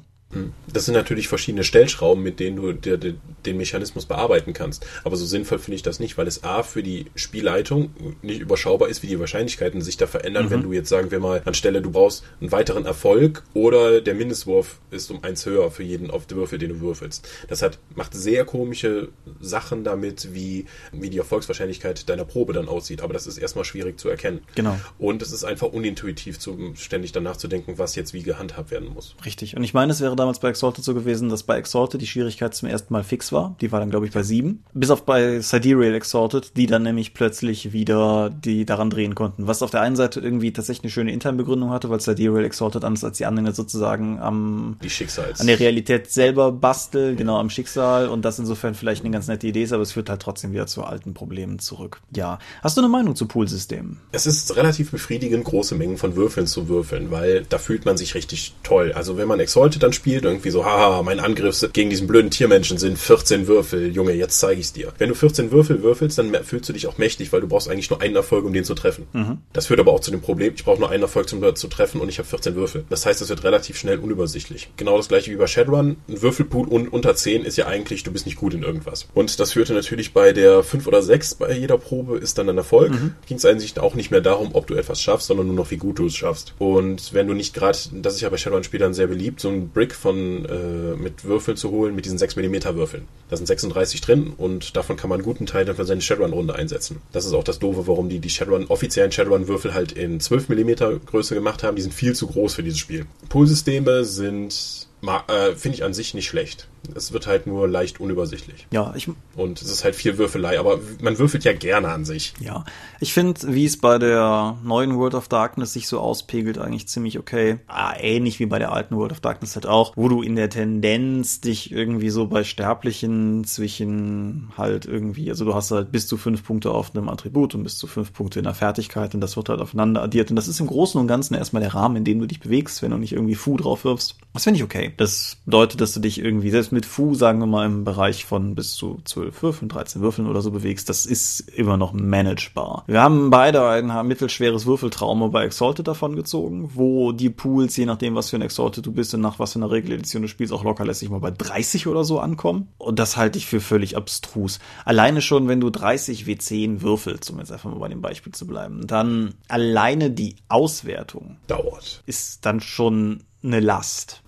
[0.72, 3.14] Das sind natürlich verschiedene Stellschrauben, mit denen du der, der,
[3.46, 4.86] den Mechanismus bearbeiten kannst.
[5.02, 8.88] Aber so sinnvoll finde ich das nicht, weil es A für die Spielleitung nicht überschaubar
[8.88, 10.50] ist, wie die Wahrscheinlichkeiten sich da verändern, mhm.
[10.50, 14.80] wenn du jetzt sagen wir mal anstelle du brauchst einen weiteren Erfolg oder der Mindestwurf
[14.90, 17.26] ist um eins höher für jeden auf den Würfel, den du würfelst.
[17.48, 19.08] Das hat, macht sehr komische
[19.40, 23.00] Sachen damit, wie, wie die Erfolgswahrscheinlichkeit deiner Probe dann aussieht.
[23.00, 24.40] Aber das ist erstmal schwierig zu erkennen.
[24.54, 24.78] Genau.
[24.98, 28.88] Und es ist einfach unintuitiv, zu, ständig danach zu denken, was jetzt wie gehandhabt werden
[28.88, 29.16] muss.
[29.24, 29.56] Richtig.
[29.56, 32.54] Und ich meine, es wäre damals bei Exalted so gewesen, dass bei Exalted die Schwierigkeit
[32.54, 33.56] zum ersten Mal fix war.
[33.60, 34.62] Die war dann, glaube ich, bei sieben.
[34.74, 39.46] Bis auf bei Sidereal Exalted, die dann nämlich plötzlich wieder die daran drehen konnten.
[39.46, 42.84] Was auf der einen Seite irgendwie tatsächlich eine schöne interne Begründung hatte, weil Sidereal Exalted
[42.84, 45.40] anders als die anderen sozusagen am, Die Schicksals.
[45.40, 49.46] an der Realität selber bastelt, genau am Schicksal und das insofern vielleicht eine ganz nette
[49.46, 52.00] Idee ist, aber es führt halt trotzdem wieder zu alten Problemen zurück.
[52.14, 52.38] Ja.
[52.62, 53.98] Hast du eine Meinung zu Poolsystemen?
[54.12, 58.14] Es ist relativ befriedigend, große Mengen von Würfeln zu würfeln, weil da fühlt man sich
[58.14, 58.92] richtig toll.
[58.92, 62.78] Also wenn man Exalted dann spielt, irgendwie so, haha, mein Angriff gegen diesen blöden Tiermenschen
[62.78, 64.92] sind 14 Würfel, Junge, jetzt zeige ich's dir.
[64.98, 67.90] Wenn du 14 Würfel würfelst, dann fühlst du dich auch mächtig, weil du brauchst eigentlich
[67.90, 69.06] nur einen Erfolg, um den zu treffen.
[69.52, 72.00] Das führt aber auch zu dem Problem, ich brauche nur einen Erfolg, um zu treffen
[72.00, 72.84] und ich habe 14 Würfel.
[72.90, 74.70] Das heißt, es wird relativ schnell unübersichtlich.
[74.76, 75.96] Genau das gleiche wie bei Shadowrun.
[76.08, 79.08] Ein Würfelpool un unter 10 ist ja eigentlich, du bist nicht gut in irgendwas.
[79.14, 82.56] Und das führte natürlich bei der 5 oder 6 bei jeder Probe ist dann ein
[82.56, 82.92] Erfolg.
[83.26, 85.76] Ging es eigentlich auch nicht mehr darum, ob du etwas schaffst, sondern nur noch, wie
[85.76, 86.54] gut du es schaffst.
[86.58, 89.94] Und wenn du nicht gerade, das ist ja bei Shadowrun-Spielern sehr beliebt, so ein Brick
[89.98, 93.08] von äh, mit Würfeln zu holen, mit diesen 6 mm Würfeln.
[93.28, 96.54] Da sind 36 drin und davon kann man einen guten Teil dann für seine Shadowrun-Runde
[96.54, 97.02] einsetzen.
[97.12, 100.70] Das ist auch das Doofe, warum die die Shadowrun, offiziellen Shadowrun-Würfel halt in 12 mm
[101.06, 101.76] Größe gemacht haben.
[101.76, 103.06] Die sind viel zu groß für dieses Spiel.
[103.28, 104.88] Poolsysteme sind
[105.28, 106.68] äh, finde ich an sich nicht schlecht.
[106.94, 108.66] Es wird halt nur leicht unübersichtlich.
[108.70, 112.34] Ja, ich, Und es ist halt viel Würfelei, aber man würfelt ja gerne an sich.
[112.40, 112.64] Ja,
[113.00, 117.18] ich finde, wie es bei der neuen World of Darkness sich so auspegelt, eigentlich ziemlich
[117.18, 117.58] okay.
[117.66, 120.50] Ah, ähnlich wie bei der alten World of Darkness halt auch, wo du in der
[120.50, 126.16] Tendenz dich irgendwie so bei Sterblichen zwischen halt irgendwie, also du hast halt bis zu
[126.16, 129.36] fünf Punkte auf einem Attribut und bis zu fünf Punkte in der Fertigkeit und das
[129.36, 132.04] wird halt aufeinander addiert und das ist im Großen und Ganzen erstmal der Rahmen, in
[132.04, 134.16] dem du dich bewegst, wenn du nicht irgendwie Fu drauf wirfst.
[134.32, 134.92] Das finde ich okay.
[134.96, 138.54] Das bedeutet, dass du dich irgendwie, selbst mit Fu, sagen wir mal, im Bereich von
[138.54, 142.84] bis zu 12 Würfeln, 13 Würfeln oder so bewegst, das ist immer noch managebar.
[142.86, 148.14] Wir haben beide ein mittelschweres Würfeltrauma bei Exalted davon gezogen, wo die Pools, je nachdem,
[148.14, 150.64] was für ein Exalted du bist und nach was für einer Regeledition du spielst, auch
[150.64, 152.68] locker lässig mal bei 30 oder so ankommen.
[152.78, 154.58] Und das halte ich für völlig abstrus.
[154.84, 158.46] Alleine schon, wenn du 30 W10 würfelst, um jetzt einfach mal bei dem Beispiel zu
[158.46, 162.02] bleiben, dann alleine die Auswertung Dauert.
[162.06, 164.22] ist dann schon eine Last.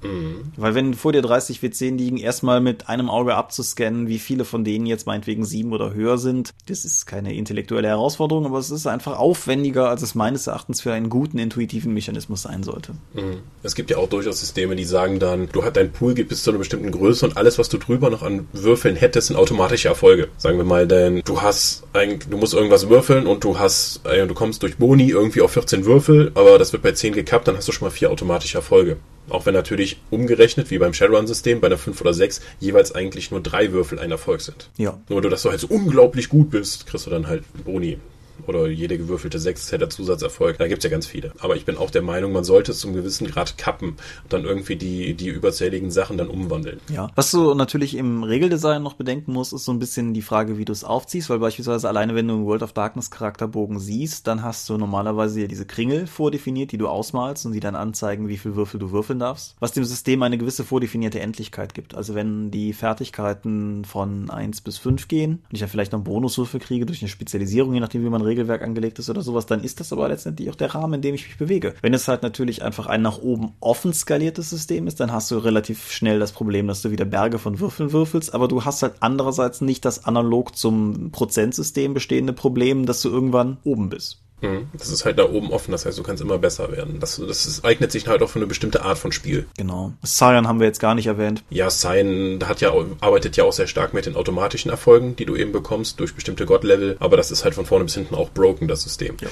[0.56, 4.62] Weil wenn vor dir 30 W10 liegen, erstmal mit einem Auge abzuscannen, wie viele von
[4.62, 8.86] denen jetzt meinetwegen sieben oder höher sind, das ist keine intellektuelle Herausforderung, aber es ist
[8.86, 12.92] einfach aufwendiger, als es meines Erachtens für einen guten intuitiven Mechanismus sein sollte.
[13.14, 13.38] Mhm.
[13.64, 16.44] Es gibt ja auch durchaus Systeme, die sagen dann, du hast dein Pool, gibt bis
[16.44, 19.88] zu einer bestimmten Größe und alles, was du drüber noch an Würfeln hättest, sind automatische
[19.88, 20.28] Erfolge.
[20.38, 24.26] Sagen wir mal, denn du hast ein, du musst irgendwas würfeln und du hast, äh,
[24.26, 27.56] du kommst durch Boni irgendwie auf 14 Würfel, aber das wird bei 10 gekappt, dann
[27.56, 28.98] hast du schon mal vier automatische Erfolge.
[29.28, 33.40] Auch wenn natürlich umgerechnet, wie beim Shadowrun-System, bei einer 5 oder 6 jeweils eigentlich nur
[33.40, 34.70] drei Würfel ein Erfolg sind.
[34.76, 34.98] Ja.
[35.08, 37.98] Nur dass du halt so unglaublich gut bist, kriegst du dann halt Boni.
[38.46, 40.58] Oder jede gewürfelte 6 hätte Zusatzerfolg.
[40.58, 41.32] Da gibt's ja ganz viele.
[41.38, 44.44] Aber ich bin auch der Meinung, man sollte es zum gewissen Grad kappen und dann
[44.44, 46.80] irgendwie die, die überzähligen Sachen dann umwandeln.
[46.92, 47.10] Ja.
[47.14, 50.64] Was du natürlich im Regeldesign noch bedenken musst, ist so ein bisschen die Frage, wie
[50.64, 54.42] du es aufziehst, weil beispielsweise alleine, wenn du einen World of Darkness Charakterbogen siehst, dann
[54.42, 58.38] hast du normalerweise ja diese Kringel vordefiniert, die du ausmalst und die dann anzeigen, wie
[58.38, 59.56] viel Würfel du würfeln darfst.
[59.60, 61.94] Was dem System eine gewisse vordefinierte Endlichkeit gibt.
[61.94, 66.04] Also wenn die Fertigkeiten von 1 bis 5 gehen und ich dann vielleicht noch einen
[66.04, 69.62] Bonuswürfel kriege durch eine Spezialisierung, je nachdem, wie man Regelwerk angelegt ist oder sowas, dann
[69.62, 71.74] ist das aber letztendlich auch der Rahmen, in dem ich mich bewege.
[71.82, 75.38] Wenn es halt natürlich einfach ein nach oben offen skaliertes System ist, dann hast du
[75.38, 78.94] relativ schnell das Problem, dass du wieder Berge von Würfeln würfelst, aber du hast halt
[79.00, 84.22] andererseits nicht das analog zum Prozentsystem bestehende Problem, dass du irgendwann oben bist.
[84.42, 84.68] Mhm.
[84.72, 87.00] Das ist halt da oben offen, das heißt, du kannst immer besser werden.
[87.00, 89.46] Das, das ist, eignet sich halt auch für eine bestimmte Art von Spiel.
[89.56, 89.92] Genau.
[90.04, 91.42] Scion haben wir jetzt gar nicht erwähnt.
[91.50, 95.36] Ja, Sign hat ja, arbeitet ja auch sehr stark mit den automatischen Erfolgen, die du
[95.36, 98.68] eben bekommst durch bestimmte God-Level, aber das ist halt von vorne bis hinten auch broken,
[98.68, 99.16] das System.
[99.20, 99.28] Ja.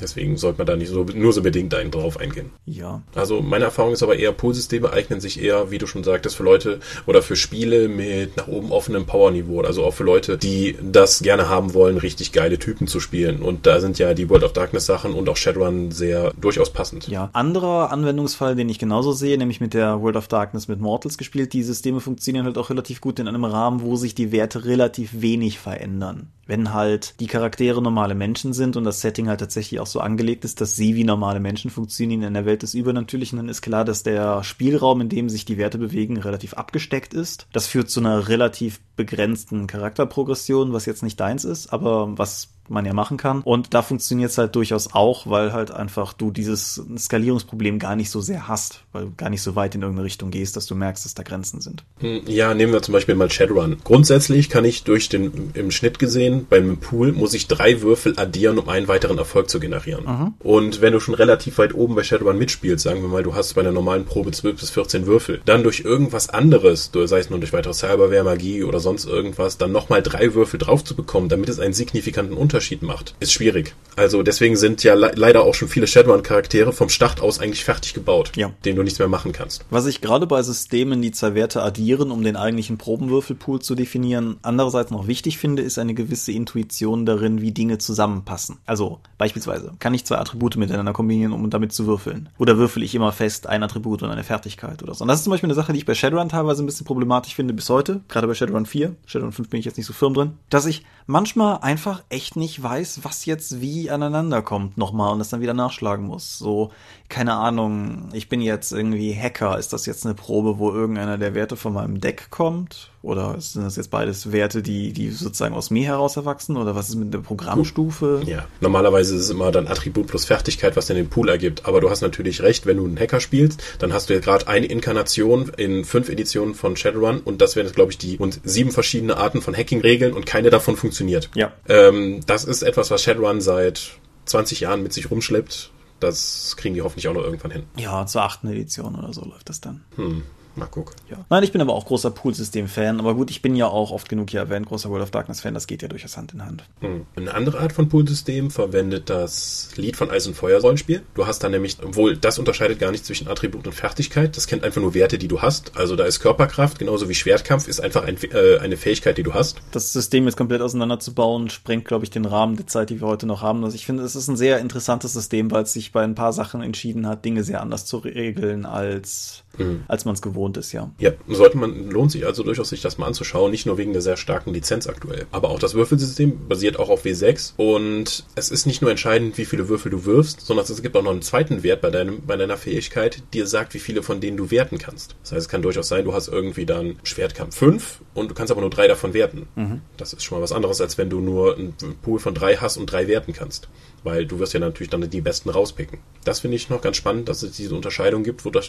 [0.00, 2.50] Deswegen sollte man da nicht so, nur so bedingt einen drauf eingehen.
[2.66, 3.02] Ja.
[3.14, 6.42] Also meine Erfahrung ist aber eher, Poolsysteme eignen sich eher, wie du schon sagtest, für
[6.42, 9.60] Leute oder für Spiele mit nach oben offenem Powerniveau.
[9.62, 13.42] Also auch für Leute, die das gerne haben wollen, richtig geile Typen zu spielen.
[13.42, 17.08] Und da sind ja die World of Darkness Sachen und auch Shadowrun sehr durchaus passend.
[17.08, 17.30] Ja.
[17.32, 21.52] Anderer Anwendungsfall, den ich genauso sehe, nämlich mit der World of Darkness mit Mortals gespielt,
[21.52, 25.20] die Systeme funktionieren halt auch relativ gut in einem Rahmen, wo sich die Werte relativ
[25.20, 26.28] wenig verändern.
[26.46, 30.44] Wenn halt die Charaktere normale Menschen sind und das Setting halt tatsächlich auch so angelegt
[30.44, 33.84] ist, dass sie wie normale Menschen funktionieren in der Welt des Übernatürlichen, dann ist klar,
[33.84, 37.46] dass der Spielraum, in dem sich die Werte bewegen, relativ abgesteckt ist.
[37.52, 42.86] Das führt zu einer relativ begrenzten Charakterprogression, was jetzt nicht deins ist, aber was man
[42.86, 43.42] ja machen kann.
[43.42, 48.10] Und da funktioniert es halt durchaus auch, weil halt einfach du dieses Skalierungsproblem gar nicht
[48.10, 50.74] so sehr hast, weil du gar nicht so weit in irgendeine Richtung gehst, dass du
[50.74, 51.84] merkst, dass da Grenzen sind.
[51.98, 53.78] Hm, ja, nehmen wir zum Beispiel mal Shadowrun.
[53.84, 58.58] Grundsätzlich kann ich durch den, im Schnitt gesehen, beim Pool muss ich drei Würfel addieren,
[58.58, 60.04] um einen weiteren Erfolg zu generieren.
[60.04, 60.34] Mhm.
[60.38, 63.54] Und wenn du schon relativ weit oben bei Shadowrun mitspielst, sagen wir mal, du hast
[63.54, 67.40] bei einer normalen Probe 12 bis 14 Würfel, dann durch irgendwas anderes, sei es nur
[67.40, 71.48] durch weitere Cyberware, Magie oder sonst irgendwas, dann nochmal drei Würfel drauf zu bekommen, damit
[71.48, 73.74] es einen signifikanten Unterschied macht, ist schwierig.
[73.96, 77.92] Also deswegen sind ja le leider auch schon viele Shadowrun-Charaktere vom Start aus eigentlich fertig
[77.92, 78.50] gebaut, ja.
[78.64, 79.64] denen du nichts mehr machen kannst.
[79.68, 84.38] Was ich gerade bei Systemen, die zwei Werte addieren, um den eigentlichen Probenwürfelpool zu definieren,
[84.42, 88.58] andererseits noch wichtig finde, ist eine gewisse Intuition darin, wie Dinge zusammenpassen.
[88.64, 92.30] Also beispielsweise, kann ich zwei Attribute miteinander kombinieren, um damit zu würfeln?
[92.38, 95.02] Oder würfel ich immer fest ein Attribut und eine Fertigkeit oder so?
[95.02, 97.34] Und das ist zum Beispiel eine Sache, die ich bei Shadowrun teilweise ein bisschen problematisch
[97.34, 98.96] finde bis heute, gerade bei Shadowrun 4.
[99.06, 102.49] Shadowrun 5 bin ich jetzt nicht so firm drin, dass ich manchmal einfach echt nicht
[102.62, 106.38] weiß, was jetzt wie aneinander kommt nochmal und das dann wieder nachschlagen muss.
[106.38, 106.70] So,
[107.10, 109.58] keine Ahnung, ich bin jetzt irgendwie Hacker.
[109.58, 112.90] Ist das jetzt eine Probe, wo irgendeiner der Werte von meinem Deck kommt?
[113.02, 116.56] Oder sind das jetzt beides Werte, die, die sozusagen aus mir heraus erwachsen?
[116.56, 118.22] Oder was ist mit der Programmstufe?
[118.24, 121.66] Ja, normalerweise ist es immer dann Attribut plus Fertigkeit, was dann den Pool ergibt.
[121.66, 124.46] Aber du hast natürlich recht, wenn du einen Hacker spielst, dann hast du ja gerade
[124.46, 128.40] eine Inkarnation in fünf Editionen von Shadowrun und das wären jetzt, glaube ich, die und
[128.44, 131.30] sieben verschiedene Arten von Hacking-Regeln und keine davon funktioniert.
[131.34, 131.52] Ja.
[131.68, 133.92] Ähm, das ist etwas, was Shadowrun seit
[134.26, 135.70] 20 Jahren mit sich rumschleppt
[136.00, 137.64] das kriegen die hoffentlich auch noch irgendwann hin.
[137.76, 139.84] Ja, zur achten Edition oder so läuft das dann.
[139.96, 140.22] Hm.
[140.60, 140.94] Mal gucken.
[141.10, 141.16] Ja.
[141.30, 143.00] Nein, ich bin aber auch großer Poolsystem-Fan.
[143.00, 145.54] Aber gut, ich bin ja auch oft genug hier erwähnt, großer World of Darkness-Fan.
[145.54, 146.64] Das geht ja durchaus Hand in Hand.
[146.80, 147.06] Hm.
[147.16, 151.02] Eine andere Art von Poolsystem verwendet das Lied von Eis und Feuer Rollenspiel.
[151.14, 154.36] Du hast da nämlich, obwohl das unterscheidet gar nicht zwischen Attribut und Fertigkeit.
[154.36, 155.76] Das kennt einfach nur Werte, die du hast.
[155.78, 159.32] Also da ist Körperkraft, genauso wie Schwertkampf, ist einfach ein, äh, eine Fähigkeit, die du
[159.32, 159.62] hast.
[159.72, 163.26] Das System jetzt komplett auseinanderzubauen, sprengt, glaube ich, den Rahmen der Zeit, die wir heute
[163.26, 163.64] noch haben.
[163.64, 166.32] Also ich finde, es ist ein sehr interessantes System, weil es sich bei ein paar
[166.32, 169.84] Sachen entschieden hat, Dinge sehr anders zu regeln, als, mhm.
[169.88, 170.90] als man es gewohnt ist, ja.
[170.98, 174.02] Ja, sollte man, lohnt sich also durchaus, sich das mal anzuschauen, nicht nur wegen der
[174.02, 175.26] sehr starken Lizenz aktuell.
[175.32, 179.44] Aber auch das Würfelsystem basiert auch auf W6 und es ist nicht nur entscheidend, wie
[179.44, 182.36] viele Würfel du wirfst, sondern es gibt auch noch einen zweiten Wert bei, deinem, bei
[182.36, 185.16] deiner Fähigkeit, die dir sagt, wie viele von denen du werten kannst.
[185.22, 188.50] Das heißt, es kann durchaus sein, du hast irgendwie dann Schwertkampf 5 und du kannst
[188.50, 189.48] aber nur drei davon werten.
[189.56, 189.80] Mhm.
[189.96, 192.76] Das ist schon mal was anderes, als wenn du nur einen Pool von drei hast
[192.76, 193.68] und drei werten kannst
[194.04, 195.98] weil du wirst ja natürlich dann die besten rauspicken.
[196.24, 198.60] Das finde ich noch ganz spannend, dass es diese Unterscheidung gibt, wo du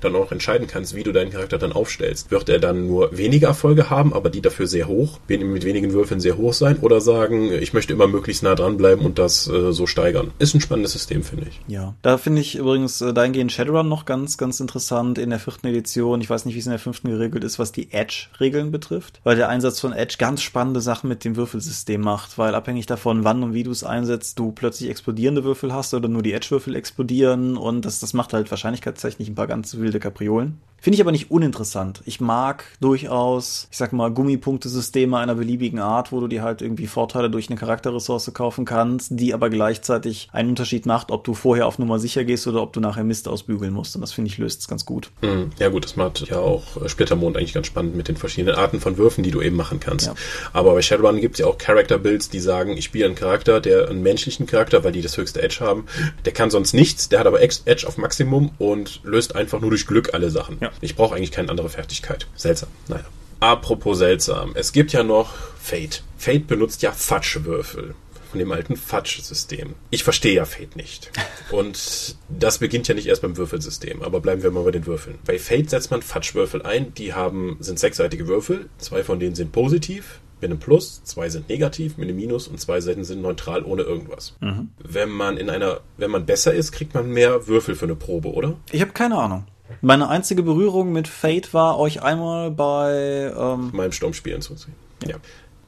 [0.00, 2.30] dann auch entscheiden kannst, wie du deinen Charakter dann aufstellst.
[2.30, 6.20] Wird er dann nur wenige Erfolge haben, aber die dafür sehr hoch, mit wenigen Würfeln
[6.20, 9.86] sehr hoch sein oder sagen, ich möchte immer möglichst nah dranbleiben und das äh, so
[9.86, 10.30] steigern.
[10.38, 11.60] Ist ein spannendes System, finde ich.
[11.66, 15.66] Ja, da finde ich übrigens äh, dahingehend Shadowrun noch ganz, ganz interessant in der vierten
[15.66, 16.20] Edition.
[16.20, 19.36] Ich weiß nicht, wie es in der fünften geregelt ist, was die Edge-Regeln betrifft, weil
[19.36, 23.42] der Einsatz von Edge ganz spannende Sachen mit dem Würfelsystem macht, weil abhängig davon, wann
[23.42, 26.74] und wie du es einsetzt, du plötzlich plötzlich explodierende Würfel hast oder nur die Edge-Würfel
[26.74, 30.58] explodieren und das, das macht halt wahrscheinlichkeitstechnisch ein paar ganz wilde Kapriolen.
[30.80, 32.02] Finde ich aber nicht uninteressant.
[32.06, 36.86] Ich mag durchaus, ich sag mal, Gummipunktesysteme einer beliebigen Art, wo du dir halt irgendwie
[36.86, 41.66] Vorteile durch eine Charakterressource kaufen kannst, die aber gleichzeitig einen Unterschied macht, ob du vorher
[41.66, 43.94] auf Nummer sicher gehst oder ob du nachher Mist ausbügeln musst.
[43.94, 45.10] Und das finde ich löst es ganz gut.
[45.20, 48.80] Hm, ja gut, das macht ja auch Splittermond eigentlich ganz spannend mit den verschiedenen Arten
[48.80, 50.06] von Würfen, die du eben machen kannst.
[50.06, 50.14] Ja.
[50.54, 53.88] Aber bei Shadowrun gibt es ja auch Character-Builds, die sagen, ich spiele einen Charakter, der
[53.88, 55.84] einen menschlichen Charakter, weil die das höchste Edge haben,
[56.24, 59.86] der kann sonst nichts, der hat aber Edge auf Maximum und löst einfach nur durch
[59.86, 60.58] Glück alle Sachen.
[60.60, 60.69] Ja.
[60.80, 62.26] Ich brauche eigentlich keine andere Fertigkeit.
[62.34, 62.68] Seltsam.
[62.88, 63.04] Naja.
[63.40, 64.52] Apropos seltsam.
[64.54, 66.02] Es gibt ja noch Fate.
[66.18, 67.94] Fate benutzt ja Fatschwürfel
[68.30, 69.74] von dem alten Fatsch-System.
[69.90, 71.10] Ich verstehe ja Fate nicht.
[71.50, 75.18] Und das beginnt ja nicht erst beim Würfelsystem, aber bleiben wir mal bei den Würfeln.
[75.24, 79.52] Bei Fate setzt man Fatschwürfel ein, die haben, sind sechsseitige Würfel, zwei von denen sind
[79.52, 83.62] positiv, mit einem Plus, zwei sind negativ mit einem Minus und zwei Seiten sind neutral
[83.62, 84.36] ohne irgendwas.
[84.40, 84.70] Mhm.
[84.78, 88.32] Wenn man in einer, wenn man besser ist, kriegt man mehr Würfel für eine Probe,
[88.32, 88.56] oder?
[88.72, 89.44] Ich habe keine Ahnung.
[89.80, 94.74] Meine einzige Berührung mit Fate war euch einmal bei ähm meinem Sturmspielen zu sehen.
[95.06, 95.16] Ja.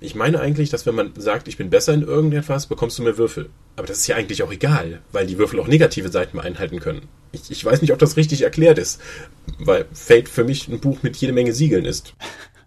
[0.01, 3.19] Ich meine eigentlich, dass wenn man sagt, ich bin besser in irgendetwas, bekommst du mehr
[3.19, 3.51] Würfel.
[3.77, 7.09] Aber das ist ja eigentlich auch egal, weil die Würfel auch negative Seiten einhalten können.
[7.31, 9.01] Ich, ich weiß nicht, ob das richtig erklärt ist,
[9.59, 12.15] weil Fate für mich ein Buch mit jede Menge Siegeln ist.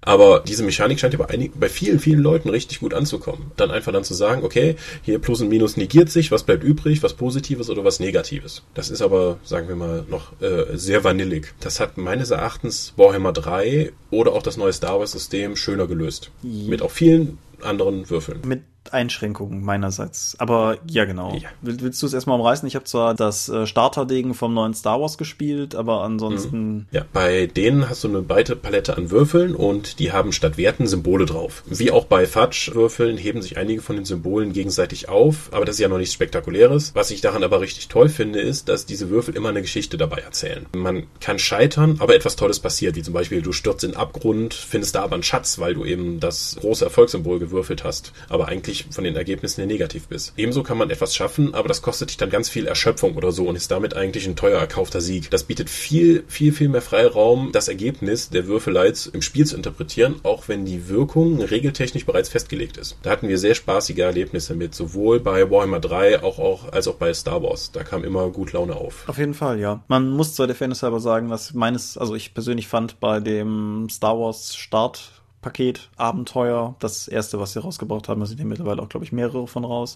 [0.05, 3.51] Aber diese Mechanik scheint ja bei, einigen, bei vielen, vielen Leuten richtig gut anzukommen.
[3.57, 7.03] Dann einfach dann zu sagen, okay, hier Plus und Minus negiert sich, was bleibt übrig,
[7.03, 8.63] was Positives oder was Negatives.
[8.73, 11.53] Das ist aber, sagen wir mal, noch äh, sehr vanillig.
[11.59, 16.31] Das hat meines Erachtens Warhammer 3 oder auch das neue Star Wars System schöner gelöst.
[16.43, 18.41] Mit auch vielen anderen Würfeln.
[18.45, 18.61] Mit
[18.93, 20.35] Einschränkungen meinerseits.
[20.39, 21.35] Aber ja, genau.
[21.35, 21.49] Ja.
[21.61, 22.67] Will, willst du es erstmal umreißen?
[22.67, 26.87] Ich habe zwar das äh, Starterding vom neuen Star Wars gespielt, aber ansonsten.
[26.91, 30.87] Ja, bei denen hast du eine breite Palette an Würfeln und die haben statt Werten
[30.87, 31.63] Symbole drauf.
[31.65, 35.79] Wie auch bei Fudge-Würfeln heben sich einige von den Symbolen gegenseitig auf, aber das ist
[35.79, 36.91] ja noch nichts Spektakuläres.
[36.93, 40.17] Was ich daran aber richtig toll finde, ist, dass diese Würfel immer eine Geschichte dabei
[40.17, 40.65] erzählen.
[40.75, 44.53] Man kann scheitern, aber etwas Tolles passiert, wie zum Beispiel du stürzt in den Abgrund,
[44.53, 48.74] findest da aber einen Schatz, weil du eben das große Erfolgssymbol gewürfelt hast, aber eigentlich
[48.83, 50.33] von den Ergebnissen her negativ bist.
[50.37, 53.47] Ebenso kann man etwas schaffen, aber das kostet dich dann ganz viel Erschöpfung oder so
[53.47, 55.31] und ist damit eigentlich ein teuer erkaufter Sieg.
[55.31, 60.15] Das bietet viel, viel, viel mehr Freiraum, das Ergebnis der Würfelei im Spiel zu interpretieren,
[60.23, 62.97] auch wenn die Wirkung regeltechnisch bereits festgelegt ist.
[63.01, 66.95] Da hatten wir sehr spaßige Erlebnisse mit, sowohl bei Warhammer 3 auch, auch, als auch
[66.95, 67.71] bei Star Wars.
[67.71, 69.07] Da kam immer gut Laune auf.
[69.07, 69.83] Auf jeden Fall, ja.
[69.87, 73.87] Man muss zwar der Fairness halber sagen, dass meines, also ich persönlich fand bei dem
[73.89, 78.81] Star Wars Start Paket Abenteuer, das erste, was sie rausgebracht haben, da sind ja mittlerweile
[78.81, 79.95] auch, glaube ich, mehrere von raus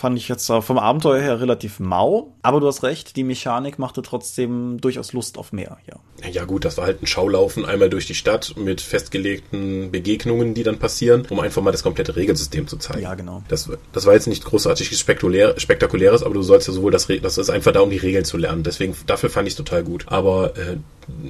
[0.00, 2.32] fand ich jetzt vom Abenteuer her relativ mau.
[2.40, 6.30] Aber du hast recht, die Mechanik machte trotzdem durchaus Lust auf mehr, ja.
[6.30, 10.62] Ja gut, das war halt ein Schaulaufen einmal durch die Stadt mit festgelegten Begegnungen, die
[10.62, 13.02] dann passieren, um einfach mal das komplette Regelsystem zu zeigen.
[13.02, 13.42] Ja, genau.
[13.48, 17.36] Das, das war jetzt nicht großartig spektakulär, spektakuläres, aber du sollst ja sowohl das, das
[17.36, 18.62] ist einfach da, um die Regeln zu lernen.
[18.62, 20.06] Deswegen, dafür fand ich es total gut.
[20.08, 20.78] Aber äh,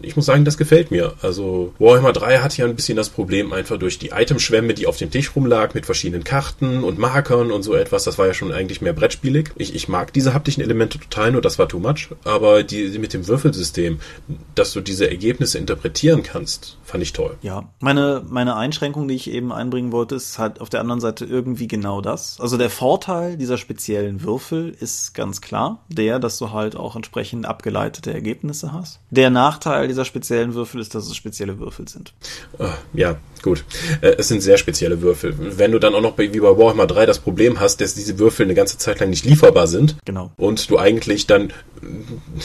[0.02, 1.14] ich muss sagen, das gefällt mir.
[1.22, 4.96] Also Warhammer 3 hat ja ein bisschen das Problem einfach durch die Itemschwemme, die auf
[4.96, 8.04] dem Tisch rumlag mit verschiedenen Karten und Markern und so etwas.
[8.04, 9.50] Das war ja schon eigentlich mehr brettspielig.
[9.56, 12.08] Ich, ich mag diese haptischen Elemente total, nur das war too much.
[12.24, 14.00] Aber die, mit dem Würfelsystem,
[14.54, 17.36] dass du diese Ergebnisse interpretieren kannst, fand ich toll.
[17.42, 21.24] Ja, meine, meine Einschränkung, die ich eben einbringen wollte, ist halt auf der anderen Seite
[21.24, 22.38] irgendwie genau das.
[22.40, 27.46] Also der Vorteil dieser speziellen Würfel ist ganz klar der, dass du halt auch entsprechend
[27.46, 29.00] abgeleitete Ergebnisse hast.
[29.10, 32.12] Der Nachteil dieser speziellen Würfel ist, dass es spezielle Würfel sind.
[32.58, 33.64] Ah, ja, gut.
[34.00, 35.34] Äh, es sind sehr spezielle Würfel.
[35.38, 38.18] Wenn du dann auch noch bei, wie bei Warhammer 3 das Problem hast, dass diese
[38.18, 39.96] Würfel eine ganze Zeit lang nicht lieferbar sind.
[40.04, 40.32] Genau.
[40.36, 41.52] Und du eigentlich dann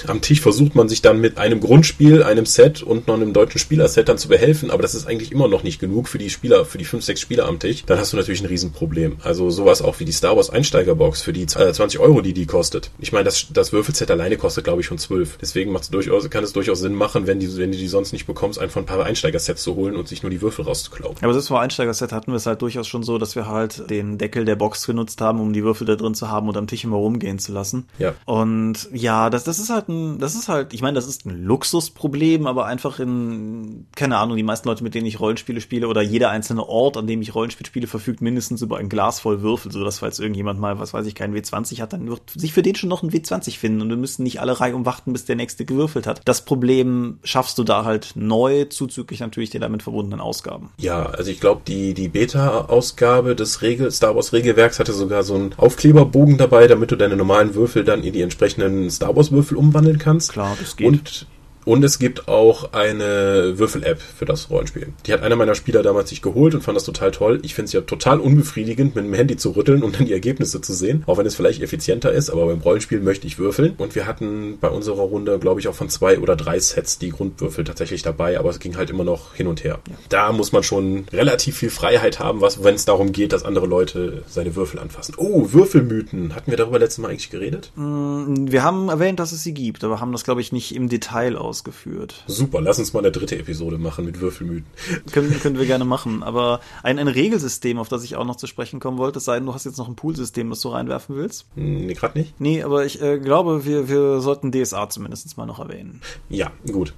[0.08, 3.60] am Tisch versucht man sich dann mit einem Grundspiel, einem Set und noch einem deutschen
[3.60, 6.66] Spielerset dann zu behelfen, aber das ist eigentlich immer noch nicht genug für die Spieler,
[6.66, 7.84] für die 5, 6 Spieler am Tisch.
[7.86, 9.18] Dann hast du natürlich ein Riesenproblem.
[9.24, 12.92] Also sowas auch wie die Star Wars Einsteigerbox für die 20 Euro, die die kostet.
[13.00, 15.38] Ich meine, das, das Würfelset alleine kostet, glaube ich, schon 12.
[15.42, 18.60] Deswegen durchaus, kann es durchaus Sinn machen, wenn, die, wenn du die sonst nicht bekommst,
[18.60, 21.16] einfach ein paar Einsteigersets zu holen und sich nur die Würfel rauszuklauen.
[21.22, 24.18] Aber das vor Einsteigerset hatten wir es halt durchaus schon so, dass wir halt den
[24.18, 26.84] Deckel der Box genutzt haben, um die Würfel da drin zu haben und am Tisch
[26.84, 27.88] immer rumgehen zu lassen.
[28.00, 28.14] Ja.
[28.26, 31.44] Und ja, das, das ist halt ein, das ist halt, ich meine, das ist ein
[31.44, 36.02] Luxusproblem, aber einfach in, keine Ahnung, die meisten Leute, mit denen ich Rollenspiele spiele oder
[36.02, 39.72] jeder einzelne Ort, an dem ich Rollenspiele spiele, verfügt mindestens über ein Glas voll Würfel,
[39.72, 42.62] so dass falls irgendjemand mal, was weiß ich, keinen W20 hat, dann wird sich für
[42.62, 45.36] den schon noch ein W20 finden und wir müssen nicht alle Reihe umwarten, bis der
[45.36, 46.22] nächste gewürfelt hat.
[46.26, 50.72] Das Problem schaffst du da halt neu, zuzüglich natürlich den damit verbundenen Ausgaben.
[50.78, 55.36] Ja, also ich glaube, die, die Beta-Ausgabe des Regel, Star Wars Regelwerks hatte sogar so
[55.36, 59.58] einen Aufkleberbogen dabei, damit du deine normalen Würfel dann in die entsprechenden Star Wars Würfel
[59.58, 60.32] umwandeln kannst.
[60.32, 60.88] Klar, das geht.
[60.88, 61.28] Und
[61.66, 64.94] und es gibt auch eine Würfel-App für das Rollenspiel.
[65.06, 67.40] Die hat einer meiner Spieler damals sich geholt und fand das total toll.
[67.42, 70.62] Ich finde es ja total unbefriedigend, mit dem Handy zu rütteln und dann die Ergebnisse
[70.62, 71.04] zu sehen.
[71.08, 73.74] Auch wenn es vielleicht effizienter ist, aber beim Rollenspiel möchte ich würfeln.
[73.78, 77.10] Und wir hatten bei unserer Runde, glaube ich, auch von zwei oder drei Sets die
[77.10, 79.80] Grundwürfel tatsächlich dabei, aber es ging halt immer noch hin und her.
[79.90, 79.96] Ja.
[80.10, 83.66] Da muss man schon relativ viel Freiheit haben, was, wenn es darum geht, dass andere
[83.66, 85.16] Leute seine Würfel anfassen.
[85.18, 86.36] Oh, Würfelmythen.
[86.36, 87.72] Hatten wir darüber letztes Mal eigentlich geredet?
[87.76, 91.38] Wir haben erwähnt, dass es sie gibt, aber haben das, glaube ich, nicht im Detail
[91.38, 92.26] aus ausgeführt.
[92.28, 94.66] Super, lass uns mal eine dritte Episode machen mit Würfelmythen.
[95.12, 98.46] Können, können wir gerne machen, aber ein, ein Regelsystem, auf das ich auch noch zu
[98.46, 101.16] sprechen kommen wollte, es sei denn, du hast jetzt noch ein Poolsystem, das du reinwerfen
[101.16, 101.46] willst.
[101.56, 102.40] Nee, gerade nicht.
[102.42, 106.02] Nee, aber ich äh, glaube, wir, wir sollten DSA zumindest mal noch erwähnen.
[106.30, 106.94] Ja, gut.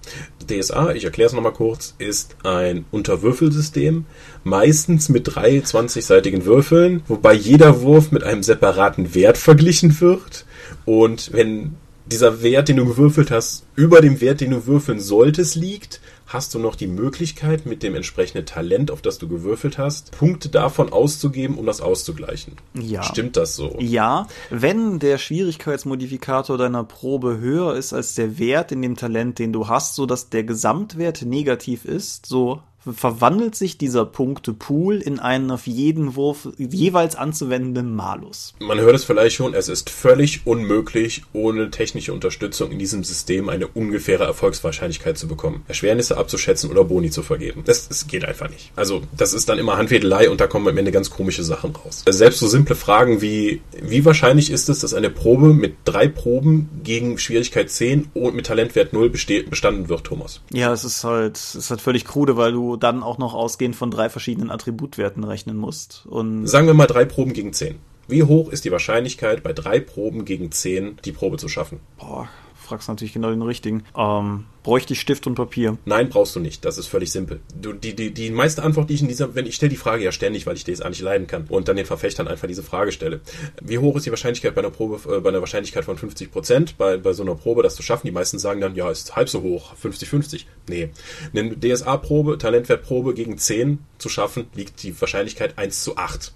[0.49, 4.05] DSA, ich erkläre es nochmal kurz, ist ein Unterwürfelsystem,
[4.43, 10.45] meistens mit drei 20-seitigen Würfeln, wobei jeder Wurf mit einem separaten Wert verglichen wird.
[10.85, 11.75] Und wenn
[12.11, 16.53] dieser Wert, den du gewürfelt hast, über dem Wert, den du würfeln solltest, liegt, hast
[16.53, 20.91] du noch die Möglichkeit, mit dem entsprechenden Talent, auf das du gewürfelt hast, Punkte davon
[20.91, 22.53] auszugeben, um das auszugleichen.
[22.73, 23.03] Ja.
[23.03, 23.75] Stimmt das so?
[23.79, 29.53] Ja, wenn der Schwierigkeitsmodifikator deiner Probe höher ist als der Wert in dem Talent, den
[29.53, 32.61] du hast, so dass der Gesamtwert negativ ist, so
[32.93, 38.53] verwandelt sich dieser Punktepool in einen auf jeden Wurf jeweils anzuwendenden Malus.
[38.59, 43.49] Man hört es vielleicht schon, es ist völlig unmöglich, ohne technische Unterstützung in diesem System
[43.49, 47.63] eine ungefähre Erfolgswahrscheinlichkeit zu bekommen, Erschwernisse abzuschätzen oder Boni zu vergeben.
[47.65, 48.71] Das, das geht einfach nicht.
[48.75, 52.03] Also das ist dann immer Handwedelei und da kommen am Ende ganz komische Sachen raus.
[52.07, 56.69] Selbst so simple Fragen wie, wie wahrscheinlich ist es, dass eine Probe mit drei Proben
[56.83, 60.41] gegen Schwierigkeit 10 und mit Talentwert 0 bestanden wird, Thomas?
[60.51, 63.33] Ja, es ist halt, es ist halt völlig krude, weil du du dann auch noch
[63.33, 66.05] ausgehend von drei verschiedenen Attributwerten rechnen musst.
[66.07, 67.79] Und Sagen wir mal drei Proben gegen zehn.
[68.07, 71.79] Wie hoch ist die Wahrscheinlichkeit, bei drei Proben gegen zehn die Probe zu schaffen?
[71.97, 72.29] boah,
[72.67, 73.83] fragst natürlich genau den richtigen.
[73.97, 75.77] Ähm, bräuchte ich Stift und Papier?
[75.85, 76.65] Nein, brauchst du nicht.
[76.65, 77.39] Das ist völlig simpel.
[77.59, 80.03] Du, die, die, die meiste Antwort, die ich in dieser, wenn ich stelle die Frage
[80.03, 82.91] ja ständig, weil ich DSA nicht leiden kann und dann den Verfechtern einfach diese Frage
[82.91, 83.21] stelle.
[83.61, 86.77] Wie hoch ist die Wahrscheinlichkeit bei einer Probe, äh, bei einer Wahrscheinlichkeit von 50 Prozent
[86.77, 88.07] bei, bei so einer Probe, das zu schaffen?
[88.07, 90.43] Die meisten sagen dann, ja, ist halb so hoch, 50-50.
[90.67, 90.89] Nee.
[91.33, 96.33] Eine DSA-Probe, Talentwertprobe gegen 10 zu schaffen, liegt die Wahrscheinlichkeit 1 zu 8.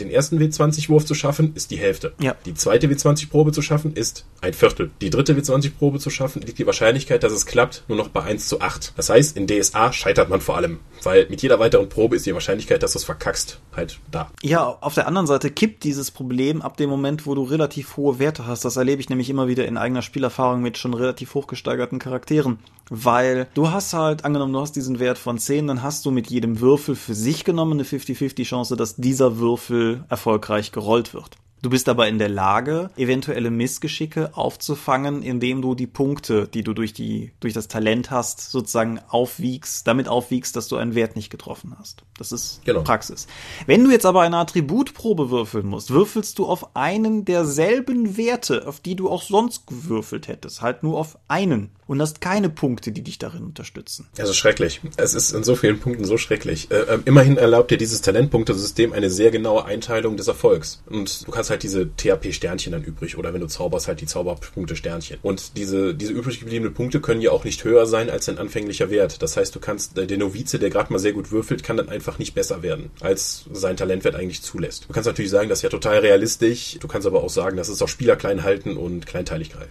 [0.00, 2.12] Den ersten W20-Wurf zu schaffen, ist die Hälfte.
[2.20, 2.34] Ja.
[2.44, 4.90] Die zweite W20-Probe zu schaffen, ist ein Viertel.
[5.00, 8.48] Die dritte W20-Probe zu schaffen, liegt die Wahrscheinlichkeit, dass es klappt, nur noch bei 1
[8.48, 8.94] zu 8.
[8.96, 12.34] Das heißt, in DSA scheitert man vor allem, weil mit jeder weiteren Probe ist die
[12.34, 14.30] Wahrscheinlichkeit, dass du es verkackst, halt da.
[14.42, 18.18] Ja, auf der anderen Seite kippt dieses Problem ab dem Moment, wo du relativ hohe
[18.18, 18.64] Werte hast.
[18.64, 22.58] Das erlebe ich nämlich immer wieder in eigener Spielerfahrung mit schon relativ hochgesteigerten Charakteren.
[22.88, 26.28] Weil du hast halt, angenommen, du hast diesen Wert von 10, dann hast du mit
[26.28, 31.36] jedem Würfel für sich genommen eine 50-50 Chance, dass dieser Würfel erfolgreich gerollt wird.
[31.62, 36.72] Du bist aber in der Lage, eventuelle Missgeschicke aufzufangen, indem du die Punkte, die du
[36.72, 41.28] durch die, durch das Talent hast, sozusagen aufwiegst, damit aufwiegst, dass du einen Wert nicht
[41.28, 42.02] getroffen hast.
[42.16, 42.82] Das ist Genau.
[42.82, 43.26] Praxis.
[43.66, 48.80] Wenn du jetzt aber eine Attributprobe würfeln musst, würfelst du auf einen derselben Werte, auf
[48.80, 53.02] die du auch sonst gewürfelt hättest, halt nur auf einen und hast keine Punkte, die
[53.02, 54.06] dich darin unterstützen.
[54.16, 54.80] Also schrecklich.
[54.96, 56.70] Es ist in so vielen Punkten so schrecklich.
[56.70, 60.84] Äh, ähm, immerhin erlaubt dir dieses Talentpunktesystem eine sehr genaue Einteilung des Erfolgs.
[60.88, 63.18] Und du hast halt diese THP-Sternchen dann übrig.
[63.18, 65.18] Oder wenn du zauberst, halt die Zauberpunkte-Sternchen.
[65.22, 68.88] Und diese, diese übrig gebliebenen Punkte können ja auch nicht höher sein als ein anfänglicher
[68.90, 69.20] Wert.
[69.20, 71.88] Das heißt, du kannst, äh, der Novize, der gerade mal sehr gut würfelt, kann dann
[71.88, 74.84] einfach nicht besser werden, als sein Talentwert eigentlich zulässt.
[74.88, 76.78] Du kannst natürlich sagen, das ist ja total realistisch.
[76.78, 79.70] Du kannst aber auch sagen, das ist auch Spieler klein halten und Kleinteiligkeit.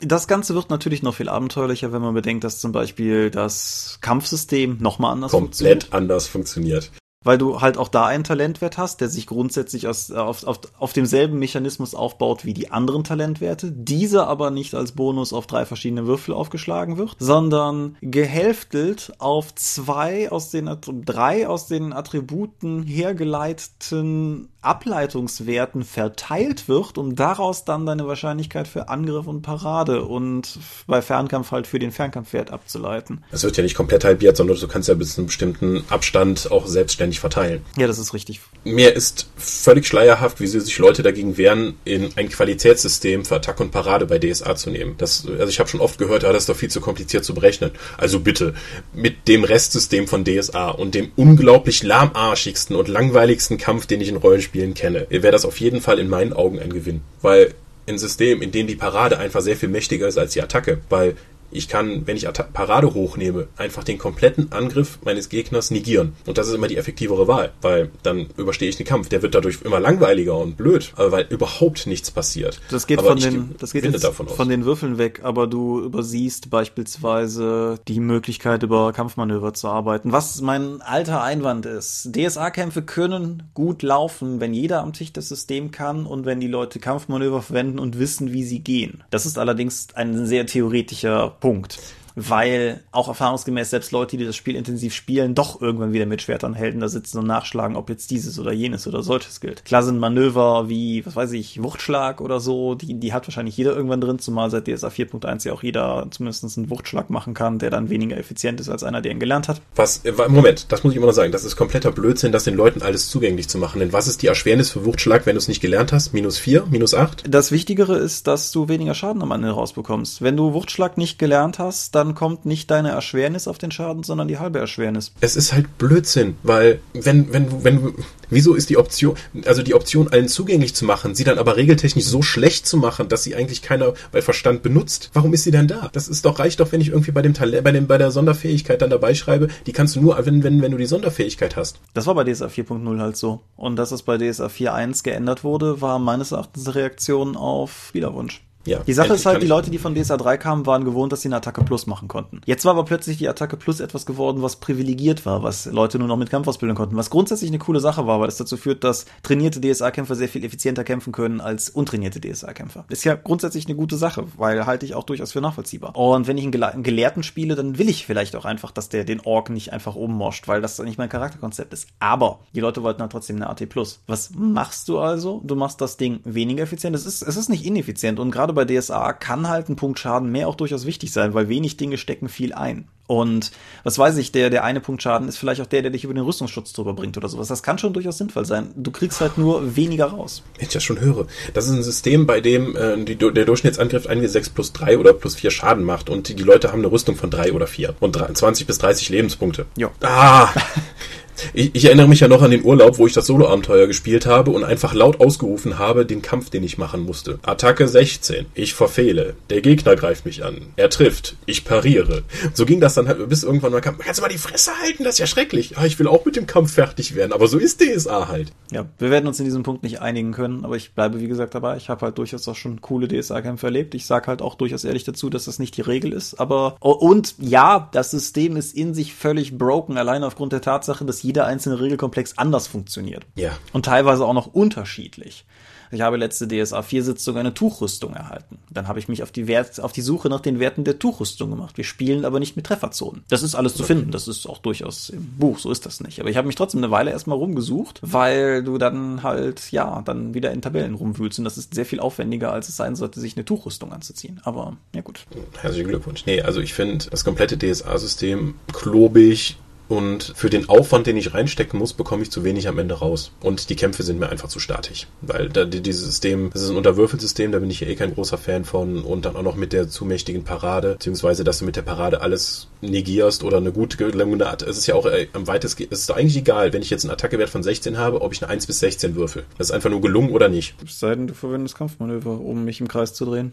[0.00, 4.78] Das Ganze wird natürlich noch viel abenteuerlicher, wenn man bedenkt, dass zum Beispiel das Kampfsystem
[4.80, 5.82] nochmal anders funktioniert.
[5.84, 6.90] Komplett anders funktioniert.
[7.24, 10.92] Weil du halt auch da einen Talentwert hast, der sich grundsätzlich aus, auf, auf, auf
[10.92, 16.06] demselben Mechanismus aufbaut wie die anderen Talentwerte, dieser aber nicht als Bonus auf drei verschiedene
[16.06, 20.70] Würfel aufgeschlagen wird, sondern gehälftelt auf zwei aus den,
[21.04, 29.28] drei aus den Attributen hergeleiteten Ableitungswerten verteilt wird, um daraus dann deine Wahrscheinlichkeit für Angriff
[29.28, 33.22] und Parade und bei Fernkampf halt für den Fernkampfwert abzuleiten.
[33.30, 36.50] Es wird ja nicht komplett halbiert, sondern du kannst ja bis zu einem bestimmten Abstand
[36.50, 37.64] auch selbstständig verteilen.
[37.76, 38.40] Ja, das ist richtig.
[38.64, 43.60] Mir ist völlig schleierhaft, wie sie sich Leute dagegen wehren, in ein Qualitätssystem für Attack
[43.60, 44.96] und Parade bei DSA zu nehmen.
[44.98, 47.32] Das, also ich habe schon oft gehört, ja, das ist doch viel zu kompliziert zu
[47.32, 47.70] berechnen.
[47.96, 48.54] Also bitte,
[48.92, 54.16] mit dem Restsystem von DSA und dem unglaublich lahmarschigsten und langweiligsten Kampf, den ich in
[54.16, 57.02] Rollenspielen kenne, wäre das auf jeden Fall in meinen Augen ein Gewinn.
[57.22, 57.54] Weil
[57.86, 61.16] ein System, in dem die Parade einfach sehr viel mächtiger ist als die Attacke, weil
[61.50, 66.14] ich kann, wenn ich Atta Parade hochnehme, einfach den kompletten Angriff meines Gegners negieren.
[66.26, 69.08] Und das ist immer die effektivere Wahl, weil dann überstehe ich den Kampf.
[69.08, 72.60] Der wird dadurch immer langweiliger und blöd, weil überhaupt nichts passiert.
[72.70, 74.36] Das geht aber von den, das geht jetzt davon aus.
[74.36, 80.12] von den Würfeln weg, aber du übersiehst beispielsweise die Möglichkeit, über Kampfmanöver zu arbeiten.
[80.12, 82.10] Was mein alter Einwand ist.
[82.12, 86.78] DSA-Kämpfe können gut laufen, wenn jeder am Tisch das System kann und wenn die Leute
[86.78, 89.02] Kampfmanöver verwenden und wissen, wie sie gehen.
[89.10, 91.78] Das ist allerdings ein sehr theoretischer Punkt.
[92.20, 96.54] Weil auch erfahrungsgemäß selbst Leute, die das Spiel intensiv spielen, doch irgendwann wieder mit Schwertern
[96.54, 99.64] Helden da sitzen und nachschlagen, ob jetzt dieses oder jenes oder solches gilt.
[99.64, 103.74] Klar sind Manöver wie, was weiß ich, Wuchtschlag oder so, die, die hat wahrscheinlich jeder
[103.74, 107.70] irgendwann drin, zumal seit DSA 4.1 ja auch jeder zumindest einen Wuchtschlag machen kann, der
[107.70, 109.60] dann weniger effizient ist als einer, der ihn gelernt hat.
[109.76, 111.32] Was, äh, Moment, das muss ich immer noch sagen.
[111.32, 113.80] Das ist kompletter Blödsinn, das den Leuten alles zugänglich zu machen.
[113.80, 116.12] Denn was ist die Erschwernis für Wuchtschlag, wenn du es nicht gelernt hast?
[116.12, 117.24] Minus vier, minus acht?
[117.28, 120.22] Das Wichtigere ist, dass du weniger Schaden am Ende rausbekommst.
[120.22, 124.28] Wenn du Wuchtschlag nicht gelernt hast, dann kommt nicht deine Erschwernis auf den Schaden, sondern
[124.28, 125.12] die halbe Erschwernis.
[125.20, 127.94] Es ist halt Blödsinn, weil wenn, wenn, wenn,
[128.30, 132.04] wieso ist die Option, also die Option allen zugänglich zu machen, sie dann aber regeltechnisch
[132.04, 135.10] so schlecht zu machen, dass sie eigentlich keiner bei Verstand benutzt?
[135.12, 135.88] Warum ist sie dann da?
[135.92, 138.10] Das ist doch, reicht doch, wenn ich irgendwie bei dem Talent, bei dem, bei der
[138.10, 141.80] Sonderfähigkeit dann dabei schreibe, die kannst du nur anwenden, wenn, wenn du die Sonderfähigkeit hast.
[141.94, 143.40] Das war bei DSA 4.0 halt so.
[143.56, 148.42] Und dass es bei DSA 4.1 geändert wurde, war meines Erachtens eine Reaktion auf Spielerwunsch.
[148.68, 151.22] Ja, Die Sache ist halt, die Leute, die von DSA 3 kamen, waren gewohnt, dass
[151.22, 152.42] sie eine Attacke Plus machen konnten.
[152.44, 156.06] Jetzt war aber plötzlich die Attacke Plus etwas geworden, was privilegiert war, was Leute nur
[156.06, 156.96] noch mit Kampf ausbilden konnten.
[156.96, 160.44] Was grundsätzlich eine coole Sache war, weil es dazu führt, dass trainierte DSA-Kämpfer sehr viel
[160.44, 162.84] effizienter kämpfen können als untrainierte DSA-Kämpfer.
[162.90, 165.96] Ist ja grundsätzlich eine gute Sache, weil halte ich auch durchaus für nachvollziehbar.
[165.96, 168.90] Und wenn ich einen, Gele einen Gelehrten spiele, dann will ich vielleicht auch einfach, dass
[168.90, 171.88] der den Ork nicht einfach ummoscht, weil das nicht mein Charakterkonzept ist.
[172.00, 173.66] Aber die Leute wollten halt trotzdem eine AT+.
[174.06, 175.40] Was machst du also?
[175.44, 176.94] Du machst das Ding weniger effizient.
[176.94, 180.30] Es ist, es ist nicht ineffizient und gerade bei DSA kann halt ein Punkt Schaden
[180.32, 182.88] mehr auch durchaus wichtig sein, weil wenig Dinge stecken viel ein.
[183.06, 183.52] Und
[183.84, 186.12] was weiß ich, der, der eine Punkt Schaden ist vielleicht auch der, der dich über
[186.12, 187.48] den Rüstungsschutz drüber bringt oder sowas.
[187.48, 188.70] Das kann schon durchaus sinnvoll sein.
[188.76, 190.42] Du kriegst halt nur weniger raus.
[190.56, 191.26] Wenn ich das schon höre.
[191.54, 195.14] Das ist ein System, bei dem äh, die, der Durchschnittsangriff eigentlich 6 plus 3 oder
[195.14, 197.94] plus 4 Schaden macht und die, die Leute haben eine Rüstung von 3 oder 4
[198.00, 199.66] und 20 bis 30 Lebenspunkte.
[199.76, 199.90] Ja.
[200.02, 200.52] Ah!
[201.52, 204.50] Ich, ich, erinnere mich ja noch an den Urlaub, wo ich das Solo-Abenteuer gespielt habe
[204.50, 207.38] und einfach laut ausgerufen habe, den Kampf, den ich machen musste.
[207.42, 208.46] Attacke 16.
[208.54, 209.34] Ich verfehle.
[209.50, 210.72] Der Gegner greift mich an.
[210.76, 211.36] Er trifft.
[211.46, 212.22] Ich pariere.
[212.54, 213.98] So ging das dann halt bis irgendwann mal kam.
[213.98, 215.04] Kannst du mal die Fresse halten?
[215.04, 215.70] Das ist ja schrecklich.
[215.70, 217.32] Ja, ich will auch mit dem Kampf fertig werden.
[217.32, 218.52] Aber so ist DSA halt.
[218.70, 221.54] Ja, wir werden uns in diesem Punkt nicht einigen können, aber ich bleibe, wie gesagt,
[221.54, 221.76] dabei.
[221.76, 223.94] Ich habe halt durchaus auch schon coole DSA-Kämpfe erlebt.
[223.94, 226.40] Ich sage halt auch durchaus ehrlich dazu, dass das nicht die Regel ist.
[226.40, 231.22] Aber, und ja, das System ist in sich völlig broken, allein aufgrund der Tatsache, dass
[231.28, 233.26] jeder einzelne Regelkomplex Komplex anders funktioniert.
[233.34, 233.50] Ja.
[233.74, 235.44] Und teilweise auch noch unterschiedlich.
[235.90, 238.58] Ich habe letzte DSA 4 Sitzung eine Tuchrüstung erhalten.
[238.70, 241.50] Dann habe ich mich auf die, Wert, auf die Suche nach den Werten der Tuchrüstung
[241.50, 241.76] gemacht.
[241.76, 243.24] Wir spielen aber nicht mit Trefferzonen.
[243.28, 244.10] Das ist alles zu finden.
[244.10, 245.58] Das ist auch durchaus im Buch.
[245.58, 246.20] So ist das nicht.
[246.20, 250.34] Aber ich habe mich trotzdem eine Weile erstmal rumgesucht, weil du dann halt, ja, dann
[250.34, 251.38] wieder in Tabellen rumwühlst.
[251.38, 254.40] Und das ist sehr viel aufwendiger, als es sein sollte, sich eine Tuchrüstung anzuziehen.
[254.44, 255.26] Aber, ja gut.
[255.60, 256.26] Herzlichen Glückwunsch.
[256.26, 259.56] Nee, also ich finde das komplette DSA-System klobig,
[259.88, 263.32] und für den Aufwand, den ich reinstecken muss, bekomme ich zu wenig am Ende raus.
[263.40, 265.06] Und die Kämpfe sind mir einfach zu statisch.
[265.22, 268.36] Weil da, dieses System, das ist ein Unterwürfelsystem, da bin ich ja eh kein großer
[268.36, 269.02] Fan von.
[269.02, 272.20] Und dann auch noch mit der zu mächtigen Parade, beziehungsweise, dass du mit der Parade
[272.20, 274.62] alles negierst oder eine gute gelungene Art.
[274.62, 277.12] Es ist ja auch äh, am weitesten, es ist eigentlich egal, wenn ich jetzt einen
[277.12, 279.44] Attackewert von 16 habe, ob ich eine 1 bis 16 würfel.
[279.56, 280.74] Das ist einfach nur gelungen oder nicht.
[280.84, 283.52] Es sei denn, du verwendest Kampfmanöver, um mich im Kreis zu drehen.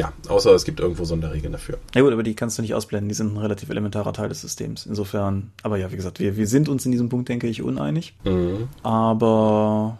[0.00, 1.76] Ja, außer es gibt irgendwo Sonderregeln dafür.
[1.94, 4.40] Ja gut, aber die kannst du nicht ausblenden, die sind ein relativ elementarer Teil des
[4.40, 4.86] Systems.
[4.86, 8.14] Insofern, aber ja, wie gesagt, wir, wir sind uns in diesem Punkt, denke ich, uneinig.
[8.24, 8.68] Mhm.
[8.82, 9.98] Aber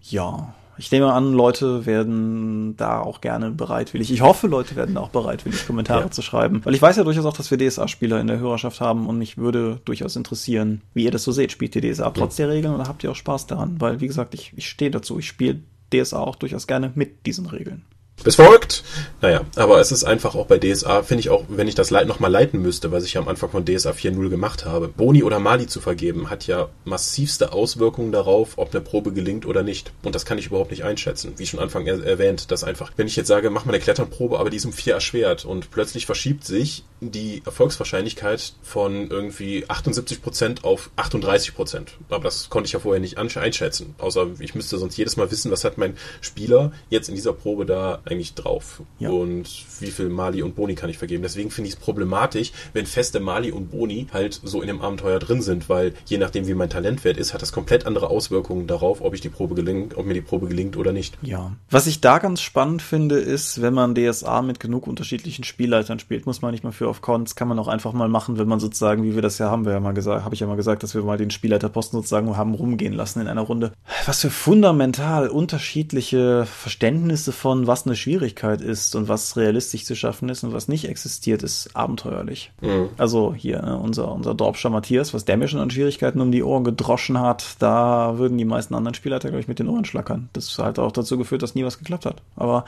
[0.00, 4.10] ja, ich nehme an, Leute werden da auch gerne bereitwillig.
[4.10, 6.10] Ich hoffe, Leute werden auch bereitwillig Kommentare ja.
[6.10, 6.62] zu schreiben.
[6.64, 9.36] Weil ich weiß ja durchaus auch, dass wir DSA-Spieler in der Hörerschaft haben und mich
[9.36, 11.52] würde durchaus interessieren, wie ihr das so seht.
[11.52, 12.46] Spielt ihr DSA trotz ja.
[12.46, 13.78] der Regeln oder habt ihr auch Spaß daran?
[13.82, 15.18] Weil, wie gesagt, ich, ich stehe dazu.
[15.18, 15.60] Ich spiele
[15.92, 17.84] DSA auch durchaus gerne mit diesen Regeln.
[18.24, 18.84] Bis folgt!
[19.20, 22.30] Naja, aber es ist einfach auch bei DSA, finde ich auch, wenn ich das nochmal
[22.30, 25.80] leiten müsste, was ich am Anfang von DSA 4.0 gemacht habe, Boni oder Mali zu
[25.80, 29.92] vergeben, hat ja massivste Auswirkungen darauf, ob eine Probe gelingt oder nicht.
[30.04, 31.32] Und das kann ich überhaupt nicht einschätzen.
[31.36, 34.38] Wie schon Anfang er erwähnt, dass einfach, wenn ich jetzt sage, mach mal eine Kletternprobe,
[34.38, 40.62] aber die ist um 4 erschwert und plötzlich verschiebt sich die Erfolgswahrscheinlichkeit von irgendwie 78%
[40.62, 41.88] auf 38%.
[42.08, 43.96] Aber das konnte ich ja vorher nicht einschätzen.
[43.98, 47.66] Außer ich müsste sonst jedes Mal wissen, was hat mein Spieler jetzt in dieser Probe
[47.66, 48.82] da eigentlich drauf?
[48.98, 49.10] Ja.
[49.10, 49.48] Und
[49.80, 51.22] wie viel Mali und Boni kann ich vergeben?
[51.22, 55.18] Deswegen finde ich es problematisch, wenn feste Mali und Boni halt so in dem Abenteuer
[55.18, 59.00] drin sind, weil je nachdem, wie mein Talentwert ist, hat das komplett andere Auswirkungen darauf,
[59.00, 61.18] ob ich die Probe gelingt, ob mir die Probe gelingt oder nicht.
[61.22, 61.52] Ja.
[61.70, 66.26] Was ich da ganz spannend finde, ist, wenn man DSA mit genug unterschiedlichen Spielleitern spielt,
[66.26, 68.60] muss man nicht mal für auf Cons, kann man auch einfach mal machen, wenn man
[68.60, 70.82] sozusagen, wie wir das ja haben, wir ja mal gesagt, habe ich ja mal gesagt,
[70.82, 73.72] dass wir mal den Spielleiterposten sozusagen haben rumgehen lassen in einer Runde.
[74.06, 80.28] Was für fundamental unterschiedliche Verständnisse von was eine Schwierigkeit ist und was realistisch zu schaffen
[80.28, 82.52] ist und was nicht existiert, ist abenteuerlich.
[82.60, 82.90] Mhm.
[82.98, 86.42] Also hier, ne, unser, unser Dorpscher Matthias, was der mir schon an Schwierigkeiten um die
[86.42, 90.28] Ohren gedroschen hat, da würden die meisten anderen Spielleiter, glaube ich, mit den Ohren schlackern.
[90.32, 92.22] Das hat auch dazu geführt, dass nie was geklappt hat.
[92.36, 92.64] Aber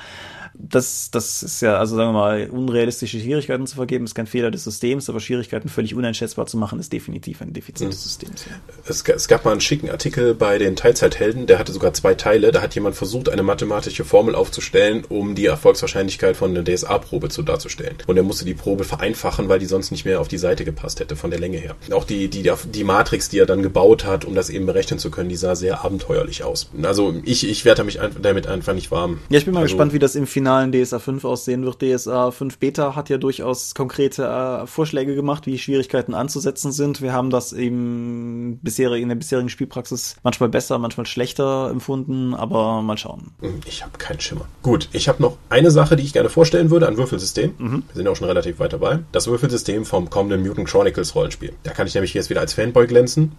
[0.56, 4.52] das, das ist ja, also sagen wir mal, unrealistische Schwierigkeiten zu vergeben, ist kein Fehler
[4.52, 7.90] des Systems, aber Schwierigkeiten völlig uneinschätzbar zu machen, ist definitiv ein Defizit mhm.
[7.90, 8.46] des Systems.
[8.46, 8.52] Ja.
[8.86, 12.52] Es, es, gab mal einen schicken Artikel bei den Teilzeithelden, der hatte sogar zwei Teile.
[12.52, 17.42] Da hat jemand versucht, eine mathematische Formel aufzustellen, um die Erfolgswahrscheinlichkeit von einer DSA-Probe zu
[17.42, 17.96] darzustellen.
[18.06, 21.00] Und er musste die Probe vereinfachen, weil die sonst nicht mehr auf die Seite gepasst
[21.00, 21.74] hätte, von der Länge her.
[21.92, 25.10] Auch die, die, die Matrix, die er dann gebaut hat, um das eben berechnen zu
[25.10, 26.70] können, die sah sehr abenteuerlich aus.
[26.82, 29.18] Also ich, ich werde mich damit einfach nicht warm.
[29.28, 31.82] Ja, ich bin mal also, gespannt, wie das im finalen DSA 5 aussehen wird.
[31.82, 37.00] DSA 5 Beta hat ja durchaus konkrete äh, Vorschläge gemacht, wie Schwierigkeiten anzusetzen sind.
[37.00, 42.82] Wir haben das eben bisher in der bisherigen Spielpraxis manchmal besser, manchmal schlechter empfunden, aber
[42.82, 43.32] mal schauen.
[43.40, 44.46] Hm, ich habe keinen Schimmer.
[44.62, 47.54] Gut, ich habe noch eine Sache, die ich gerne vorstellen würde, ein Würfelsystem.
[47.58, 47.82] Mhm.
[47.88, 49.00] Wir sind auch schon relativ weit dabei.
[49.12, 51.52] Das Würfelsystem vom kommenden Mutant Chronicles Rollenspiel.
[51.62, 53.32] Da kann ich nämlich jetzt wieder als Fanboy glänzen.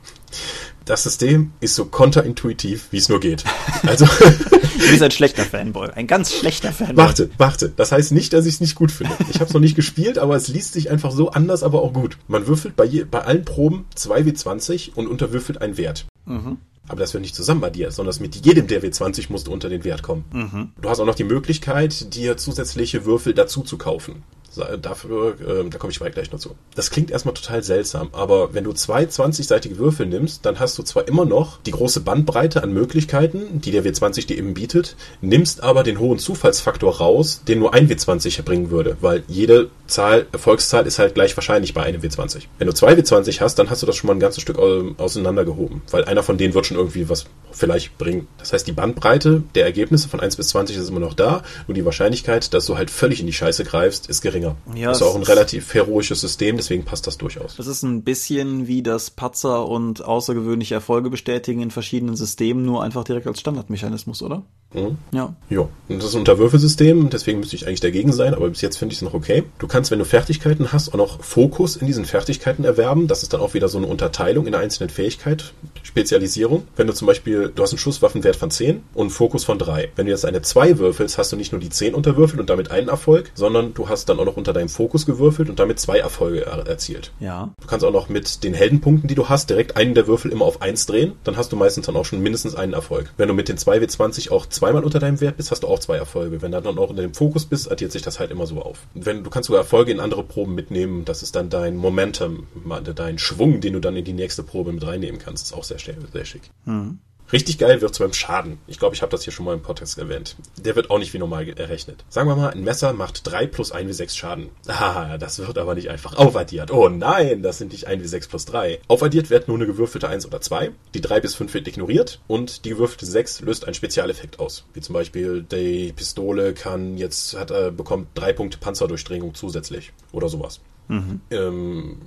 [0.86, 3.44] Das System ist so konterintuitiv, wie es nur geht.
[3.88, 4.06] Also.
[4.06, 5.90] du bist ein schlechter Fanboy.
[5.94, 6.98] Ein ganz schlechter Fanboy.
[6.98, 7.72] Warte, warte.
[7.76, 9.14] Das heißt nicht, dass ich es nicht gut finde.
[9.30, 11.94] Ich habe es noch nicht gespielt, aber es liest sich einfach so anders, aber auch
[11.94, 12.18] gut.
[12.28, 16.06] Man würfelt bei, je, bei allen Proben 2W20 und unterwürfelt einen Wert.
[16.26, 16.58] Mhm.
[16.88, 19.70] Aber das wird nicht zusammen bei dir, sondern mit jedem der W20 musst du unter
[19.70, 20.26] den Wert kommen.
[20.32, 20.70] Mhm.
[20.82, 24.24] Du hast auch noch die Möglichkeit, dir zusätzliche Würfel dazu zu kaufen.
[24.56, 26.56] Dafür, äh, da komme ich gleich noch zu.
[26.76, 30.84] Das klingt erstmal total seltsam, aber wenn du zwei 20-seitige Würfel nimmst, dann hast du
[30.84, 35.64] zwar immer noch die große Bandbreite an Möglichkeiten, die der W20 dir eben bietet, nimmst
[35.64, 40.88] aber den hohen Zufallsfaktor raus, den nur ein W20 erbringen würde, weil jede Zahl, Erfolgszahl
[40.88, 42.44] ist halt gleich wahrscheinlich bei einem W20.
[42.58, 45.82] Wenn du zwei W20 hast, dann hast du das schon mal ein ganzes Stück auseinandergehoben,
[45.92, 48.28] weil einer von denen wird schon irgendwie was vielleicht bringen.
[48.38, 51.76] Das heißt, die Bandbreite der Ergebnisse von 1 bis 20 ist immer noch da, nur
[51.76, 54.45] die Wahrscheinlichkeit, dass du halt völlig in die Scheiße greifst, ist geringer.
[54.76, 57.56] Ja, das ist auch ein relativ heroisches System, deswegen passt das durchaus.
[57.56, 62.84] Das ist ein bisschen wie das Patzer und außergewöhnliche Erfolge bestätigen in verschiedenen Systemen, nur
[62.84, 64.44] einfach direkt als Standardmechanismus, oder?
[64.76, 64.98] Mhm.
[65.12, 65.34] Ja.
[65.50, 65.70] Ja.
[65.88, 68.94] Und das ist ein Unterwürfelsystem, deswegen müsste ich eigentlich dagegen sein, aber bis jetzt finde
[68.94, 69.44] ich es noch okay.
[69.60, 73.08] Du kannst, wenn du Fertigkeiten hast, auch noch Fokus in diesen Fertigkeiten erwerben.
[73.08, 75.54] Das ist dann auch wieder so eine Unterteilung in der einzelnen Fähigkeit,
[75.84, 76.68] Spezialisierung.
[76.76, 79.90] Wenn du zum Beispiel, du hast einen Schusswaffenwert von 10 und einen Fokus von 3.
[79.96, 82.72] Wenn du jetzt eine 2 würfelst, hast du nicht nur die 10 unterwürfelt und damit
[82.72, 86.00] einen Erfolg, sondern du hast dann auch noch unter deinem Fokus gewürfelt und damit zwei
[86.00, 87.12] Erfolge er erzielt.
[87.20, 87.54] Ja.
[87.62, 90.46] Du kannst auch noch mit den Heldenpunkten, die du hast, direkt einen der Würfel immer
[90.46, 91.14] auf 1 drehen.
[91.24, 93.14] Dann hast du meistens dann auch schon mindestens einen Erfolg.
[93.18, 95.98] Wenn du mit den 2W20 auch zweimal unter deinem Wert bist, hast du auch zwei
[95.98, 96.42] Erfolge.
[96.42, 98.80] Wenn du dann auch unter dem Fokus bist, addiert sich das halt immer so auf.
[98.94, 102.48] Wenn du kannst sogar Erfolge in andere Proben mitnehmen, das ist dann dein Momentum,
[102.96, 105.44] dein Schwung, den du dann in die nächste Probe mit reinnehmen kannst.
[105.44, 106.44] Das ist auch sehr, sehr schick.
[106.66, 107.00] Mhm.
[107.32, 108.60] Richtig geil wird's beim Schaden.
[108.68, 110.36] Ich glaube, ich habe das hier schon mal im Podcast erwähnt.
[110.58, 112.04] Der wird auch nicht wie normal errechnet.
[112.10, 114.50] Sagen wir mal, ein Messer macht 3 plus 1 wie 6 Schaden.
[114.86, 116.70] Ah, das wird aber nicht einfach aufaddiert.
[116.70, 118.82] Oh nein, das sind nicht 1 wie 6 plus 3.
[118.88, 120.72] Aufaddiert wird nur eine gewürfelte 1 oder 2.
[120.94, 124.66] Die 3 bis 5 wird ignoriert und die gewürfelte 6 löst einen Spezialeffekt aus.
[124.74, 129.92] Wie zum Beispiel die Pistole kann jetzt, hat, äh, bekommt 3 Punkte Panzerdurchdringung zusätzlich.
[130.12, 130.60] Oder sowas.
[130.88, 131.22] Mhm.
[131.32, 131.98] Ähm,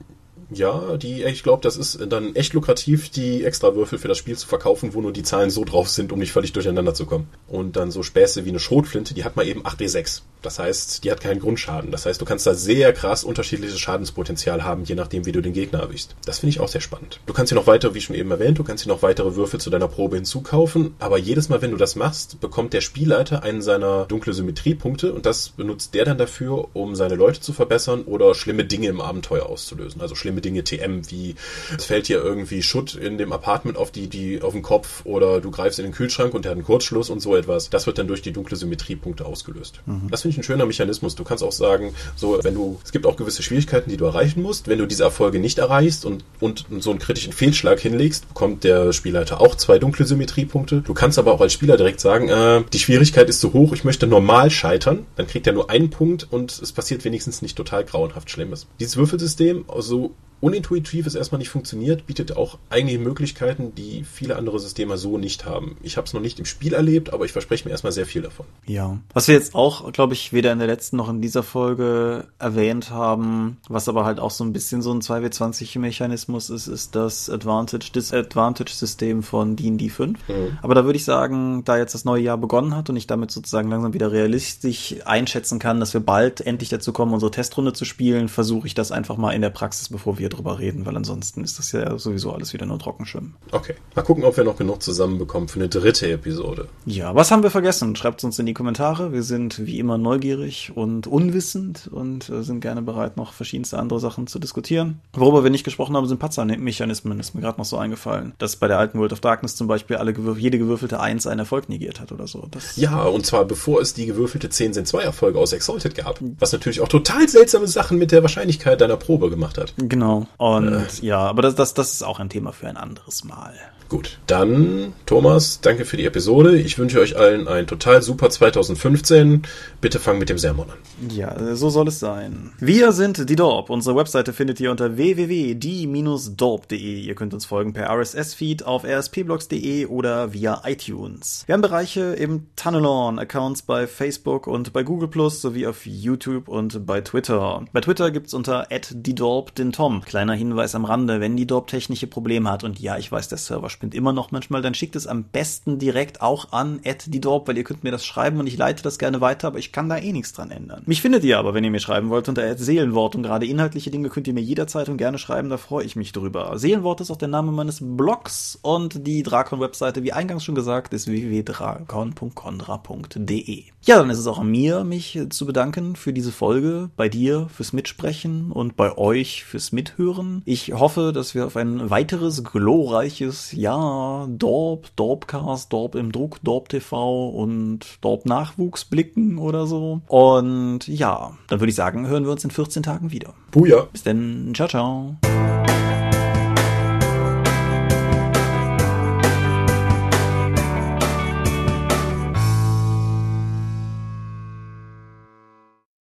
[0.50, 4.46] ja, die, ich glaube, das ist dann echt lukrativ, die Extrawürfel für das Spiel zu
[4.46, 7.28] verkaufen, wo nur die Zahlen so drauf sind, um nicht völlig durcheinander zu kommen.
[7.48, 10.22] Und dann so Späße wie eine Schrotflinte, die hat mal eben 8d6.
[10.42, 11.90] Das heißt, die hat keinen Grundschaden.
[11.90, 15.52] Das heißt, du kannst da sehr krass unterschiedliches Schadenspotenzial haben, je nachdem, wie du den
[15.52, 16.14] Gegner erwischst.
[16.24, 17.20] Das finde ich auch sehr spannend.
[17.26, 19.60] Du kannst hier noch weiter, wie schon eben erwähnt, du kannst hier noch weitere Würfel
[19.60, 23.62] zu deiner Probe hinzukaufen, aber jedes Mal, wenn du das machst, bekommt der Spielleiter einen
[23.62, 28.34] seiner dunkle Symmetriepunkte und das benutzt der dann dafür, um seine Leute zu verbessern oder
[28.34, 30.00] schlimme Dinge im Abenteuer auszulösen.
[30.00, 31.34] Also schlimme Dinge TM, wie
[31.76, 35.40] es fällt hier irgendwie Schutt in dem Apartment auf die, die, auf den Kopf oder
[35.40, 37.70] du greifst in den Kühlschrank und der hat einen Kurzschluss und so etwas.
[37.70, 39.80] Das wird dann durch die dunkle Symmetriepunkte ausgelöst.
[39.86, 40.08] Mhm.
[40.10, 41.14] Das finde ich ein schöner Mechanismus.
[41.14, 44.42] Du kannst auch sagen, so, wenn du, es gibt auch gewisse Schwierigkeiten, die du erreichen
[44.42, 44.68] musst.
[44.68, 48.92] Wenn du diese Erfolge nicht erreichst und, und so einen kritischen Fehlschlag hinlegst, bekommt der
[48.92, 50.82] Spielleiter auch zwei dunkle Symmetriepunkte.
[50.82, 53.84] Du kannst aber auch als Spieler direkt sagen, äh, die Schwierigkeit ist zu hoch, ich
[53.84, 55.06] möchte normal scheitern.
[55.16, 58.66] Dann kriegt er nur einen Punkt und es passiert wenigstens nicht total grauenhaft Schlimmes.
[58.80, 64.58] Dieses Würfelsystem, also unintuitiv es erstmal nicht funktioniert, bietet auch eigene Möglichkeiten, die viele andere
[64.60, 65.76] Systeme so nicht haben.
[65.82, 68.22] Ich habe es noch nicht im Spiel erlebt, aber ich verspreche mir erstmal sehr viel
[68.22, 68.46] davon.
[68.66, 68.98] Ja.
[69.12, 72.90] Was wir jetzt auch, glaube ich, weder in der letzten noch in dieser Folge erwähnt
[72.90, 79.22] haben, was aber halt auch so ein bisschen so ein 2W20-Mechanismus ist, ist das Advantage-Disadvantage-System
[79.22, 80.28] von D&D 5.
[80.28, 80.58] Mhm.
[80.62, 83.30] Aber da würde ich sagen, da jetzt das neue Jahr begonnen hat und ich damit
[83.30, 87.84] sozusagen langsam wieder realistisch einschätzen kann, dass wir bald endlich dazu kommen, unsere Testrunde zu
[87.84, 90.96] spielen, versuche ich das einfach mal in der Praxis, bevor wir wir drüber reden, weil
[90.96, 93.34] ansonsten ist das ja sowieso alles wieder nur Trockenschwimmen.
[93.52, 93.74] Okay.
[93.94, 96.68] Mal gucken, ob wir noch genug zusammenbekommen für eine dritte Episode.
[96.86, 97.96] Ja, was haben wir vergessen?
[97.96, 99.12] Schreibt es uns in die Kommentare.
[99.12, 104.00] Wir sind wie immer neugierig und unwissend und äh, sind gerne bereit, noch verschiedenste andere
[104.00, 105.00] Sachen zu diskutieren.
[105.14, 107.18] Worüber wir nicht gesprochen haben, sind Patzer-Mechanismen.
[107.18, 108.34] Ist mir gerade noch so eingefallen.
[108.38, 111.40] Dass bei der alten World of Darkness zum Beispiel alle gewürf jede gewürfelte 1 einen
[111.40, 112.46] Erfolg negiert hat oder so.
[112.50, 116.20] Das ja, und zwar bevor es die gewürfelte 10 sind zwei Erfolge aus Exalted gab.
[116.38, 119.74] Was natürlich auch total seltsame Sachen mit der Wahrscheinlichkeit deiner Probe gemacht hat.
[119.78, 120.17] Genau.
[120.36, 121.06] Und äh.
[121.06, 123.54] ja, aber das, das, das ist auch ein Thema für ein anderes Mal.
[123.88, 126.58] Gut, dann Thomas, danke für die Episode.
[126.58, 129.44] Ich wünsche euch allen ein total super 2015.
[129.80, 130.76] Bitte fang mit dem Sermon an.
[131.08, 132.52] Ja, so soll es sein.
[132.58, 133.70] Wir sind die Dorp.
[133.70, 137.00] Unsere Webseite findet ihr unter www.die-dorp.de.
[137.00, 141.44] Ihr könnt uns folgen per RSS-Feed auf rspblogs.de oder via iTunes.
[141.46, 146.48] Wir haben Bereiche im Tunnelon, Accounts bei Facebook und bei Google Plus sowie auf YouTube
[146.48, 147.64] und bei Twitter.
[147.72, 150.02] Bei Twitter gibt's unter @die_dorp den Tom.
[150.08, 153.36] Kleiner Hinweis am Rande, wenn die Dorp technische Probleme hat und ja, ich weiß, der
[153.36, 157.58] Server spinnt immer noch manchmal, dann schickt es am besten direkt auch an @die_dorp, weil
[157.58, 159.98] ihr könnt mir das schreiben und ich leite das gerne weiter, aber ich kann da
[159.98, 160.82] eh nichts dran ändern.
[160.86, 164.08] Mich findet ihr aber, wenn ihr mir schreiben wollt, unter Seelenwort und gerade inhaltliche Dinge
[164.08, 166.58] könnt ihr mir jederzeit und gerne schreiben, da freue ich mich drüber.
[166.58, 171.06] Seelenwort ist auch der Name meines Blogs und die Drakon-Webseite, wie eingangs schon gesagt, ist
[171.06, 173.64] www.drakon.contra.de.
[173.88, 177.48] Ja, dann ist es auch an mir, mich zu bedanken für diese Folge, bei dir
[177.48, 180.42] fürs Mitsprechen und bei euch fürs Mithören.
[180.44, 186.68] Ich hoffe, dass wir auf ein weiteres glorreiches Jahr Dorp, Dorpcast, Dorp im Druck, Dorp
[186.68, 190.02] TV und Dorp Nachwuchs blicken oder so.
[190.06, 193.32] Und ja, dann würde ich sagen, hören wir uns in 14 Tagen wieder.
[193.52, 193.86] Buja.
[193.90, 194.52] Bis dann.
[194.54, 195.16] Ciao, ciao.